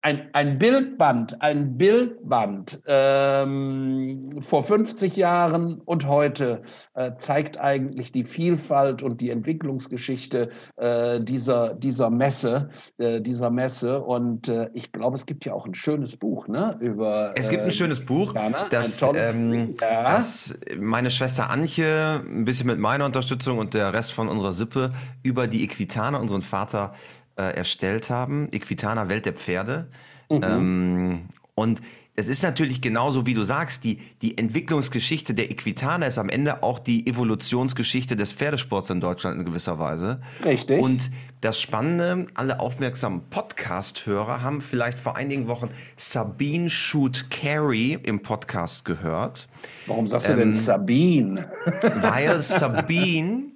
ein, 0.02 0.28
ein 0.32 0.58
Bildband, 0.58 1.40
ein 1.40 1.78
Bildband 1.78 2.80
ähm, 2.86 4.30
vor 4.40 4.64
50 4.64 5.16
Jahren 5.16 5.80
und 5.80 6.08
heute 6.08 6.62
äh, 6.94 7.12
zeigt 7.18 7.58
eigentlich 7.58 8.10
die 8.10 8.24
Vielfalt 8.24 9.04
und 9.04 9.20
die 9.20 9.30
Entwicklungsgeschichte 9.30 10.50
äh, 10.76 11.20
dieser, 11.20 11.74
dieser 11.74 12.10
Messe, 12.10 12.70
äh, 12.98 13.20
dieser 13.20 13.50
Messe. 13.50 14.00
Und 14.00 14.48
äh, 14.48 14.70
ich 14.74 14.90
glaube, 14.90 15.16
es 15.16 15.24
gibt 15.24 15.44
ja 15.44 15.52
auch 15.52 15.66
ein 15.66 15.74
schönes 15.74 16.16
Buch, 16.16 16.48
ne? 16.48 16.76
Über, 16.80 17.32
es 17.36 17.48
gibt 17.48 17.62
ein 17.62 17.68
äh, 17.68 17.72
schönes 17.72 18.04
Buch, 18.04 18.34
das, 18.70 19.00
ähm, 19.14 19.76
ja. 19.80 20.02
das 20.02 20.58
meine 20.76 21.12
Schwester 21.12 21.48
Anche 21.48 22.22
ein 22.26 22.44
bisschen 22.44 22.66
mit 22.66 22.80
meiner 22.80 23.04
Unterstützung 23.04 23.58
und 23.58 23.72
der 23.74 23.94
Rest 23.94 24.12
von 24.12 24.28
unserer 24.28 24.52
Sippe 24.52 24.90
über 25.22 25.46
die 25.46 25.62
Equitana, 25.62 26.18
unseren 26.18 26.42
Vater, 26.42 26.92
äh, 27.36 27.56
erstellt 27.56 28.10
haben, 28.10 28.48
Equitana 28.52 29.08
Welt 29.08 29.26
der 29.26 29.34
Pferde. 29.34 29.88
Mhm. 30.30 30.40
Ähm, 30.42 31.20
und 31.54 31.80
es 32.14 32.28
ist 32.28 32.42
natürlich 32.42 32.82
genauso, 32.82 33.24
wie 33.24 33.32
du 33.32 33.42
sagst, 33.42 33.84
die, 33.84 33.98
die 34.20 34.36
Entwicklungsgeschichte 34.36 35.32
der 35.32 35.50
Equitana 35.50 36.04
ist 36.04 36.18
am 36.18 36.28
Ende 36.28 36.62
auch 36.62 36.78
die 36.78 37.06
Evolutionsgeschichte 37.06 38.16
des 38.16 38.32
Pferdesports 38.32 38.90
in 38.90 39.00
Deutschland 39.00 39.38
in 39.38 39.46
gewisser 39.46 39.78
Weise. 39.78 40.20
Richtig. 40.44 40.78
Und 40.78 41.10
das 41.40 41.58
Spannende, 41.58 42.26
alle 42.34 42.60
aufmerksamen 42.60 43.22
Podcast-Hörer 43.30 44.42
haben 44.42 44.60
vielleicht 44.60 44.98
vor 44.98 45.16
einigen 45.16 45.48
Wochen 45.48 45.70
Sabine 45.96 46.68
Shoot 46.68 47.30
Carey 47.30 47.98
im 48.02 48.20
Podcast 48.20 48.84
gehört. 48.84 49.48
Warum 49.86 50.06
sagst 50.06 50.28
du 50.28 50.32
ähm, 50.34 50.38
denn 50.40 50.52
Sabine? 50.52 51.50
Weil 51.80 52.42
Sabine 52.42 53.51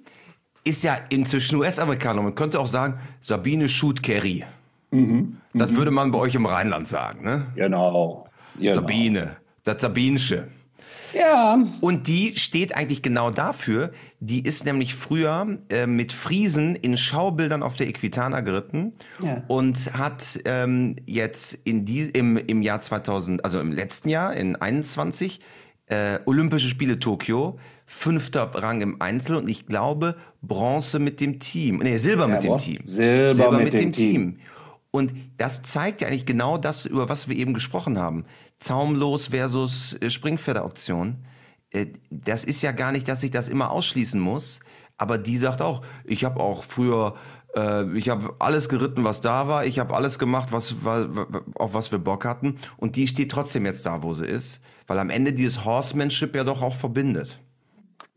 ist 0.67 0.83
ja 0.83 0.97
inzwischen 1.09 1.55
US-Amerikaner. 1.57 2.21
Man 2.21 2.35
könnte 2.35 2.59
auch 2.59 2.67
sagen, 2.67 2.99
Sabine 3.21 3.69
Schut-Kerry. 3.69 4.45
Mhm. 4.91 5.37
Das 5.53 5.71
mhm. 5.71 5.77
würde 5.77 5.91
man 5.91 6.11
bei 6.11 6.19
euch 6.19 6.35
im 6.35 6.45
Rheinland 6.45 6.87
sagen, 6.87 7.23
ne? 7.23 7.47
Genau. 7.55 8.27
genau. 8.57 8.73
Sabine, 8.73 9.37
das 9.63 9.81
Sabinsche. 9.81 10.47
Ja. 11.13 11.57
Und 11.81 12.07
die 12.07 12.35
steht 12.35 12.75
eigentlich 12.75 13.01
genau 13.01 13.31
dafür. 13.31 13.91
Die 14.19 14.43
ist 14.43 14.65
nämlich 14.65 14.95
früher 14.95 15.57
äh, 15.69 15.87
mit 15.87 16.13
Friesen 16.13 16.75
in 16.75 16.97
Schaubildern 16.97 17.63
auf 17.63 17.75
der 17.75 17.87
Equitana 17.87 18.41
geritten 18.41 18.93
ja. 19.21 19.43
und 19.47 19.93
hat 19.97 20.39
ähm, 20.45 20.95
jetzt 21.05 21.57
in 21.63 21.85
die, 21.85 22.09
im, 22.09 22.37
im 22.37 22.61
Jahr 22.61 22.81
2000, 22.81 23.43
also 23.43 23.59
im 23.59 23.71
letzten 23.71 24.09
Jahr, 24.09 24.33
in 24.35 24.55
21, 24.55 25.39
äh, 25.87 26.19
Olympische 26.25 26.67
Spiele 26.67 26.99
Tokio 26.99 27.57
fünfter 27.89 28.51
Rang 28.53 28.81
im 28.81 29.01
Einzel 29.01 29.37
und 29.37 29.49
ich 29.49 29.65
glaube 29.65 30.17
Bronze 30.41 30.99
mit 30.99 31.21
dem 31.21 31.39
Team. 31.39 31.77
Nee, 31.77 31.97
Silber 31.97 32.27
ja, 32.27 32.35
mit 32.35 32.43
dem 32.43 32.57
Team. 32.57 32.81
Silber, 32.83 33.33
Silber 33.33 33.51
mit, 33.53 33.63
mit, 33.63 33.73
dem, 33.73 33.91
Team. 33.93 34.13
Team. 34.13 34.39
Und 34.91 35.13
das 35.37 35.63
zeigt 35.63 36.01
ja 36.01 36.09
eigentlich 36.09 36.25
genau 36.25 36.57
das, 36.57 36.85
über 36.85 37.07
was 37.07 37.29
wir 37.29 37.35
eben 37.37 37.53
gesprochen 37.53 37.97
haben. 37.97 38.25
Zaumlos 38.59 39.27
versus 39.27 39.95
äh, 40.01 40.09
Springpferdeauktion. 40.09 41.15
Äh, 41.71 41.87
das 42.09 42.43
ist 42.43 42.61
ja 42.61 42.73
gar 42.73 42.91
nicht, 42.91 43.07
dass 43.07 43.23
ich 43.23 43.31
das 43.31 43.47
immer 43.47 43.71
ausschließen 43.71 44.19
muss. 44.19 44.59
Aber 44.97 45.17
die 45.17 45.37
sagt 45.37 45.61
auch, 45.61 45.81
ich 46.03 46.25
habe 46.25 46.41
auch 46.41 46.65
früher, 46.65 47.15
äh, 47.55 47.89
ich 47.97 48.09
habe 48.09 48.35
alles 48.39 48.67
geritten, 48.67 49.05
was 49.05 49.21
da 49.21 49.47
war. 49.47 49.65
Ich 49.65 49.79
habe 49.79 49.95
alles 49.95 50.19
gemacht, 50.19 50.49
was, 50.51 50.75
auf 51.55 51.73
was 51.73 51.91
wir 51.93 51.99
Bock 51.99 52.25
hatten. 52.25 52.57
Und 52.75 52.97
die 52.97 53.07
steht 53.07 53.31
trotzdem 53.31 53.65
jetzt 53.65 53.85
da, 53.85 54.03
wo 54.03 54.13
sie 54.13 54.25
ist. 54.25 54.59
Weil 54.87 54.99
am 54.99 55.09
Ende 55.09 55.31
dieses 55.31 55.63
Horsemanship 55.63 56.35
ja 56.35 56.43
doch 56.43 56.61
auch 56.61 56.75
verbindet 56.75 57.39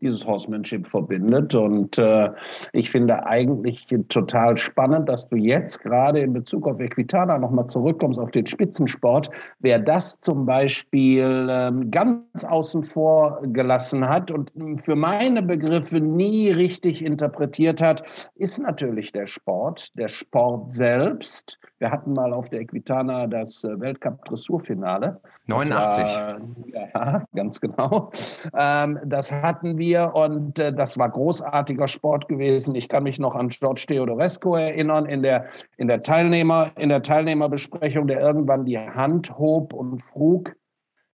dieses 0.01 0.25
Horsemanship 0.25 0.87
verbindet. 0.87 1.53
Und 1.55 1.97
äh, 1.97 2.29
ich 2.73 2.89
finde 2.89 3.25
eigentlich 3.25 3.87
total 4.09 4.57
spannend, 4.57 5.07
dass 5.07 5.29
du 5.29 5.35
jetzt 5.35 5.81
gerade 5.81 6.19
in 6.19 6.33
Bezug 6.33 6.67
auf 6.67 6.79
Equitana 6.79 7.37
nochmal 7.37 7.65
zurückkommst 7.65 8.19
auf 8.19 8.31
den 8.31 8.45
Spitzensport. 8.45 9.29
Wer 9.59 9.79
das 9.79 10.19
zum 10.19 10.45
Beispiel 10.45 11.47
ähm, 11.49 11.91
ganz 11.91 12.43
außen 12.43 12.83
vor 12.83 13.41
gelassen 13.43 14.07
hat 14.07 14.31
und 14.31 14.51
für 14.83 14.95
meine 14.95 15.41
Begriffe 15.41 15.99
nie 15.99 16.51
richtig 16.51 17.03
interpretiert 17.03 17.81
hat, 17.81 18.03
ist 18.35 18.59
natürlich 18.59 19.11
der 19.11 19.27
Sport, 19.27 19.97
der 19.97 20.07
Sport 20.07 20.71
selbst. 20.71 21.59
Wir 21.81 21.89
hatten 21.89 22.13
mal 22.13 22.31
auf 22.31 22.47
der 22.47 22.61
Equitana 22.61 23.25
das 23.25 23.63
äh, 23.63 23.79
Weltcup-Dressurfinale. 23.79 25.19
89. 25.47 26.03
War, 26.03 26.39
ja, 26.67 27.25
ganz 27.35 27.59
genau. 27.59 28.11
Ähm, 28.55 28.99
das 29.03 29.31
hatten 29.31 29.79
wir 29.79 30.13
und 30.13 30.59
äh, 30.59 30.71
das 30.71 30.99
war 30.99 31.09
großartiger 31.09 31.87
Sport 31.87 32.27
gewesen. 32.27 32.75
Ich 32.75 32.87
kann 32.87 33.01
mich 33.01 33.17
noch 33.17 33.33
an 33.33 33.49
George 33.49 33.85
Theodorescu 33.87 34.53
erinnern 34.53 35.07
in 35.07 35.23
der, 35.23 35.47
in 35.77 35.87
der, 35.87 36.03
Teilnehmer, 36.03 36.69
in 36.77 36.89
der 36.89 37.01
Teilnehmerbesprechung, 37.01 38.05
der 38.05 38.21
irgendwann 38.21 38.63
die 38.63 38.77
Hand 38.77 39.35
hob 39.39 39.73
und 39.73 40.03
frug, 40.03 40.55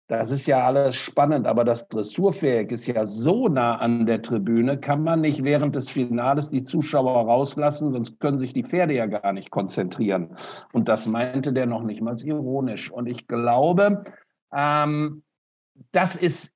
Das 0.08 0.30
ist 0.30 0.46
ja 0.46 0.64
alles 0.64 0.96
spannend, 0.96 1.48
aber 1.48 1.64
das 1.64 1.88
Dressurfähig 1.88 2.72
ist 2.72 2.86
ja 2.86 3.08
so 3.08 3.48
nah 3.48 3.78
an 3.78 4.06
der 4.06 4.22
Tribüne, 4.22 4.80
kann 4.80 5.04
man 5.04 5.22
nicht 5.22 5.44
während 5.44 5.76
des 5.76 5.90
Finales 5.90 6.52
die 6.52 6.64
Zuschauer 6.64 7.26
rauslassen, 7.26 7.92
sonst 7.92 8.20
können 8.20 8.40
sich 8.40 8.54
die 8.54 8.64
Pferde 8.64 8.94
ja 8.94 9.08
gar 9.08 9.34
nicht 9.34 9.50
konzentrieren. 9.50 10.38
Und 10.74 10.88
das 10.88 11.08
meinte 11.08 11.54
der 11.54 11.66
noch 11.66 11.82
nicht 11.82 12.02
mal 12.02 12.16
ironisch. 12.24 12.92
Und 12.92 13.08
ich 13.08 13.28
glaube, 13.28 14.04
ähm, 14.54 15.24
das 15.92 16.16
ist 16.16 16.54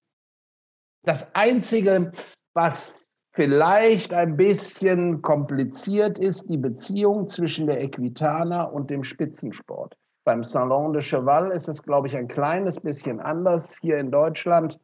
das 1.04 1.34
Einzige, 1.34 2.12
was 2.54 3.10
vielleicht 3.32 4.14
ein 4.14 4.38
bisschen 4.38 5.24
kompliziert 5.24 6.20
ist, 6.20 6.48
die 6.50 6.58
Beziehung 6.58 7.28
zwischen 7.28 7.66
der 7.66 7.82
Equitana 7.82 8.64
und 8.64 8.92
dem 8.92 9.04
Spitzensport. 9.04 9.96
Beim 10.30 10.44
Salon 10.44 10.94
de 10.94 11.02
Cheval 11.02 11.50
ist 11.50 11.68
es, 11.68 11.82
glaube 11.82 12.08
ich, 12.08 12.16
ein 12.16 12.28
kleines 12.28 12.80
bisschen 12.80 13.20
anders. 13.20 13.80
Hier 13.82 13.98
in 13.98 14.12
Deutschland 14.12 14.80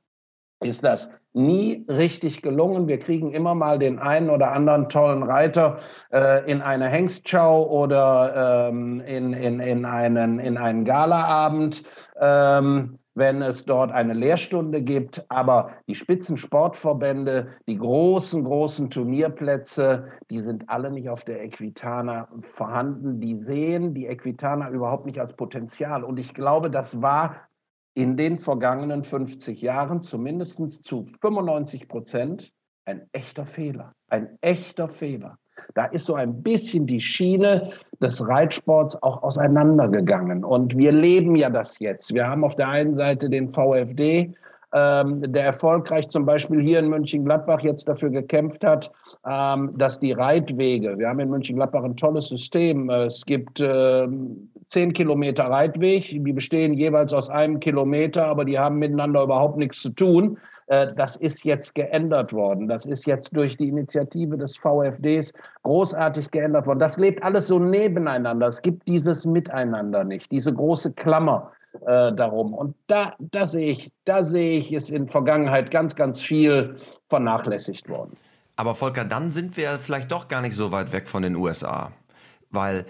ist 0.64 0.84
das 0.84 1.12
nie 1.34 1.86
richtig 1.88 2.42
gelungen. 2.42 2.88
Wir 2.88 2.98
kriegen 2.98 3.30
immer 3.30 3.54
mal 3.54 3.78
den 3.78 4.00
einen 4.00 4.32
oder 4.32 4.54
anderen 4.54 4.90
tollen 4.90 5.22
Reiter 5.22 5.78
äh, 6.12 6.52
in 6.52 6.64
eine 6.64 6.88
Hengstschau 6.88 7.64
oder 7.70 8.70
ähm, 8.70 9.02
in, 9.02 9.34
in, 9.34 9.60
in, 9.60 9.86
einen, 9.86 10.40
in 10.40 10.58
einen 10.58 10.84
Galaabend. 10.84 11.84
Ähm, 12.20 12.98
wenn 13.16 13.42
es 13.42 13.66
dort 13.66 13.92
eine 13.92 14.14
Lehrstunde 14.14 14.82
gibt. 14.82 15.26
Aber 15.30 15.72
die 15.88 15.96
Spitzensportverbände, 15.96 17.48
die 17.68 17.78
großen, 17.78 18.44
großen 18.44 18.90
Turnierplätze, 18.90 20.10
die 20.30 20.40
sind 20.40 20.70
alle 20.70 20.92
nicht 20.92 21.10
auf 21.10 21.24
der 21.24 21.44
Equitana 21.44 22.28
vorhanden. 22.42 23.20
Die 23.22 23.36
sehen 23.36 23.94
die 23.94 24.06
Equitana 24.06 24.70
überhaupt 24.70 25.06
nicht 25.06 25.20
als 25.20 25.34
Potenzial. 25.34 26.04
Und 26.04 26.20
ich 26.20 26.34
glaube, 26.34 26.70
das 26.70 27.02
war 27.02 27.48
in 27.96 28.18
den 28.18 28.38
vergangenen 28.38 29.04
50 29.04 29.62
Jahren 29.62 30.02
zumindest 30.02 30.84
zu 30.84 31.06
95 31.22 31.88
Prozent 31.88 32.52
ein 32.84 33.08
echter 33.14 33.46
Fehler. 33.46 33.96
Ein 34.10 34.38
echter 34.42 34.90
Fehler. 34.90 35.40
Da 35.74 35.86
ist 35.86 36.06
so 36.06 36.16
ein 36.16 36.42
bisschen 36.42 36.86
die 36.86 37.00
Schiene 37.00 37.72
des 38.02 38.26
Reitsports 38.28 39.02
auch 39.04 39.24
auseinandergegangen. 39.24 40.44
Und 40.44 40.78
wir 40.78 40.92
leben 40.92 41.36
ja 41.36 41.50
das 41.50 41.80
jetzt. 41.80 42.14
Wir 42.14 42.28
haben 42.28 42.44
auf 42.44 42.56
der 42.56 42.70
einen 42.70 42.96
Seite 42.96 43.30
den 43.30 43.50
VfD, 43.50 44.34
ähm, 44.74 45.20
der 45.32 45.46
erfolgreich 45.46 46.10
zum 46.10 46.26
Beispiel 46.26 46.62
hier 46.62 46.80
in 46.80 46.90
Mönchengladbach 46.90 47.62
jetzt 47.62 47.88
dafür 47.88 48.10
gekämpft 48.10 48.64
hat, 48.64 48.92
ähm, 49.26 49.74
dass 49.78 50.00
die 50.00 50.12
Reitwege, 50.12 50.98
wir 50.98 51.08
haben 51.08 51.20
in 51.20 51.30
Mönchengladbach 51.30 51.84
ein 51.84 51.96
tolles 51.96 52.28
System. 52.28 52.90
Es 52.90 53.26
gibt 53.26 53.62
ähm, 53.62 54.50
zehn 54.70 54.92
Kilometer 54.92 55.46
Reitweg, 55.46 56.10
die 56.10 56.34
bestehen 56.34 56.74
jeweils 56.74 57.14
aus 57.14 57.30
einem 57.30 57.60
Kilometer, 57.60 58.26
aber 58.26 58.44
die 58.44 58.60
haben 58.60 58.78
miteinander 58.78 59.24
überhaupt 59.24 59.58
nichts 59.58 59.82
zu 59.82 59.92
tun. 59.92 60.38
Äh, 60.68 60.94
das 60.96 61.16
ist 61.16 61.44
jetzt 61.44 61.76
geändert 61.76 62.34
worden. 62.34 62.68
Das 62.68 62.86
ist 62.86 63.06
jetzt 63.06 63.36
durch 63.36 63.58
die 63.58 63.70
Initiative 63.70 64.38
des 64.38 64.58
VfDs 64.58 65.34
großartig 65.64 66.32
geändert 66.32 66.66
worden. 66.68 66.80
Das 66.80 66.98
lebt 66.98 67.24
alles 67.24 67.48
so 67.48 67.60
nebeneinander. 67.60 68.48
Es 68.48 68.62
gibt 68.62 68.88
dieses 68.88 69.26
Miteinander 69.26 70.04
nicht, 70.04 70.32
diese 70.32 70.54
große 70.54 70.94
Klammer 70.94 71.52
äh, 71.86 72.14
darum. 72.14 72.54
Und 72.54 72.76
da, 72.88 73.14
da 73.20 73.46
sehe 73.46 73.72
ich, 73.74 73.92
da 74.06 74.24
sehe 74.24 74.60
ich, 74.60 74.74
ist 74.74 74.90
in 74.90 75.08
Vergangenheit 75.08 75.72
ganz, 75.72 75.96
ganz 75.96 76.22
viel 76.22 76.78
vernachlässigt 77.10 77.88
worden. 77.90 78.18
Aber 78.56 78.74
Volker, 78.74 79.04
dann 79.06 79.32
sind 79.32 79.58
wir 79.58 79.80
vielleicht 79.80 80.12
doch 80.12 80.28
gar 80.28 80.42
nicht 80.42 80.56
so 80.56 80.72
weit 80.72 80.94
weg 80.94 81.10
von 81.10 81.24
den 81.24 81.36
USA, 81.36 81.92
weil 82.52 82.86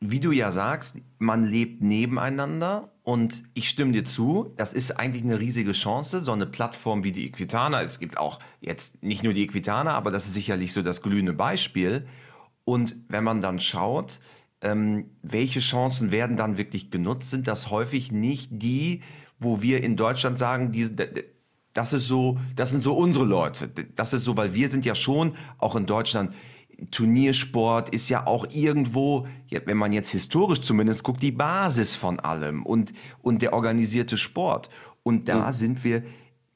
wie 0.00 0.20
du 0.20 0.32
ja 0.32 0.50
sagst, 0.50 0.96
man 1.18 1.44
lebt 1.44 1.82
nebeneinander 1.82 2.90
und 3.02 3.42
ich 3.52 3.68
stimme 3.68 3.92
dir 3.92 4.04
zu, 4.04 4.54
das 4.56 4.72
ist 4.72 4.92
eigentlich 4.92 5.22
eine 5.22 5.38
riesige 5.38 5.72
Chance, 5.72 6.20
so 6.20 6.32
eine 6.32 6.46
Plattform 6.46 7.04
wie 7.04 7.12
die 7.12 7.26
Equitana. 7.26 7.82
Es 7.82 7.98
gibt 7.98 8.16
auch 8.16 8.40
jetzt 8.60 9.02
nicht 9.02 9.22
nur 9.22 9.34
die 9.34 9.42
Equitana, 9.42 9.92
aber 9.92 10.10
das 10.10 10.26
ist 10.26 10.34
sicherlich 10.34 10.72
so 10.72 10.80
das 10.80 11.02
glühende 11.02 11.34
Beispiel. 11.34 12.06
Und 12.64 12.96
wenn 13.08 13.24
man 13.24 13.42
dann 13.42 13.60
schaut, 13.60 14.20
ähm, 14.62 15.10
welche 15.22 15.60
Chancen 15.60 16.10
werden 16.10 16.36
dann 16.36 16.56
wirklich 16.56 16.90
genutzt, 16.90 17.30
sind 17.30 17.46
das 17.46 17.70
häufig 17.70 18.10
nicht 18.10 18.48
die, 18.52 19.02
wo 19.38 19.60
wir 19.60 19.82
in 19.82 19.96
Deutschland 19.96 20.38
sagen, 20.38 20.72
die, 20.72 20.88
das 21.74 21.92
ist 21.92 22.06
so, 22.06 22.38
das 22.56 22.70
sind 22.70 22.82
so 22.82 22.96
unsere 22.96 23.24
Leute. 23.26 23.68
Das 23.96 24.12
ist 24.12 24.24
so, 24.24 24.36
weil 24.36 24.54
wir 24.54 24.70
sind 24.70 24.84
ja 24.86 24.94
schon 24.94 25.34
auch 25.58 25.76
in 25.76 25.86
Deutschland 25.86 26.34
Turniersport 26.90 27.90
ist 27.90 28.08
ja 28.08 28.26
auch 28.26 28.46
irgendwo, 28.50 29.26
wenn 29.50 29.76
man 29.76 29.92
jetzt 29.92 30.10
historisch 30.10 30.62
zumindest 30.62 31.04
guckt, 31.04 31.22
die 31.22 31.32
Basis 31.32 31.94
von 31.94 32.20
allem 32.20 32.64
und, 32.64 32.92
und 33.22 33.42
der 33.42 33.52
organisierte 33.52 34.16
Sport. 34.16 34.70
Und 35.02 35.28
da 35.28 35.48
mhm. 35.48 35.52
sind 35.52 35.84
wir 35.84 36.02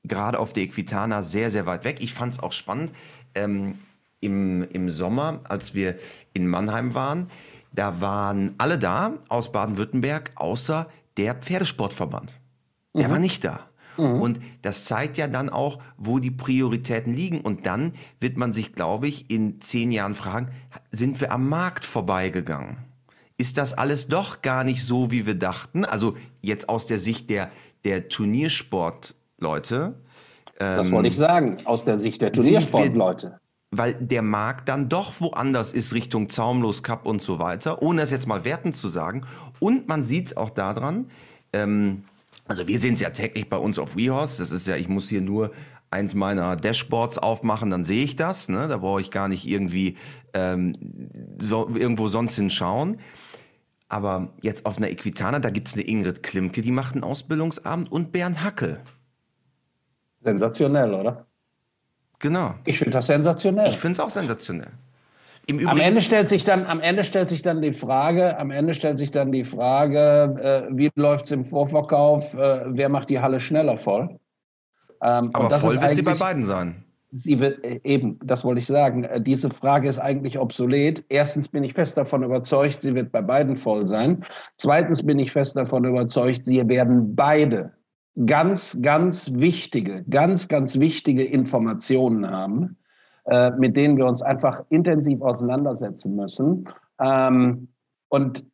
gerade 0.04 0.38
auf 0.38 0.52
der 0.52 0.64
Equitana 0.64 1.22
sehr, 1.22 1.50
sehr 1.50 1.66
weit 1.66 1.84
weg. 1.84 1.98
Ich 2.00 2.14
fand 2.14 2.34
es 2.34 2.40
auch 2.40 2.52
spannend. 2.52 2.92
Ähm, 3.34 3.78
im, 4.20 4.62
Im 4.72 4.88
Sommer, 4.88 5.40
als 5.44 5.74
wir 5.74 5.98
in 6.32 6.46
Mannheim 6.46 6.94
waren, 6.94 7.30
da 7.72 8.00
waren 8.00 8.54
alle 8.56 8.78
da 8.78 9.14
aus 9.28 9.52
Baden-Württemberg, 9.52 10.32
außer 10.36 10.88
der 11.16 11.34
Pferdesportverband. 11.34 12.32
Der 12.94 13.08
mhm. 13.08 13.12
war 13.12 13.18
nicht 13.18 13.44
da. 13.44 13.68
Mhm. 13.96 14.20
Und 14.20 14.40
das 14.62 14.84
zeigt 14.84 15.18
ja 15.18 15.28
dann 15.28 15.48
auch, 15.48 15.78
wo 15.96 16.18
die 16.18 16.30
Prioritäten 16.30 17.14
liegen. 17.14 17.40
Und 17.40 17.66
dann 17.66 17.92
wird 18.20 18.36
man 18.36 18.52
sich, 18.52 18.74
glaube 18.74 19.08
ich, 19.08 19.30
in 19.30 19.60
zehn 19.60 19.92
Jahren 19.92 20.14
fragen, 20.14 20.48
sind 20.90 21.20
wir 21.20 21.32
am 21.32 21.48
Markt 21.48 21.84
vorbeigegangen? 21.84 22.78
Ist 23.36 23.58
das 23.58 23.74
alles 23.74 24.08
doch 24.08 24.42
gar 24.42 24.64
nicht 24.64 24.84
so, 24.84 25.10
wie 25.10 25.26
wir 25.26 25.34
dachten? 25.34 25.84
Also 25.84 26.16
jetzt 26.40 26.68
aus 26.68 26.86
der 26.86 26.98
Sicht 26.98 27.30
der, 27.30 27.50
der 27.84 28.08
Turniersportleute. 28.08 29.94
Das 30.58 30.92
wollte 30.92 31.08
ich 31.08 31.16
ähm, 31.16 31.20
sagen, 31.20 31.56
aus 31.64 31.84
der 31.84 31.98
Sicht 31.98 32.22
der 32.22 32.32
Turniersportleute 32.32 33.40
weil 33.76 33.94
der 33.94 34.22
Markt 34.22 34.68
dann 34.68 34.88
doch 34.88 35.20
woanders 35.20 35.72
ist 35.72 35.94
Richtung 35.94 36.28
Zaumlos 36.28 36.82
Cup 36.82 37.06
und 37.06 37.22
so 37.22 37.38
weiter, 37.38 37.82
ohne 37.82 38.02
es 38.02 38.10
jetzt 38.10 38.26
mal 38.26 38.44
wertend 38.44 38.76
zu 38.76 38.88
sagen. 38.88 39.26
Und 39.58 39.88
man 39.88 40.04
sieht 40.04 40.28
es 40.28 40.36
auch 40.36 40.50
daran, 40.50 41.06
ähm, 41.52 42.04
also 42.46 42.68
wir 42.68 42.78
sehen 42.78 42.94
es 42.94 43.00
ja 43.00 43.10
täglich 43.10 43.48
bei 43.48 43.56
uns 43.56 43.78
auf 43.78 43.96
WeHorse. 43.96 44.38
Das 44.42 44.50
ist 44.50 44.66
ja, 44.66 44.76
ich 44.76 44.88
muss 44.88 45.08
hier 45.08 45.20
nur 45.20 45.52
eins 45.90 46.14
meiner 46.14 46.56
Dashboards 46.56 47.18
aufmachen, 47.18 47.70
dann 47.70 47.84
sehe 47.84 48.04
ich 48.04 48.16
das. 48.16 48.48
Ne? 48.48 48.68
Da 48.68 48.78
brauche 48.78 49.00
ich 49.00 49.10
gar 49.10 49.28
nicht 49.28 49.46
irgendwie 49.46 49.96
ähm, 50.32 50.72
so, 51.40 51.68
irgendwo 51.74 52.08
sonst 52.08 52.36
hinschauen. 52.36 52.98
Aber 53.88 54.32
jetzt 54.42 54.66
auf 54.66 54.76
einer 54.76 54.90
Equitana, 54.90 55.38
da 55.38 55.50
gibt 55.50 55.68
es 55.68 55.74
eine 55.74 55.84
Ingrid 55.84 56.22
Klimke, 56.22 56.62
die 56.62 56.72
macht 56.72 56.94
einen 56.94 57.04
Ausbildungsabend 57.04 57.92
und 57.92 58.12
Bernd 58.12 58.42
Hackel. 58.42 58.80
Sensationell, 60.22 60.94
oder? 60.94 61.26
Genau. 62.18 62.54
Ich 62.64 62.78
finde 62.78 62.92
das 62.92 63.06
sensationell. 63.06 63.68
Ich 63.68 63.78
finde 63.78 63.92
es 63.92 64.00
auch 64.00 64.10
sensationell 64.10 64.72
am 65.50 65.78
Ende 65.78 66.00
stellt 66.00 66.28
sich 66.28 66.44
dann, 66.44 66.66
am 66.66 66.80
Ende 66.80 67.04
stellt 67.04 67.28
sich 67.28 67.42
dann 67.42 67.60
die 67.60 67.72
Frage, 67.72 68.38
am 68.38 68.50
Ende 68.50 68.74
stellt 68.74 68.98
sich 68.98 69.10
dann 69.10 69.32
die 69.32 69.44
Frage, 69.44 70.68
äh, 70.70 70.76
wie 70.76 70.90
läuft 70.94 71.26
es 71.26 71.32
im 71.32 71.44
Vorverkauf, 71.44 72.34
äh, 72.34 72.62
wer 72.66 72.88
macht 72.88 73.10
die 73.10 73.20
Halle 73.20 73.40
schneller 73.40 73.76
voll? 73.76 74.18
Ähm, 75.02 75.30
Aber 75.32 75.50
voll 75.50 75.80
wird 75.80 75.94
sie 75.94 76.02
bei 76.02 76.14
beiden 76.14 76.42
sein. 76.42 76.84
Sie 77.12 77.38
wird, 77.38 77.62
äh, 77.64 77.80
eben, 77.84 78.18
das 78.24 78.42
wollte 78.42 78.60
ich 78.60 78.66
sagen. 78.66 79.04
Äh, 79.04 79.20
diese 79.20 79.50
Frage 79.50 79.88
ist 79.88 79.98
eigentlich 79.98 80.38
obsolet. 80.38 81.04
Erstens 81.10 81.48
bin 81.48 81.62
ich 81.62 81.74
fest 81.74 81.96
davon 81.96 82.22
überzeugt, 82.22 82.80
sie 82.80 82.94
wird 82.94 83.12
bei 83.12 83.20
beiden 83.20 83.56
voll 83.56 83.86
sein. 83.86 84.24
Zweitens 84.56 85.04
bin 85.04 85.18
ich 85.18 85.30
fest 85.30 85.56
davon 85.56 85.84
überzeugt, 85.84 86.46
sie 86.46 86.66
werden 86.66 87.14
beide 87.14 87.72
ganz, 88.24 88.78
ganz 88.80 89.30
wichtige, 89.34 90.04
ganz, 90.08 90.48
ganz 90.48 90.78
wichtige 90.78 91.24
Informationen 91.24 92.30
haben 92.30 92.78
äh, 93.26 93.50
mit 93.52 93.76
denen 93.76 93.96
wir 93.96 94.06
uns 94.06 94.22
einfach 94.22 94.62
intensiv 94.68 95.22
auseinandersetzen 95.22 96.14
müssen. 96.14 96.68
Ähm, 97.00 97.68
und 98.08 98.44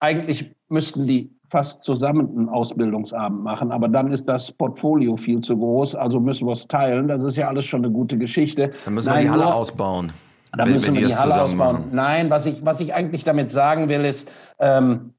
eigentlich 0.00 0.54
müssten 0.68 1.06
die 1.06 1.30
fast 1.50 1.82
zusammen 1.82 2.28
einen 2.36 2.48
Ausbildungsabend 2.48 3.42
machen, 3.42 3.72
aber 3.72 3.88
dann 3.88 4.12
ist 4.12 4.28
das 4.28 4.52
Portfolio 4.52 5.16
viel 5.16 5.40
zu 5.40 5.56
groß, 5.56 5.94
also 5.94 6.20
müssen 6.20 6.46
wir 6.46 6.52
es 6.52 6.66
teilen. 6.66 7.08
Das 7.08 7.22
ist 7.22 7.36
ja 7.36 7.48
alles 7.48 7.64
schon 7.64 7.84
eine 7.84 7.92
gute 7.92 8.16
Geschichte. 8.16 8.72
Dann 8.84 8.94
müssen 8.94 9.08
Nein, 9.08 9.18
wir 9.18 9.22
die 9.24 9.30
Halle 9.30 9.54
ausbauen. 9.54 10.12
Da 10.56 10.66
müssen 10.66 10.94
wir 10.94 11.08
die 11.08 11.14
Halle 11.14 11.42
ausbauen. 11.42 11.76
Machen. 11.76 11.90
Nein, 11.92 12.30
was 12.30 12.46
ich, 12.46 12.64
was 12.64 12.80
ich 12.80 12.94
eigentlich 12.94 13.24
damit 13.24 13.50
sagen 13.50 13.88
will, 13.88 14.04
ist, 14.04 14.28
ähm, 14.58 15.14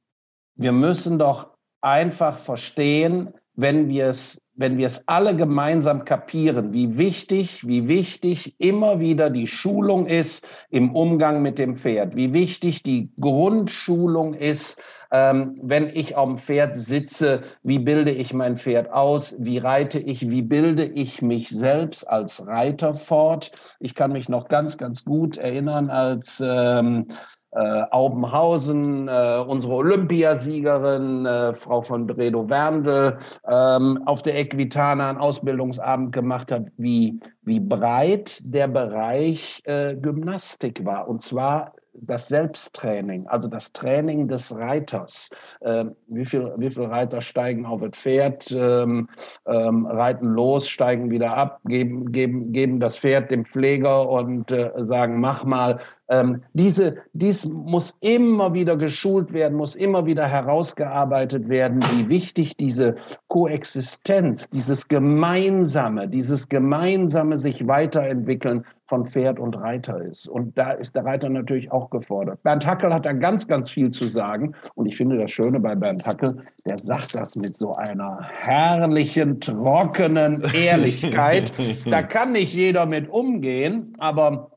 wir 0.55 0.71
müssen 0.71 1.17
doch 1.19 1.49
einfach 1.81 2.37
verstehen, 2.37 3.29
wenn 3.55 3.87
wir 3.87 4.07
es 4.07 4.38
wenn 4.59 4.77
wir 4.77 4.87
es 4.87 5.07
alle 5.07 5.37
gemeinsam 5.37 6.03
kapieren, 6.03 6.73
wie 6.73 6.97
wichtig, 6.97 7.65
wie 7.65 7.87
wichtig 7.87 8.55
immer 8.59 8.99
wieder 8.99 9.29
die 9.29 9.47
Schulung 9.47 10.05
ist 10.05 10.45
im 10.69 10.93
Umgang 10.93 11.41
mit 11.41 11.57
dem 11.57 11.77
Pferd, 11.77 12.17
wie 12.17 12.33
wichtig 12.33 12.83
die 12.83 13.09
Grundschulung 13.21 14.33
ist, 14.33 14.77
ähm, 15.11 15.57
wenn 15.63 15.87
ich 15.87 16.17
am 16.17 16.37
Pferd 16.37 16.75
sitze, 16.75 17.43
wie 17.63 17.79
bilde 17.79 18.11
ich 18.11 18.33
mein 18.33 18.57
Pferd 18.57 18.91
aus, 18.91 19.33
wie 19.39 19.59
reite 19.59 19.97
ich, 19.97 20.29
wie 20.29 20.41
bilde 20.41 20.83
ich 20.83 21.21
mich 21.21 21.47
selbst 21.47 22.05
als 22.05 22.45
Reiter 22.45 22.95
fort. 22.95 23.53
Ich 23.79 23.95
kann 23.95 24.11
mich 24.11 24.27
noch 24.27 24.49
ganz, 24.49 24.77
ganz 24.77 25.05
gut 25.05 25.37
erinnern, 25.37 25.89
als 25.89 26.43
ähm, 26.45 27.07
äh, 27.51 27.83
Aubenhausen, 27.91 29.07
äh, 29.07 29.43
unsere 29.47 29.73
Olympiasiegerin, 29.73 31.25
äh, 31.25 31.53
Frau 31.53 31.81
von 31.81 32.05
Bredow-Werndl, 32.05 33.17
ähm, 33.47 34.03
auf 34.05 34.21
der 34.21 34.37
Equitana 34.37 35.09
einen 35.09 35.17
Ausbildungsabend 35.17 36.11
gemacht 36.11 36.51
hat, 36.51 36.67
wie, 36.77 37.19
wie 37.43 37.59
breit 37.59 38.39
der 38.43 38.67
Bereich 38.67 39.61
äh, 39.65 39.95
Gymnastik 39.95 40.85
war. 40.85 41.07
Und 41.07 41.21
zwar 41.21 41.73
das 42.01 42.27
Selbsttraining, 42.27 43.27
also 43.27 43.49
das 43.49 43.71
Training 43.71 44.27
des 44.27 44.55
Reiters. 44.55 45.29
Ähm, 45.61 45.95
wie 46.07 46.25
viele 46.25 46.53
wie 46.57 46.69
viel 46.69 46.85
Reiter 46.85 47.21
steigen 47.21 47.65
auf 47.65 47.81
das 47.81 47.97
Pferd, 47.97 48.51
ähm, 48.51 49.09
ähm, 49.45 49.85
reiten 49.85 50.27
los, 50.27 50.67
steigen 50.67 51.09
wieder 51.09 51.35
ab, 51.35 51.59
geben, 51.65 52.11
geben, 52.11 52.51
geben 52.51 52.79
das 52.79 52.97
Pferd 52.97 53.31
dem 53.31 53.45
Pfleger 53.45 54.09
und 54.09 54.51
äh, 54.51 54.71
sagen, 54.77 55.19
mach 55.19 55.43
mal. 55.43 55.79
Ähm, 56.11 56.41
diese, 56.53 56.97
dies 57.13 57.45
muss 57.45 57.95
immer 58.01 58.51
wieder 58.53 58.75
geschult 58.75 59.31
werden, 59.31 59.55
muss 59.55 59.75
immer 59.75 60.07
wieder 60.07 60.27
herausgearbeitet 60.27 61.47
werden, 61.49 61.83
wie 61.93 62.09
wichtig 62.09 62.57
diese 62.57 62.95
Koexistenz, 63.27 64.49
dieses 64.49 64.87
Gemeinsame, 64.87 66.07
dieses 66.07 66.49
gemeinsame 66.49 67.37
sich 67.37 67.67
weiterentwickeln 67.67 68.65
von 68.89 69.05
Pferd 69.05 69.39
und 69.39 69.55
Reiter 69.55 70.01
ist. 70.01 70.27
Und 70.27 70.57
da 70.57 70.71
ist 70.71 70.95
der 70.95 71.05
Reiter 71.05 71.29
natürlich 71.29 71.71
auch 71.71 71.91
gefordert. 71.91 72.41
Bernd 72.41 72.65
Hackel 72.65 72.91
hat 72.91 73.05
da 73.05 73.13
ganz, 73.13 73.47
ganz 73.47 73.69
viel 73.69 73.91
zu 73.91 74.09
sagen. 74.09 74.55
Und 74.73 74.87
ich 74.87 74.97
finde 74.97 75.17
das 75.17 75.31
Schöne 75.31 75.59
bei 75.59 75.75
Bernd 75.75 76.05
Hackel, 76.05 76.43
der 76.67 76.79
sagt 76.79 77.13
das 77.13 77.35
mit 77.35 77.55
so 77.55 77.71
einer 77.73 78.19
herrlichen, 78.21 79.39
trockenen 79.39 80.43
Ehrlichkeit. 80.53 81.53
da 81.85 82.01
kann 82.01 82.31
nicht 82.31 82.53
jeder 82.53 82.87
mit 82.87 83.07
umgehen, 83.09 83.85
aber 83.99 84.51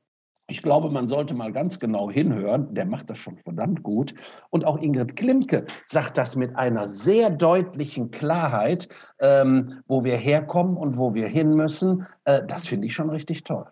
ich 0.48 0.62
glaube, 0.62 0.88
man 0.92 1.06
sollte 1.06 1.34
mal 1.34 1.52
ganz 1.52 1.78
genau 1.78 2.10
hinhören. 2.10 2.74
Der 2.74 2.86
macht 2.86 3.10
das 3.10 3.18
schon 3.18 3.36
verdammt 3.36 3.82
gut. 3.82 4.14
Und 4.48 4.64
auch 4.64 4.78
Ingrid 4.78 5.14
Klimke 5.14 5.66
sagt 5.86 6.16
das 6.16 6.36
mit 6.36 6.56
einer 6.56 6.94
sehr 6.96 7.28
deutlichen 7.28 8.10
Klarheit, 8.10 8.88
ähm, 9.20 9.82
wo 9.86 10.04
wir 10.04 10.16
herkommen 10.16 10.76
und 10.76 10.96
wo 10.96 11.12
wir 11.12 11.28
hin 11.28 11.54
müssen. 11.54 12.06
Äh, 12.24 12.40
das 12.48 12.66
finde 12.66 12.86
ich 12.86 12.94
schon 12.94 13.10
richtig 13.10 13.44
toll. 13.44 13.66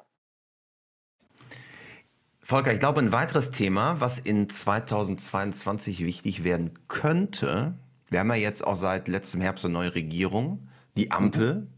Volker, 2.50 2.72
ich 2.72 2.80
glaube, 2.80 2.98
ein 2.98 3.12
weiteres 3.12 3.52
Thema, 3.52 4.00
was 4.00 4.18
in 4.18 4.48
2022 4.50 6.04
wichtig 6.04 6.42
werden 6.42 6.72
könnte, 6.88 7.74
wir 8.08 8.18
haben 8.18 8.28
ja 8.30 8.34
jetzt 8.34 8.66
auch 8.66 8.74
seit 8.74 9.06
letztem 9.06 9.40
Herbst 9.40 9.64
eine 9.64 9.74
neue 9.74 9.94
Regierung, 9.94 10.68
die 10.96 11.12
Ampel, 11.12 11.68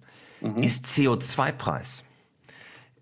mhm. 0.40 0.52
mhm. 0.52 0.62
ist 0.62 0.86
CO2-Preis. 0.86 2.04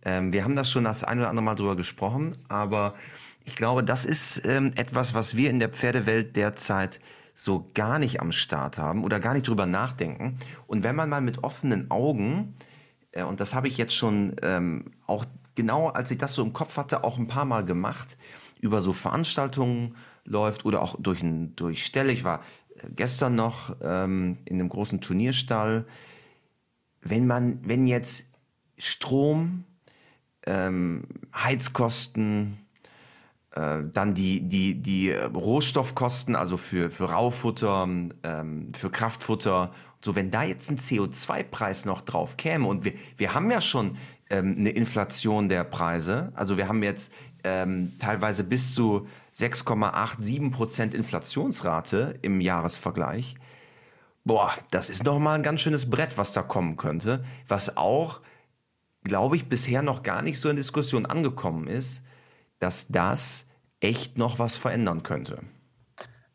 Ähm, 0.05 0.33
wir 0.33 0.43
haben 0.43 0.57
da 0.57 0.64
schon 0.64 0.83
das 0.83 1.05
ein 1.05 1.21
oder 1.21 1.29
andere 1.29 1.45
Mal 1.45 1.55
drüber 1.55 1.77
gesprochen, 1.77 2.39
aber 2.49 2.97
ich 3.45 3.55
glaube, 3.55 3.85
das 3.85 4.05
ist 4.05 4.45
ähm, 4.45 4.73
etwas, 4.75 5.14
was 5.14 5.37
wir 5.37 5.49
in 5.49 5.61
der 5.61 5.68
Pferdewelt 5.68 6.35
derzeit 6.35 6.99
so 7.37 7.71
gar 7.75 8.01
nicht 8.01 8.21
am 8.21 8.33
Start 8.33 8.79
haben 8.79 9.05
oder 9.05 9.21
gar 9.21 9.35
nicht 9.35 9.47
drüber 9.47 9.66
nachdenken. 9.66 10.41
Und 10.66 10.83
wenn 10.83 10.97
man 10.97 11.09
mal 11.09 11.21
mit 11.21 11.45
offenen 11.45 11.89
Augen, 11.93 12.57
äh, 13.12 13.23
und 13.23 13.39
das 13.39 13.55
habe 13.55 13.68
ich 13.68 13.79
jetzt 13.79 13.95
schon 13.95 14.35
ähm, 14.43 14.87
auch 15.07 15.25
genau 15.55 15.88
als 15.88 16.11
ich 16.11 16.18
das 16.18 16.34
so 16.34 16.42
im 16.42 16.53
Kopf 16.53 16.76
hatte, 16.76 17.05
auch 17.05 17.18
ein 17.18 17.28
paar 17.28 17.44
Mal 17.44 17.64
gemacht, 17.64 18.16
über 18.61 18.82
so 18.82 18.92
Veranstaltungen 18.92 19.96
läuft 20.24 20.64
oder 20.64 20.82
auch 20.82 20.96
durch, 20.98 21.22
ein, 21.22 21.57
durch 21.57 21.84
Ställe. 21.84 22.12
Ich 22.12 22.24
war 22.24 22.40
äh, 22.76 22.88
gestern 22.90 23.34
noch 23.34 23.76
ähm, 23.82 24.38
in 24.44 24.61
einem 24.61 24.68
großen 24.68 25.01
Turnierstall. 25.01 25.86
Wenn 27.03 27.26
man, 27.26 27.61
wenn 27.66 27.86
jetzt 27.86 28.26
Strom, 28.76 29.64
ähm, 30.46 31.05
Heizkosten, 31.34 32.59
äh, 33.53 33.82
dann 33.92 34.14
die, 34.14 34.42
die, 34.42 34.74
die 34.74 35.11
Rohstoffkosten, 35.11 36.36
also 36.36 36.57
für, 36.57 36.90
für 36.90 37.11
Raufutter, 37.11 37.88
ähm, 38.22 38.72
für 38.74 38.90
Kraftfutter, 38.90 39.72
so 40.05 40.16
wenn 40.16 40.30
da 40.30 40.42
jetzt 40.42 40.70
ein 40.70 40.78
CO2-Preis 40.78 41.84
noch 41.84 42.01
drauf 42.01 42.36
käme 42.36 42.66
und 42.66 42.84
wir, 42.84 42.92
wir 43.16 43.34
haben 43.34 43.51
ja 43.51 43.61
schon 43.61 43.98
ähm, 44.30 44.57
eine 44.59 44.70
Inflation 44.70 45.48
der 45.48 45.64
Preise. 45.64 46.32
Also 46.34 46.57
wir 46.57 46.68
haben 46.68 46.82
jetzt 46.82 47.12
ähm, 47.44 47.92
teilweise 47.98 48.44
bis 48.44 48.74
zu 48.74 49.07
6,87 49.36 50.51
Prozent 50.51 50.94
Inflationsrate 50.94 52.18
im 52.22 52.40
Jahresvergleich. 52.40 53.36
Boah, 54.24 54.53
das 54.70 54.90
ist 54.90 55.07
doch 55.07 55.18
mal 55.18 55.34
ein 55.34 55.42
ganz 55.42 55.61
schönes 55.61 55.88
Brett, 55.88 56.18
was 56.18 56.32
da 56.32 56.42
kommen 56.42 56.76
könnte, 56.76 57.24
was 57.48 57.76
auch, 57.76 58.20
glaube 59.03 59.36
ich, 59.36 59.48
bisher 59.48 59.82
noch 59.82 60.03
gar 60.03 60.22
nicht 60.22 60.40
so 60.40 60.48
in 60.48 60.57
Diskussion 60.57 61.07
angekommen 61.07 61.66
ist, 61.66 62.03
dass 62.59 62.88
das 62.88 63.46
echt 63.80 64.18
noch 64.18 64.38
was 64.38 64.57
verändern 64.57 65.03
könnte. 65.03 65.42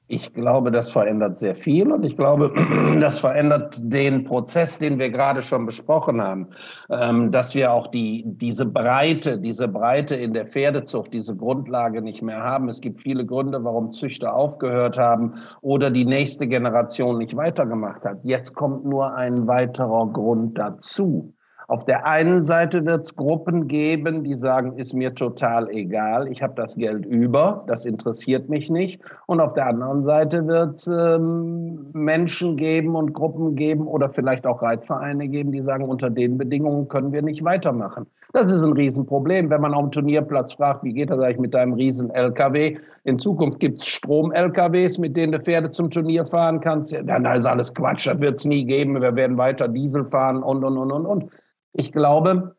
Ich 0.08 0.34
glaube, 0.34 0.70
das 0.70 0.92
verändert 0.92 1.38
sehr 1.38 1.56
viel 1.56 1.92
und 1.92 2.04
ich 2.04 2.16
glaube, 2.16 2.54
das 3.00 3.20
verändert 3.20 3.76
den 3.82 4.24
Prozess, 4.24 4.78
den 4.78 5.00
wir 5.00 5.10
gerade 5.10 5.42
schon 5.42 5.66
besprochen 5.66 6.22
haben, 6.22 6.50
ähm, 6.90 7.32
dass 7.32 7.56
wir 7.56 7.74
auch 7.74 7.88
die, 7.88 8.24
diese 8.26 8.68
Breite, 8.68 9.40
diese 9.40 9.68
Breite 9.68 10.16
in 10.16 10.34
der 10.34 10.46
Pferdezucht, 10.46 11.12
diese 11.12 11.36
Grundlage 11.36 12.04
nicht 12.04 12.22
mehr 12.22 12.44
haben. 12.44 12.70
Es 12.70 12.82
gibt 12.82 13.02
viele 13.02 13.26
Gründe, 13.26 13.64
warum 13.64 13.94
Züchter 13.94 14.36
aufgehört 14.36 14.98
haben 14.98 15.36
oder 15.62 15.90
die 15.90 16.06
nächste 16.06 16.46
Generation 16.46 17.18
nicht 17.18 17.36
weitergemacht 17.36 18.06
hat. 18.06 18.20
Jetzt 18.24 18.54
kommt 18.54 18.86
nur 18.86 19.16
ein 19.16 19.48
weiterer 19.48 20.08
Grund 20.14 20.58
dazu. 20.58 21.35
Auf 21.68 21.86
der 21.86 22.06
einen 22.06 22.44
Seite 22.44 22.86
wird 22.86 23.06
es 23.06 23.16
Gruppen 23.16 23.68
geben, 23.68 24.24
die 24.24 24.36
sagen, 24.36 24.78
ist 24.78 24.94
mir 24.94 25.16
total 25.16 25.70
egal, 25.70 26.28
ich 26.32 26.44
habe 26.44 26.54
das 26.56 26.76
Geld 26.76 27.06
über, 27.06 27.64
das 27.68 27.86
interessiert 27.86 28.50
mich 28.50 28.70
nicht. 28.70 29.02
Und 29.26 29.40
auf 29.40 29.54
der 29.54 29.68
anderen 29.68 30.04
Seite 30.04 30.46
wird 30.46 30.76
es 30.76 30.88
ähm, 30.88 31.90
Menschen 31.94 32.56
geben 32.58 32.96
und 32.96 33.14
Gruppen 33.14 33.56
geben 33.56 33.88
oder 33.88 34.10
vielleicht 34.10 34.46
auch 34.46 34.62
Reitvereine 34.62 35.28
geben, 35.28 35.52
die 35.52 35.62
sagen, 35.62 35.86
unter 35.86 36.10
den 36.10 36.38
Bedingungen 36.38 36.88
können 36.88 37.12
wir 37.12 37.24
nicht 37.24 37.44
weitermachen. 37.44 38.06
Das 38.34 38.52
ist 38.52 38.64
ein 38.64 38.74
Riesenproblem. 38.74 39.50
Wenn 39.50 39.62
man 39.62 39.74
auf 39.74 39.84
dem 39.84 39.92
Turnierplatz 39.92 40.54
fragt, 40.54 40.84
wie 40.84 40.94
geht 40.94 41.10
das 41.10 41.20
eigentlich 41.20 41.40
mit 41.40 41.54
deinem 41.54 41.74
riesen 41.74 42.10
LKW? 42.12 42.78
In 43.06 43.18
Zukunft 43.18 43.60
gibt 43.60 43.80
es 43.80 43.88
Strom-LKWs, 43.88 44.98
mit 44.98 45.16
denen 45.16 45.32
du 45.32 45.40
Pferde 45.40 45.72
zum 45.72 45.90
Turnier 45.90 46.26
fahren 46.26 46.60
kannst. 46.60 46.92
Ja, 46.92 47.02
dann 47.02 47.26
ist 47.26 47.46
alles 47.46 47.74
Quatsch, 47.74 48.08
das 48.08 48.20
wird 48.20 48.38
es 48.38 48.46
nie 48.46 48.66
geben. 48.66 49.02
Wir 49.02 49.16
werden 49.16 49.38
weiter 49.38 49.68
Diesel 49.68 50.06
fahren 50.06 50.44
und, 50.44 50.64
und, 50.64 50.78
und, 50.78 50.92
und, 50.92 51.06
und. 51.06 51.32
Ich 51.78 51.92
glaube, 51.92 52.56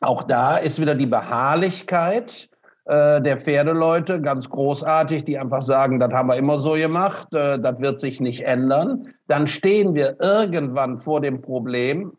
auch 0.00 0.24
da 0.24 0.56
ist 0.56 0.80
wieder 0.80 0.94
die 0.94 1.06
Beharrlichkeit 1.06 2.50
äh, 2.88 3.20
der 3.20 3.36
Pferdeleute 3.36 4.20
ganz 4.20 4.48
großartig, 4.48 5.24
die 5.24 5.38
einfach 5.38 5.62
sagen, 5.62 6.00
das 6.00 6.12
haben 6.12 6.28
wir 6.28 6.36
immer 6.36 6.58
so 6.58 6.72
gemacht, 6.72 7.32
äh, 7.34 7.58
das 7.58 7.78
wird 7.80 8.00
sich 8.00 8.20
nicht 8.20 8.40
ändern. 8.44 9.14
Dann 9.26 9.46
stehen 9.46 9.94
wir 9.94 10.16
irgendwann 10.20 10.96
vor 10.96 11.20
dem 11.20 11.40
Problem, 11.40 12.12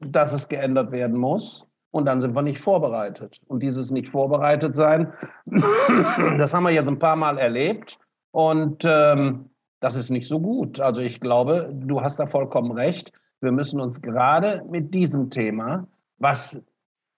dass 0.00 0.32
es 0.32 0.48
geändert 0.48 0.92
werden 0.92 1.16
muss. 1.16 1.66
Und 1.90 2.06
dann 2.06 2.20
sind 2.20 2.34
wir 2.34 2.42
nicht 2.42 2.58
vorbereitet. 2.58 3.40
Und 3.46 3.62
dieses 3.62 3.92
nicht 3.92 4.08
vorbereitet 4.08 4.74
sein, 4.74 5.12
das 6.38 6.52
haben 6.52 6.64
wir 6.64 6.72
jetzt 6.72 6.88
ein 6.88 6.98
paar 6.98 7.16
Mal 7.16 7.38
erlebt. 7.38 7.98
Und 8.32 8.82
ähm, 8.84 9.50
das 9.80 9.94
ist 9.94 10.10
nicht 10.10 10.26
so 10.26 10.40
gut. 10.40 10.80
Also 10.80 11.02
ich 11.02 11.20
glaube, 11.20 11.70
du 11.72 12.00
hast 12.00 12.18
da 12.18 12.26
vollkommen 12.26 12.72
recht. 12.72 13.12
Wir 13.44 13.52
müssen 13.52 13.80
uns 13.80 14.00
gerade 14.00 14.64
mit 14.70 14.94
diesem 14.94 15.30
Thema, 15.30 15.86
was 16.18 16.60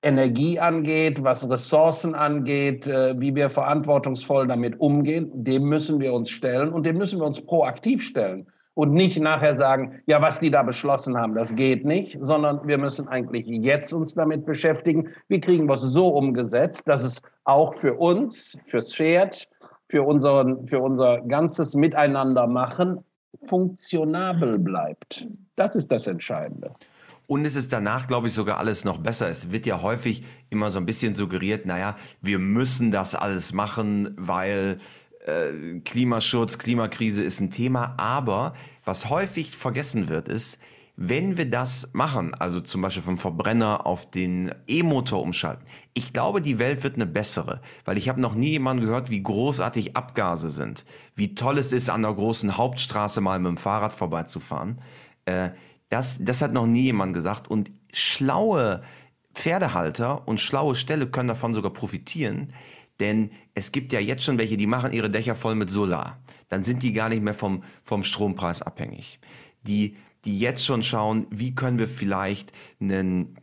Energie 0.02 0.60
angeht, 0.60 1.22
was 1.22 1.48
Ressourcen 1.48 2.14
angeht, 2.14 2.86
äh, 2.86 3.18
wie 3.20 3.34
wir 3.34 3.48
verantwortungsvoll 3.48 4.46
damit 4.46 4.78
umgehen, 4.80 5.30
dem 5.32 5.64
müssen 5.64 6.00
wir 6.00 6.12
uns 6.12 6.30
stellen 6.30 6.72
und 6.72 6.84
dem 6.84 6.98
müssen 6.98 7.18
wir 7.18 7.26
uns 7.26 7.40
proaktiv 7.40 8.02
stellen 8.02 8.46
und 8.74 8.92
nicht 8.92 9.18
nachher 9.18 9.54
sagen, 9.56 10.02
ja, 10.06 10.20
was 10.20 10.38
die 10.38 10.50
da 10.50 10.62
beschlossen 10.62 11.16
haben, 11.16 11.34
das 11.34 11.56
geht 11.56 11.84
nicht, 11.84 12.18
sondern 12.20 12.66
wir 12.68 12.76
müssen 12.76 13.08
eigentlich 13.08 13.46
jetzt 13.46 13.92
uns 13.92 14.14
damit 14.14 14.44
beschäftigen, 14.44 15.08
wie 15.28 15.40
kriegen 15.40 15.66
wir 15.66 15.74
es 15.74 15.80
so 15.80 16.08
umgesetzt, 16.08 16.86
dass 16.86 17.02
es 17.02 17.22
auch 17.44 17.74
für 17.76 17.94
uns, 17.94 18.56
fürs 18.66 18.94
Pferd, 18.94 19.48
für, 19.88 20.02
unseren, 20.02 20.68
für 20.68 20.80
unser 20.80 21.22
ganzes 21.22 21.72
Miteinander 21.72 22.46
machen 22.46 22.98
funktionabel 23.46 24.58
bleibt. 24.58 25.26
Das 25.56 25.74
ist 25.74 25.90
das 25.90 26.06
Entscheidende. 26.06 26.70
Und 27.26 27.44
es 27.44 27.56
ist 27.56 27.72
danach, 27.72 28.06
glaube 28.06 28.28
ich, 28.28 28.32
sogar 28.32 28.58
alles 28.58 28.84
noch 28.84 28.98
besser. 28.98 29.28
Es 29.28 29.50
wird 29.50 29.66
ja 29.66 29.82
häufig 29.82 30.24
immer 30.48 30.70
so 30.70 30.78
ein 30.78 30.86
bisschen 30.86 31.14
suggeriert, 31.14 31.66
naja, 31.66 31.96
wir 32.22 32.38
müssen 32.38 32.90
das 32.90 33.14
alles 33.16 33.52
machen, 33.52 34.14
weil 34.16 34.78
äh, 35.26 35.80
Klimaschutz, 35.80 36.58
Klimakrise 36.58 37.24
ist 37.24 37.40
ein 37.40 37.50
Thema. 37.50 37.94
Aber 37.96 38.54
was 38.84 39.10
häufig 39.10 39.56
vergessen 39.56 40.08
wird, 40.08 40.28
ist, 40.28 40.58
wenn 40.96 41.36
wir 41.36 41.50
das 41.50 41.90
machen, 41.92 42.34
also 42.34 42.60
zum 42.60 42.80
Beispiel 42.80 43.02
vom 43.02 43.18
Verbrenner 43.18 43.86
auf 43.86 44.10
den 44.10 44.54
E-Motor 44.66 45.20
umschalten, 45.20 45.66
ich 45.92 46.14
glaube, 46.14 46.40
die 46.40 46.58
Welt 46.58 46.82
wird 46.82 46.94
eine 46.94 47.06
bessere, 47.06 47.60
weil 47.84 47.98
ich 47.98 48.08
habe 48.08 48.20
noch 48.20 48.34
nie 48.34 48.50
jemanden 48.50 48.84
gehört, 48.84 49.10
wie 49.10 49.22
großartig 49.22 49.96
Abgase 49.96 50.50
sind, 50.50 50.86
wie 51.14 51.34
toll 51.34 51.58
es 51.58 51.72
ist, 51.72 51.90
an 51.90 52.02
der 52.02 52.14
großen 52.14 52.56
Hauptstraße 52.56 53.20
mal 53.20 53.38
mit 53.38 53.48
dem 53.50 53.56
Fahrrad 53.58 53.92
vorbeizufahren. 53.92 54.80
Äh, 55.26 55.50
das, 55.90 56.24
das 56.24 56.40
hat 56.40 56.52
noch 56.52 56.66
nie 56.66 56.84
jemand 56.84 57.12
gesagt 57.12 57.48
und 57.48 57.70
schlaue 57.92 58.82
Pferdehalter 59.34 60.26
und 60.26 60.40
schlaue 60.40 60.74
Ställe 60.74 61.06
können 61.06 61.28
davon 61.28 61.52
sogar 61.52 61.72
profitieren, 61.72 62.52
Denn 63.00 63.30
es 63.54 63.72
gibt 63.72 63.92
ja 63.92 64.00
jetzt 64.00 64.24
schon 64.24 64.38
welche, 64.38 64.56
die 64.56 64.66
machen 64.66 64.92
ihre 64.92 65.10
Dächer 65.10 65.34
voll 65.34 65.54
mit 65.54 65.70
Solar. 65.70 66.18
Dann 66.48 66.64
sind 66.64 66.82
die 66.82 66.92
gar 66.92 67.08
nicht 67.08 67.22
mehr 67.22 67.34
vom, 67.34 67.62
vom 67.82 68.04
Strompreis 68.04 68.62
abhängig. 68.62 69.20
Die, 69.62 69.96
die 70.26 70.38
jetzt 70.38 70.64
schon 70.64 70.82
schauen, 70.82 71.26
wie 71.30 71.54
können 71.54 71.78
wir 71.78 71.88
vielleicht 71.88 72.52
einen, 72.80 73.36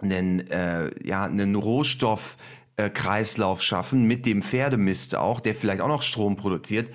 einen, 0.00 0.50
äh, 0.50 0.90
ja, 1.06 1.24
einen 1.24 1.54
Rohstoffkreislauf 1.54 3.60
äh, 3.60 3.62
schaffen 3.62 4.06
mit 4.06 4.26
dem 4.26 4.42
Pferdemist 4.42 5.14
auch, 5.14 5.40
der 5.40 5.54
vielleicht 5.54 5.82
auch 5.82 5.88
noch 5.88 6.02
Strom 6.02 6.36
produziert. 6.36 6.90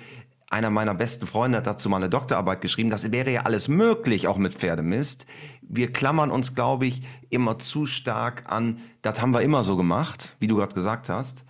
Einer 0.50 0.70
meiner 0.70 0.94
besten 0.94 1.26
Freunde 1.26 1.58
hat 1.58 1.66
dazu 1.66 1.88
mal 1.88 1.98
eine 1.98 2.08
Doktorarbeit 2.08 2.62
geschrieben. 2.62 2.90
Das 2.90 3.12
wäre 3.12 3.30
ja 3.30 3.42
alles 3.42 3.68
möglich, 3.68 4.28
auch 4.28 4.38
mit 4.38 4.54
Pferdemist. 4.54 5.26
Wir 5.62 5.92
klammern 5.92 6.30
uns, 6.30 6.54
glaube 6.54 6.86
ich, 6.86 7.02
immer 7.30 7.58
zu 7.58 7.86
stark 7.86 8.50
an, 8.50 8.78
das 9.02 9.20
haben 9.20 9.32
wir 9.32 9.42
immer 9.42 9.62
so 9.62 9.76
gemacht, 9.76 10.36
wie 10.40 10.46
du 10.46 10.56
gerade 10.56 10.74
gesagt 10.74 11.08
hast. 11.08 11.44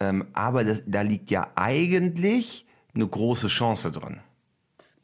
Ähm, 0.00 0.26
aber 0.32 0.64
das, 0.64 0.82
da 0.86 1.02
liegt 1.02 1.30
ja 1.30 1.48
eigentlich 1.54 2.66
eine 2.94 3.06
große 3.06 3.48
Chance 3.48 3.92
drin. 3.92 4.20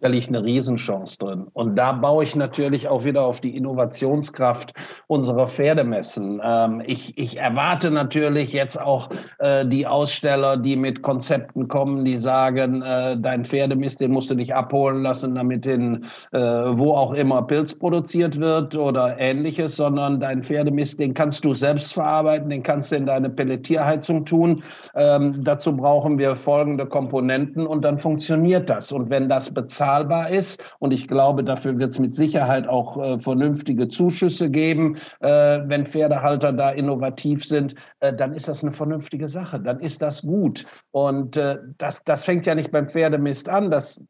Liegt 0.08 0.28
eine 0.28 0.44
Riesenchance 0.44 1.18
drin. 1.18 1.46
Und 1.52 1.76
da 1.76 1.92
baue 1.92 2.24
ich 2.24 2.36
natürlich 2.36 2.88
auch 2.88 3.04
wieder 3.04 3.24
auf 3.24 3.40
die 3.40 3.56
Innovationskraft 3.56 4.72
unserer 5.08 5.46
Pferdemessen. 5.46 6.40
Ähm, 6.44 6.82
ich, 6.86 7.16
ich 7.18 7.38
erwarte 7.38 7.90
natürlich 7.90 8.52
jetzt 8.52 8.80
auch 8.80 9.10
äh, 9.38 9.66
die 9.66 9.86
Aussteller, 9.86 10.56
die 10.56 10.76
mit 10.76 11.02
Konzepten 11.02 11.68
kommen, 11.68 12.04
die 12.04 12.16
sagen, 12.16 12.82
äh, 12.82 13.16
dein 13.18 13.44
Pferdemist, 13.44 14.00
den 14.00 14.12
musst 14.12 14.30
du 14.30 14.34
nicht 14.34 14.54
abholen 14.54 15.02
lassen, 15.02 15.34
damit 15.34 15.66
in 15.66 16.06
äh, 16.32 16.38
wo 16.38 16.94
auch 16.94 17.12
immer 17.12 17.42
Pilz 17.42 17.74
produziert 17.74 18.38
wird 18.38 18.76
oder 18.76 19.18
ähnliches, 19.18 19.76
sondern 19.76 20.20
dein 20.20 20.42
Pferdemist, 20.42 20.98
den 21.00 21.14
kannst 21.14 21.44
du 21.44 21.54
selbst 21.54 21.94
verarbeiten, 21.94 22.50
den 22.50 22.62
kannst 22.62 22.92
du 22.92 22.96
in 22.96 23.06
deine 23.06 23.30
Pelletierheizung 23.30 24.24
tun. 24.24 24.62
Ähm, 24.94 25.42
dazu 25.44 25.76
brauchen 25.76 26.18
wir 26.18 26.36
folgende 26.36 26.86
Komponenten 26.86 27.66
und 27.66 27.82
dann 27.82 27.98
funktioniert 27.98 28.68
das. 28.68 28.92
Und 28.92 29.10
wenn 29.10 29.28
das 29.28 29.50
bezahlt 29.50 29.95
bezahlbar 29.96 30.30
ist. 30.30 30.60
Und 30.78 30.92
ich 30.92 31.06
glaube, 31.06 31.44
dafür 31.44 31.78
wird 31.78 31.90
es 31.90 31.98
mit 31.98 32.14
Sicherheit 32.14 32.68
auch 32.68 32.96
äh, 32.98 33.18
vernünftige 33.18 33.88
Zuschüsse 33.88 34.50
geben, 34.50 34.96
äh, 35.20 35.60
wenn 35.66 35.86
Pferdehalter 35.86 36.52
da 36.52 36.70
innovativ 36.70 37.44
sind. 37.44 37.74
Äh, 38.00 38.14
dann 38.14 38.34
ist 38.34 38.48
das 38.48 38.62
eine 38.62 38.72
vernünftige 38.72 39.28
Sache. 39.28 39.60
Dann 39.60 39.80
ist 39.80 40.02
das 40.02 40.22
gut. 40.22 40.66
Und 40.90 41.36
äh, 41.36 41.58
das, 41.78 42.02
das 42.04 42.24
fängt 42.24 42.46
ja 42.46 42.54
nicht 42.54 42.70
beim 42.70 42.86
Pferdemist 42.86 43.48
an. 43.48 43.70
Das 43.70 44.00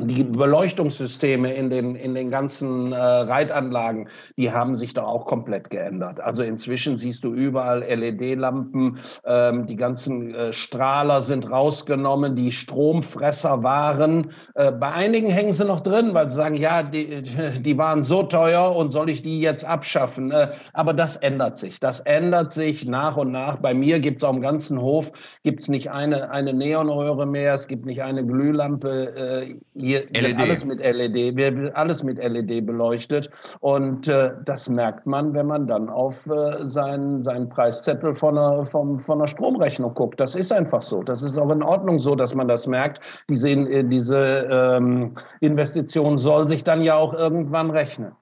die 0.00 0.22
Beleuchtungssysteme 0.22 1.52
in 1.52 1.70
den, 1.70 1.96
in 1.96 2.14
den 2.14 2.30
ganzen 2.30 2.92
äh, 2.92 2.96
Reitanlagen, 2.96 4.08
die 4.36 4.52
haben 4.52 4.76
sich 4.76 4.94
da 4.94 5.02
auch 5.02 5.26
komplett 5.26 5.70
geändert. 5.70 6.20
Also 6.20 6.44
inzwischen 6.44 6.96
siehst 6.96 7.24
du 7.24 7.34
überall 7.34 7.80
LED-Lampen, 7.82 9.00
ähm, 9.24 9.66
die 9.66 9.74
ganzen 9.74 10.32
äh, 10.34 10.52
Strahler 10.52 11.20
sind 11.20 11.50
rausgenommen, 11.50 12.36
die 12.36 12.52
Stromfresser 12.52 13.64
waren. 13.64 14.30
Äh, 14.54 14.70
bei 14.70 14.92
einigen 14.92 15.30
hängen 15.30 15.52
sie 15.52 15.64
noch 15.64 15.80
drin, 15.80 16.14
weil 16.14 16.28
sie 16.28 16.36
sagen, 16.36 16.54
ja, 16.54 16.84
die, 16.84 17.22
die 17.60 17.76
waren 17.76 18.04
so 18.04 18.22
teuer 18.22 18.76
und 18.76 18.90
soll 18.90 19.10
ich 19.10 19.22
die 19.22 19.40
jetzt 19.40 19.64
abschaffen? 19.64 20.30
Äh, 20.30 20.52
aber 20.74 20.92
das 20.92 21.16
ändert 21.16 21.58
sich. 21.58 21.80
Das 21.80 21.98
ändert 22.00 22.52
sich 22.52 22.86
nach 22.86 23.16
und 23.16 23.32
nach. 23.32 23.56
Bei 23.56 23.74
mir 23.74 23.98
gibt 23.98 24.18
es 24.18 24.24
auf 24.24 24.34
dem 24.34 24.42
ganzen 24.42 24.80
Hof 24.80 25.10
gibt's 25.42 25.68
nicht 25.68 25.90
eine, 25.90 26.30
eine 26.30 26.52
Neonröhre 26.52 27.26
mehr, 27.26 27.54
es 27.54 27.66
gibt 27.68 27.86
nicht 27.86 28.02
eine 28.02 28.24
Glühlampe 28.24 29.16
äh, 29.16 29.56
hier 29.88 30.06
LED. 30.10 30.38
wird 30.38 30.40
alles 30.40 30.64
mit 30.64 30.80
LED, 30.80 31.36
wird 31.36 31.74
alles 31.74 32.02
mit 32.02 32.18
LED 32.18 32.66
beleuchtet. 32.66 33.30
Und 33.60 34.06
äh, 34.08 34.32
das 34.44 34.68
merkt 34.68 35.06
man, 35.06 35.32
wenn 35.34 35.46
man 35.46 35.66
dann 35.66 35.88
auf 35.88 36.26
äh, 36.26 36.64
seinen, 36.64 37.24
seinen 37.24 37.48
Preiszettel 37.48 38.12
von 38.12 38.36
einer, 38.36 38.64
vom, 38.64 38.98
von 38.98 39.18
einer 39.18 39.28
Stromrechnung 39.28 39.94
guckt. 39.94 40.20
Das 40.20 40.34
ist 40.34 40.52
einfach 40.52 40.82
so. 40.82 41.02
Das 41.02 41.22
ist 41.22 41.38
auch 41.38 41.50
in 41.50 41.62
Ordnung 41.62 41.98
so, 41.98 42.14
dass 42.14 42.34
man 42.34 42.48
das 42.48 42.66
merkt. 42.66 43.00
Diese, 43.30 43.50
äh, 43.50 43.84
diese 43.84 44.48
ähm, 44.50 45.14
Investition 45.40 46.18
soll 46.18 46.46
sich 46.48 46.64
dann 46.64 46.82
ja 46.82 46.96
auch 46.96 47.14
irgendwann 47.14 47.70
rechnen. 47.70 48.12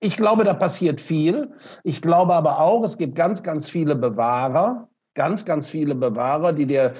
Ich 0.00 0.16
glaube, 0.16 0.44
da 0.44 0.54
passiert 0.54 1.00
viel. 1.00 1.50
Ich 1.82 2.02
glaube 2.02 2.34
aber 2.34 2.60
auch, 2.60 2.82
es 2.84 2.98
gibt 2.98 3.14
ganz, 3.14 3.42
ganz 3.42 3.70
viele 3.70 3.94
Bewahrer, 3.94 4.88
ganz, 5.14 5.44
ganz 5.44 5.70
viele 5.70 5.94
Bewahrer, 5.94 6.52
die 6.52 6.66
dir 6.66 6.94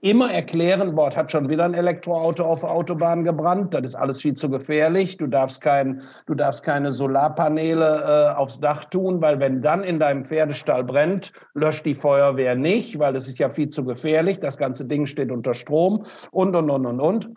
immer 0.00 0.32
erklären, 0.32 0.94
Bord 0.94 1.16
hat 1.16 1.32
schon 1.32 1.48
wieder 1.48 1.64
ein 1.64 1.74
Elektroauto 1.74 2.44
auf 2.44 2.60
der 2.60 2.70
Autobahn 2.70 3.24
gebrannt, 3.24 3.74
das 3.74 3.84
ist 3.84 3.94
alles 3.94 4.22
viel 4.22 4.34
zu 4.34 4.48
gefährlich, 4.48 5.16
du 5.16 5.26
darfst, 5.26 5.60
kein, 5.60 6.02
du 6.26 6.34
darfst 6.34 6.62
keine 6.62 6.90
Solarpaneele 6.90 8.32
äh, 8.34 8.36
aufs 8.36 8.60
Dach 8.60 8.84
tun, 8.84 9.20
weil 9.20 9.40
wenn 9.40 9.60
dann 9.60 9.82
in 9.82 9.98
deinem 9.98 10.24
Pferdestall 10.24 10.84
brennt, 10.84 11.32
löscht 11.54 11.84
die 11.84 11.96
Feuerwehr 11.96 12.54
nicht, 12.54 12.98
weil 12.98 13.12
das 13.12 13.26
ist 13.26 13.38
ja 13.38 13.50
viel 13.50 13.70
zu 13.70 13.84
gefährlich, 13.84 14.38
das 14.38 14.56
ganze 14.56 14.84
Ding 14.84 15.06
steht 15.06 15.32
unter 15.32 15.54
Strom 15.54 16.06
und, 16.30 16.54
und, 16.54 16.70
und, 16.70 16.86
und, 16.86 17.00
und. 17.00 17.30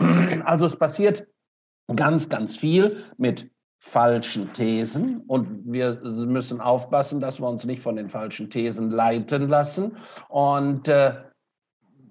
Also 0.46 0.66
es 0.66 0.76
passiert 0.76 1.28
ganz, 1.96 2.30
ganz 2.30 2.56
viel 2.56 3.04
mit 3.18 3.50
falschen 3.80 4.54
Thesen 4.54 5.22
und 5.28 5.64
wir 5.66 6.00
müssen 6.04 6.62
aufpassen, 6.62 7.20
dass 7.20 7.40
wir 7.40 7.48
uns 7.48 7.66
nicht 7.66 7.82
von 7.82 7.96
den 7.96 8.10
falschen 8.10 8.50
Thesen 8.50 8.92
leiten 8.92 9.50
lassen 9.50 9.98
und 10.30 10.88
äh, 10.88 11.14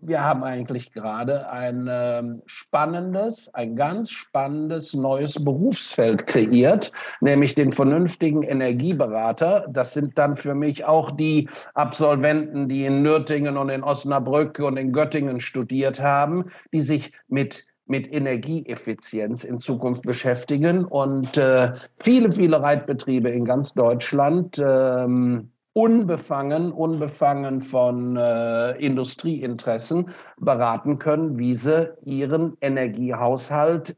wir 0.03 0.25
haben 0.25 0.43
eigentlich 0.43 0.93
gerade 0.93 1.51
ein 1.51 1.89
ähm, 1.91 2.43
spannendes, 2.47 3.53
ein 3.55 3.77
ganz 3.77 4.11
spannendes 4.11 4.95
neues 4.95 5.43
Berufsfeld 5.43 6.27
kreiert, 6.27 6.93
nämlich 7.21 7.55
den 7.55 7.73
vernünftigen 7.73 8.43
Energieberater. 8.43 9.67
Das 9.71 9.93
sind 9.93 10.17
dann 10.17 10.37
für 10.37 10.55
mich 10.55 10.85
auch 10.85 11.11
die 11.11 11.49
Absolventen, 11.75 12.69
die 12.69 12.87
in 12.87 13.03
Nürtingen 13.03 13.57
und 13.57 13.69
in 13.69 13.83
Osnabrück 13.83 14.59
und 14.59 14.77
in 14.77 14.93
Göttingen 14.93 15.41
studiert 15.41 16.01
haben, 16.01 16.47
die 16.73 16.81
sich 16.81 17.13
mit 17.29 17.67
mit 17.87 18.13
Energieeffizienz 18.13 19.43
in 19.43 19.59
Zukunft 19.59 20.03
beschäftigen 20.03 20.85
und 20.85 21.37
äh, 21.37 21.73
viele, 21.99 22.31
viele 22.31 22.63
Reitbetriebe 22.63 23.29
in 23.31 23.45
ganz 23.45 23.75
Deutschland 23.75 24.63
ähm, 24.65 25.51
unbefangen, 25.73 26.73
unbefangen 26.73 27.61
von 27.61 28.17
äh, 28.17 28.73
Industrieinteressen 28.73 30.11
beraten 30.39 30.99
können, 30.99 31.39
wie 31.39 31.55
sie 31.55 31.93
ihren 32.05 32.57
Energiehaushalt 32.61 33.97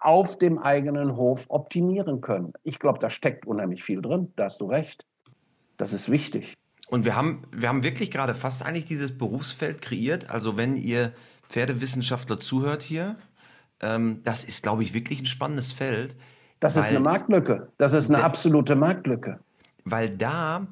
auf 0.00 0.38
dem 0.38 0.58
eigenen 0.58 1.16
Hof 1.16 1.44
optimieren 1.48 2.20
können. 2.20 2.52
Ich 2.64 2.78
glaube, 2.78 2.98
da 2.98 3.10
steckt 3.10 3.46
unheimlich 3.46 3.84
viel 3.84 4.00
drin. 4.00 4.32
Da 4.36 4.44
hast 4.44 4.60
du 4.60 4.66
recht. 4.66 5.04
Das 5.76 5.92
ist 5.92 6.10
wichtig. 6.10 6.56
Und 6.88 7.04
wir 7.04 7.14
haben, 7.14 7.42
wir 7.52 7.68
haben 7.68 7.84
wirklich 7.84 8.10
gerade 8.10 8.34
fast 8.34 8.64
eigentlich 8.64 8.86
dieses 8.86 9.16
Berufsfeld 9.16 9.82
kreiert. 9.82 10.30
Also 10.30 10.56
wenn 10.56 10.74
ihr 10.74 11.12
Pferdewissenschaftler 11.48 12.40
zuhört 12.40 12.82
hier, 12.82 13.16
ähm, 13.80 14.22
das 14.24 14.42
ist, 14.42 14.62
glaube 14.62 14.82
ich, 14.82 14.94
wirklich 14.94 15.20
ein 15.20 15.26
spannendes 15.26 15.72
Feld. 15.72 16.16
Das 16.60 16.76
ist 16.76 16.88
eine 16.88 17.00
Marktlücke. 17.00 17.68
Das 17.78 17.92
ist 17.92 18.10
eine 18.10 18.22
absolute 18.22 18.74
Marktlücke. 18.74 19.38
Weil 19.84 20.10
da 20.10 20.66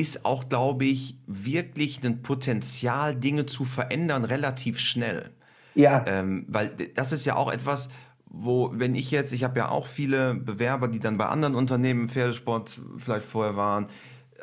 ist 0.00 0.24
auch, 0.24 0.48
glaube 0.48 0.86
ich, 0.86 1.16
wirklich 1.26 2.02
ein 2.04 2.22
Potenzial, 2.22 3.14
Dinge 3.14 3.46
zu 3.46 3.64
verändern, 3.64 4.24
relativ 4.24 4.78
schnell. 4.78 5.30
Ja. 5.74 6.04
Ähm, 6.06 6.46
weil 6.48 6.70
das 6.94 7.12
ist 7.12 7.26
ja 7.26 7.36
auch 7.36 7.52
etwas, 7.52 7.90
wo, 8.24 8.70
wenn 8.72 8.94
ich 8.94 9.10
jetzt, 9.10 9.32
ich 9.32 9.44
habe 9.44 9.58
ja 9.58 9.68
auch 9.68 9.86
viele 9.86 10.34
Bewerber, 10.34 10.88
die 10.88 11.00
dann 11.00 11.18
bei 11.18 11.26
anderen 11.26 11.54
Unternehmen 11.54 12.02
im 12.02 12.08
Pferdesport 12.08 12.80
vielleicht 12.96 13.26
vorher 13.26 13.56
waren, 13.56 13.88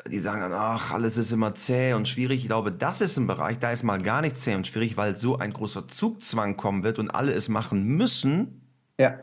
die 0.08 0.20
sagen 0.20 0.40
dann, 0.40 0.52
ach, 0.52 0.92
alles 0.92 1.16
ist 1.16 1.32
immer 1.32 1.54
zäh 1.54 1.94
und 1.94 2.06
schwierig. 2.06 2.42
Ich 2.42 2.46
glaube, 2.46 2.70
das 2.70 3.00
ist 3.00 3.16
ein 3.16 3.26
Bereich, 3.26 3.58
da 3.58 3.72
ist 3.72 3.82
mal 3.82 4.00
gar 4.00 4.20
nicht 4.20 4.36
zäh 4.36 4.54
und 4.54 4.66
schwierig, 4.66 4.96
weil 4.96 5.16
so 5.16 5.38
ein 5.38 5.52
großer 5.52 5.88
Zugzwang 5.88 6.56
kommen 6.56 6.84
wird 6.84 6.98
und 6.98 7.10
alle 7.10 7.32
es 7.32 7.48
machen 7.48 7.84
müssen. 7.84 8.62
Ja. 8.98 9.18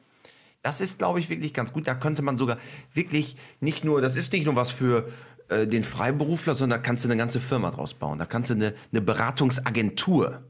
Das 0.64 0.82
ist, 0.82 0.98
glaube 0.98 1.20
ich, 1.20 1.30
wirklich 1.30 1.54
ganz 1.54 1.72
gut. 1.72 1.88
Da 1.88 1.94
könnte 1.94 2.24
man 2.24 2.38
sogar 2.38 2.58
wirklich 2.94 3.38
nicht 3.62 3.86
nur, 3.86 4.02
das 4.02 4.16
ist 4.16 4.34
nicht 4.34 4.46
nur 4.46 4.56
was 4.56 4.72
für 4.72 5.08
äh, 5.50 5.68
den 5.68 5.84
Freiberufler, 5.84 6.56
sondern 6.56 6.80
da 6.80 6.84
kannst 6.84 7.06
du 7.06 7.10
eine 7.10 7.18
ganze 7.18 7.40
Firma 7.40 7.72
draus 7.72 7.94
bauen. 7.94 8.20
Da 8.20 8.26
kannst 8.26 8.50
du 8.50 8.56
eine, 8.56 8.74
eine 8.92 9.02
Beratungsagentur. 9.02 10.42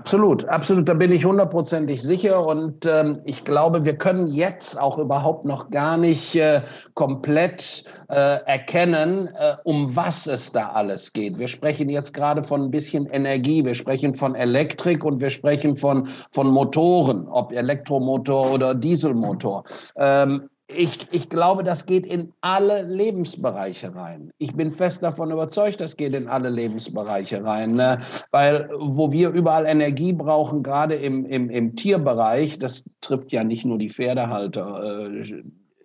Absolut, 0.00 0.48
absolut. 0.48 0.88
Da 0.88 0.94
bin 0.94 1.12
ich 1.12 1.26
hundertprozentig 1.26 2.00
sicher. 2.00 2.46
Und 2.46 2.86
ähm, 2.86 3.20
ich 3.24 3.44
glaube, 3.44 3.84
wir 3.84 3.98
können 3.98 4.28
jetzt 4.28 4.80
auch 4.80 4.96
überhaupt 4.96 5.44
noch 5.44 5.68
gar 5.68 5.98
nicht 5.98 6.34
äh, 6.36 6.62
komplett 6.94 7.84
äh, 8.08 8.38
erkennen, 8.46 9.28
äh, 9.38 9.56
um 9.64 9.94
was 9.94 10.26
es 10.26 10.52
da 10.52 10.70
alles 10.70 11.12
geht. 11.12 11.38
Wir 11.38 11.48
sprechen 11.48 11.90
jetzt 11.90 12.14
gerade 12.14 12.42
von 12.42 12.62
ein 12.62 12.70
bisschen 12.70 13.06
Energie, 13.06 13.62
wir 13.62 13.74
sprechen 13.74 14.14
von 14.14 14.34
Elektrik 14.34 15.04
und 15.04 15.20
wir 15.20 15.28
sprechen 15.28 15.76
von, 15.76 16.08
von 16.32 16.48
Motoren, 16.48 17.28
ob 17.28 17.52
Elektromotor 17.52 18.52
oder 18.52 18.74
Dieselmotor. 18.74 19.64
Ähm, 19.96 20.48
ich, 20.76 21.08
ich 21.10 21.28
glaube, 21.28 21.64
das 21.64 21.86
geht 21.86 22.06
in 22.06 22.32
alle 22.40 22.82
Lebensbereiche 22.82 23.94
rein. 23.94 24.30
Ich 24.38 24.54
bin 24.54 24.72
fest 24.72 25.02
davon 25.02 25.30
überzeugt, 25.30 25.80
das 25.80 25.96
geht 25.96 26.14
in 26.14 26.28
alle 26.28 26.50
Lebensbereiche 26.50 27.44
rein. 27.44 27.74
Ne? 27.74 28.00
Weil 28.30 28.68
wo 28.78 29.10
wir 29.12 29.30
überall 29.30 29.66
Energie 29.66 30.12
brauchen, 30.12 30.62
gerade 30.62 30.94
im, 30.94 31.26
im, 31.26 31.50
im 31.50 31.76
Tierbereich, 31.76 32.58
das 32.58 32.84
trifft 33.00 33.32
ja 33.32 33.44
nicht 33.44 33.64
nur 33.64 33.78
die 33.78 33.90
Pferdehalter. 33.90 35.10
Äh, 35.10 35.42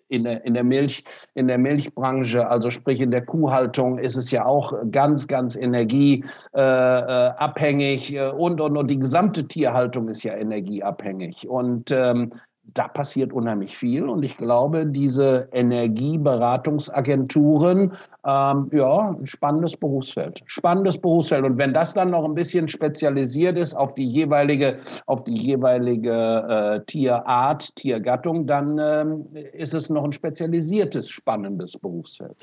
in 0.07 0.23
der, 0.23 0.45
in 0.45 0.53
der 0.53 0.63
Milch, 0.63 1.03
in 1.33 1.47
der 1.47 1.57
Milchbranche, 1.57 2.47
also 2.47 2.69
sprich 2.69 3.01
in 3.01 3.09
der 3.11 3.25
Kuhhaltung, 3.25 3.97
ist 3.97 4.15
es 4.15 4.29
ja 4.29 4.45
auch 4.45 4.71
ganz, 4.91 5.27
ganz 5.27 5.55
energieabhängig 5.55 8.13
äh, 8.13 8.17
äh, 8.17 8.31
und, 8.31 8.61
und, 8.61 8.77
und 8.77 8.88
die 8.88 8.99
gesamte 8.99 9.47
Tierhaltung 9.47 10.07
ist 10.07 10.21
ja 10.23 10.36
energieabhängig. 10.36 11.49
Und 11.49 11.89
ähm, 11.91 12.33
da 12.74 12.88
passiert 12.88 13.32
unheimlich 13.32 13.78
viel. 13.78 14.09
Und 14.09 14.24
ich 14.24 14.36
glaube, 14.38 14.86
diese 14.86 15.47
Energieberatungsagenturen, 15.51 17.93
ähm, 18.26 18.70
ja, 18.74 19.09
ein 19.09 19.28
spannendes 19.28 19.78
Berufsfeld. 19.78 20.41
Spannendes 20.47 20.97
Berufsfeld. 20.97 21.45
Und 21.45 21.57
wenn 21.57 21.74
das 21.74 21.93
dann 21.93 22.11
noch 22.11 22.26
ein 22.26 22.34
bisschen 22.34 22.68
spezialisiert 22.68 23.57
ist 23.57 23.74
auf 23.76 23.95
die 23.95 24.07
jeweilige, 24.07 24.80
auf 25.05 25.24
die 25.24 25.36
jeweilige 25.36 26.11
äh, 26.11 26.82
Tierart, 26.86 27.74
Tiergattung, 27.76 28.45
dann 28.47 28.78
ähm, 28.80 29.28
ist 29.53 29.74
es 29.74 29.89
noch 29.89 30.03
ein 30.03 30.11
spezialisiertes, 30.11 31.09
spannendes 31.09 31.78
Berufsfeld. 31.78 32.36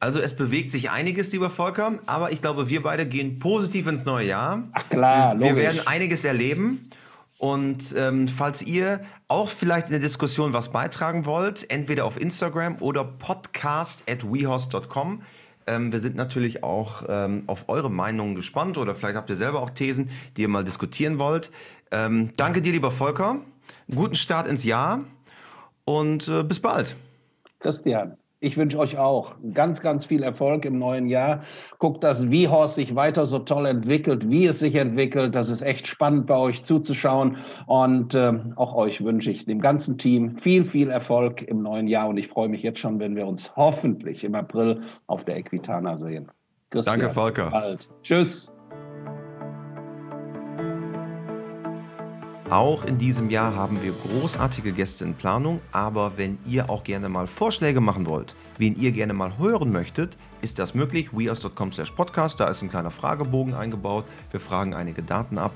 Also 0.00 0.20
es 0.20 0.34
bewegt 0.34 0.70
sich 0.70 0.90
einiges, 0.90 1.32
lieber 1.32 1.50
Volker, 1.50 1.94
aber 2.06 2.30
ich 2.30 2.40
glaube, 2.40 2.68
wir 2.68 2.84
beide 2.84 3.04
gehen 3.04 3.40
positiv 3.40 3.88
ins 3.88 4.04
neue 4.04 4.28
Jahr. 4.28 4.62
Ach 4.72 4.88
klar, 4.88 5.34
logisch. 5.34 5.48
Wir 5.48 5.56
werden 5.56 5.80
einiges 5.86 6.24
erleben. 6.24 6.87
Und 7.38 7.94
ähm, 7.96 8.26
falls 8.26 8.62
ihr 8.62 9.00
auch 9.28 9.48
vielleicht 9.48 9.86
in 9.86 9.92
der 9.92 10.00
Diskussion 10.00 10.52
was 10.52 10.70
beitragen 10.70 11.24
wollt, 11.24 11.70
entweder 11.70 12.04
auf 12.04 12.20
Instagram 12.20 12.76
oder 12.80 13.04
podcast 13.04 14.02
at 14.10 14.24
wehorse.com. 14.30 15.22
Ähm, 15.68 15.92
wir 15.92 16.00
sind 16.00 16.16
natürlich 16.16 16.64
auch 16.64 17.04
ähm, 17.08 17.44
auf 17.46 17.68
eure 17.68 17.90
Meinungen 17.90 18.34
gespannt 18.34 18.76
oder 18.76 18.94
vielleicht 18.94 19.16
habt 19.16 19.30
ihr 19.30 19.36
selber 19.36 19.60
auch 19.60 19.70
Thesen, 19.70 20.10
die 20.36 20.42
ihr 20.42 20.48
mal 20.48 20.64
diskutieren 20.64 21.18
wollt. 21.18 21.52
Ähm, 21.92 22.30
danke 22.36 22.60
dir, 22.60 22.72
lieber 22.72 22.90
Volker. 22.90 23.40
Guten 23.94 24.16
Start 24.16 24.48
ins 24.48 24.64
Jahr 24.64 25.04
und 25.84 26.26
äh, 26.26 26.42
bis 26.42 26.58
bald. 26.58 26.96
Christian. 27.60 28.16
Ich 28.40 28.56
wünsche 28.56 28.78
euch 28.78 28.96
auch 28.96 29.34
ganz, 29.52 29.80
ganz 29.80 30.06
viel 30.06 30.22
Erfolg 30.22 30.64
im 30.64 30.78
neuen 30.78 31.08
Jahr. 31.08 31.42
Guckt, 31.78 32.04
dass 32.04 32.24
Horst 32.24 32.76
sich 32.76 32.94
weiter 32.94 33.26
so 33.26 33.40
toll 33.40 33.66
entwickelt, 33.66 34.30
wie 34.30 34.46
es 34.46 34.60
sich 34.60 34.76
entwickelt. 34.76 35.34
Das 35.34 35.48
ist 35.48 35.62
echt 35.62 35.88
spannend 35.88 36.26
bei 36.26 36.36
euch 36.36 36.62
zuzuschauen. 36.62 37.38
Und 37.66 38.14
äh, 38.14 38.34
auch 38.54 38.74
euch 38.74 39.02
wünsche 39.02 39.32
ich 39.32 39.44
dem 39.44 39.60
ganzen 39.60 39.98
Team 39.98 40.38
viel, 40.38 40.62
viel 40.62 40.90
Erfolg 40.90 41.42
im 41.42 41.62
neuen 41.62 41.88
Jahr. 41.88 42.08
Und 42.08 42.16
ich 42.16 42.28
freue 42.28 42.48
mich 42.48 42.62
jetzt 42.62 42.78
schon, 42.78 43.00
wenn 43.00 43.16
wir 43.16 43.26
uns 43.26 43.56
hoffentlich 43.56 44.22
im 44.22 44.36
April 44.36 44.82
auf 45.08 45.24
der 45.24 45.36
Equitana 45.38 45.98
sehen. 45.98 46.30
Christian, 46.70 47.00
Danke, 47.00 47.14
Volker. 47.14 47.50
Bald. 47.50 47.88
Tschüss. 48.02 48.52
Auch 52.50 52.84
in 52.86 52.96
diesem 52.96 53.28
Jahr 53.28 53.54
haben 53.54 53.82
wir 53.82 53.92
großartige 53.92 54.72
Gäste 54.72 55.04
in 55.04 55.14
Planung, 55.14 55.60
aber 55.70 56.16
wenn 56.16 56.38
ihr 56.46 56.70
auch 56.70 56.82
gerne 56.82 57.10
mal 57.10 57.26
Vorschläge 57.26 57.82
machen 57.82 58.06
wollt, 58.06 58.34
wen 58.56 58.74
ihr 58.80 58.92
gerne 58.92 59.12
mal 59.12 59.36
hören 59.36 59.70
möchtet, 59.70 60.16
ist 60.40 60.58
das 60.58 60.74
möglich. 60.74 61.10
weas.com 61.12 61.72
slash 61.72 61.90
podcast, 61.90 62.40
da 62.40 62.48
ist 62.48 62.62
ein 62.62 62.70
kleiner 62.70 62.90
Fragebogen 62.90 63.52
eingebaut. 63.52 64.06
Wir 64.30 64.40
fragen 64.40 64.72
einige 64.72 65.02
Daten 65.02 65.36
ab 65.36 65.52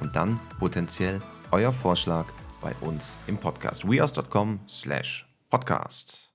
und 0.00 0.14
dann 0.14 0.38
potenziell 0.60 1.20
euer 1.50 1.72
Vorschlag 1.72 2.26
bei 2.60 2.72
uns 2.80 3.16
im 3.26 3.38
Podcast. 3.38 3.88
weas.com 3.88 4.60
slash 4.68 5.26
podcast. 5.50 6.25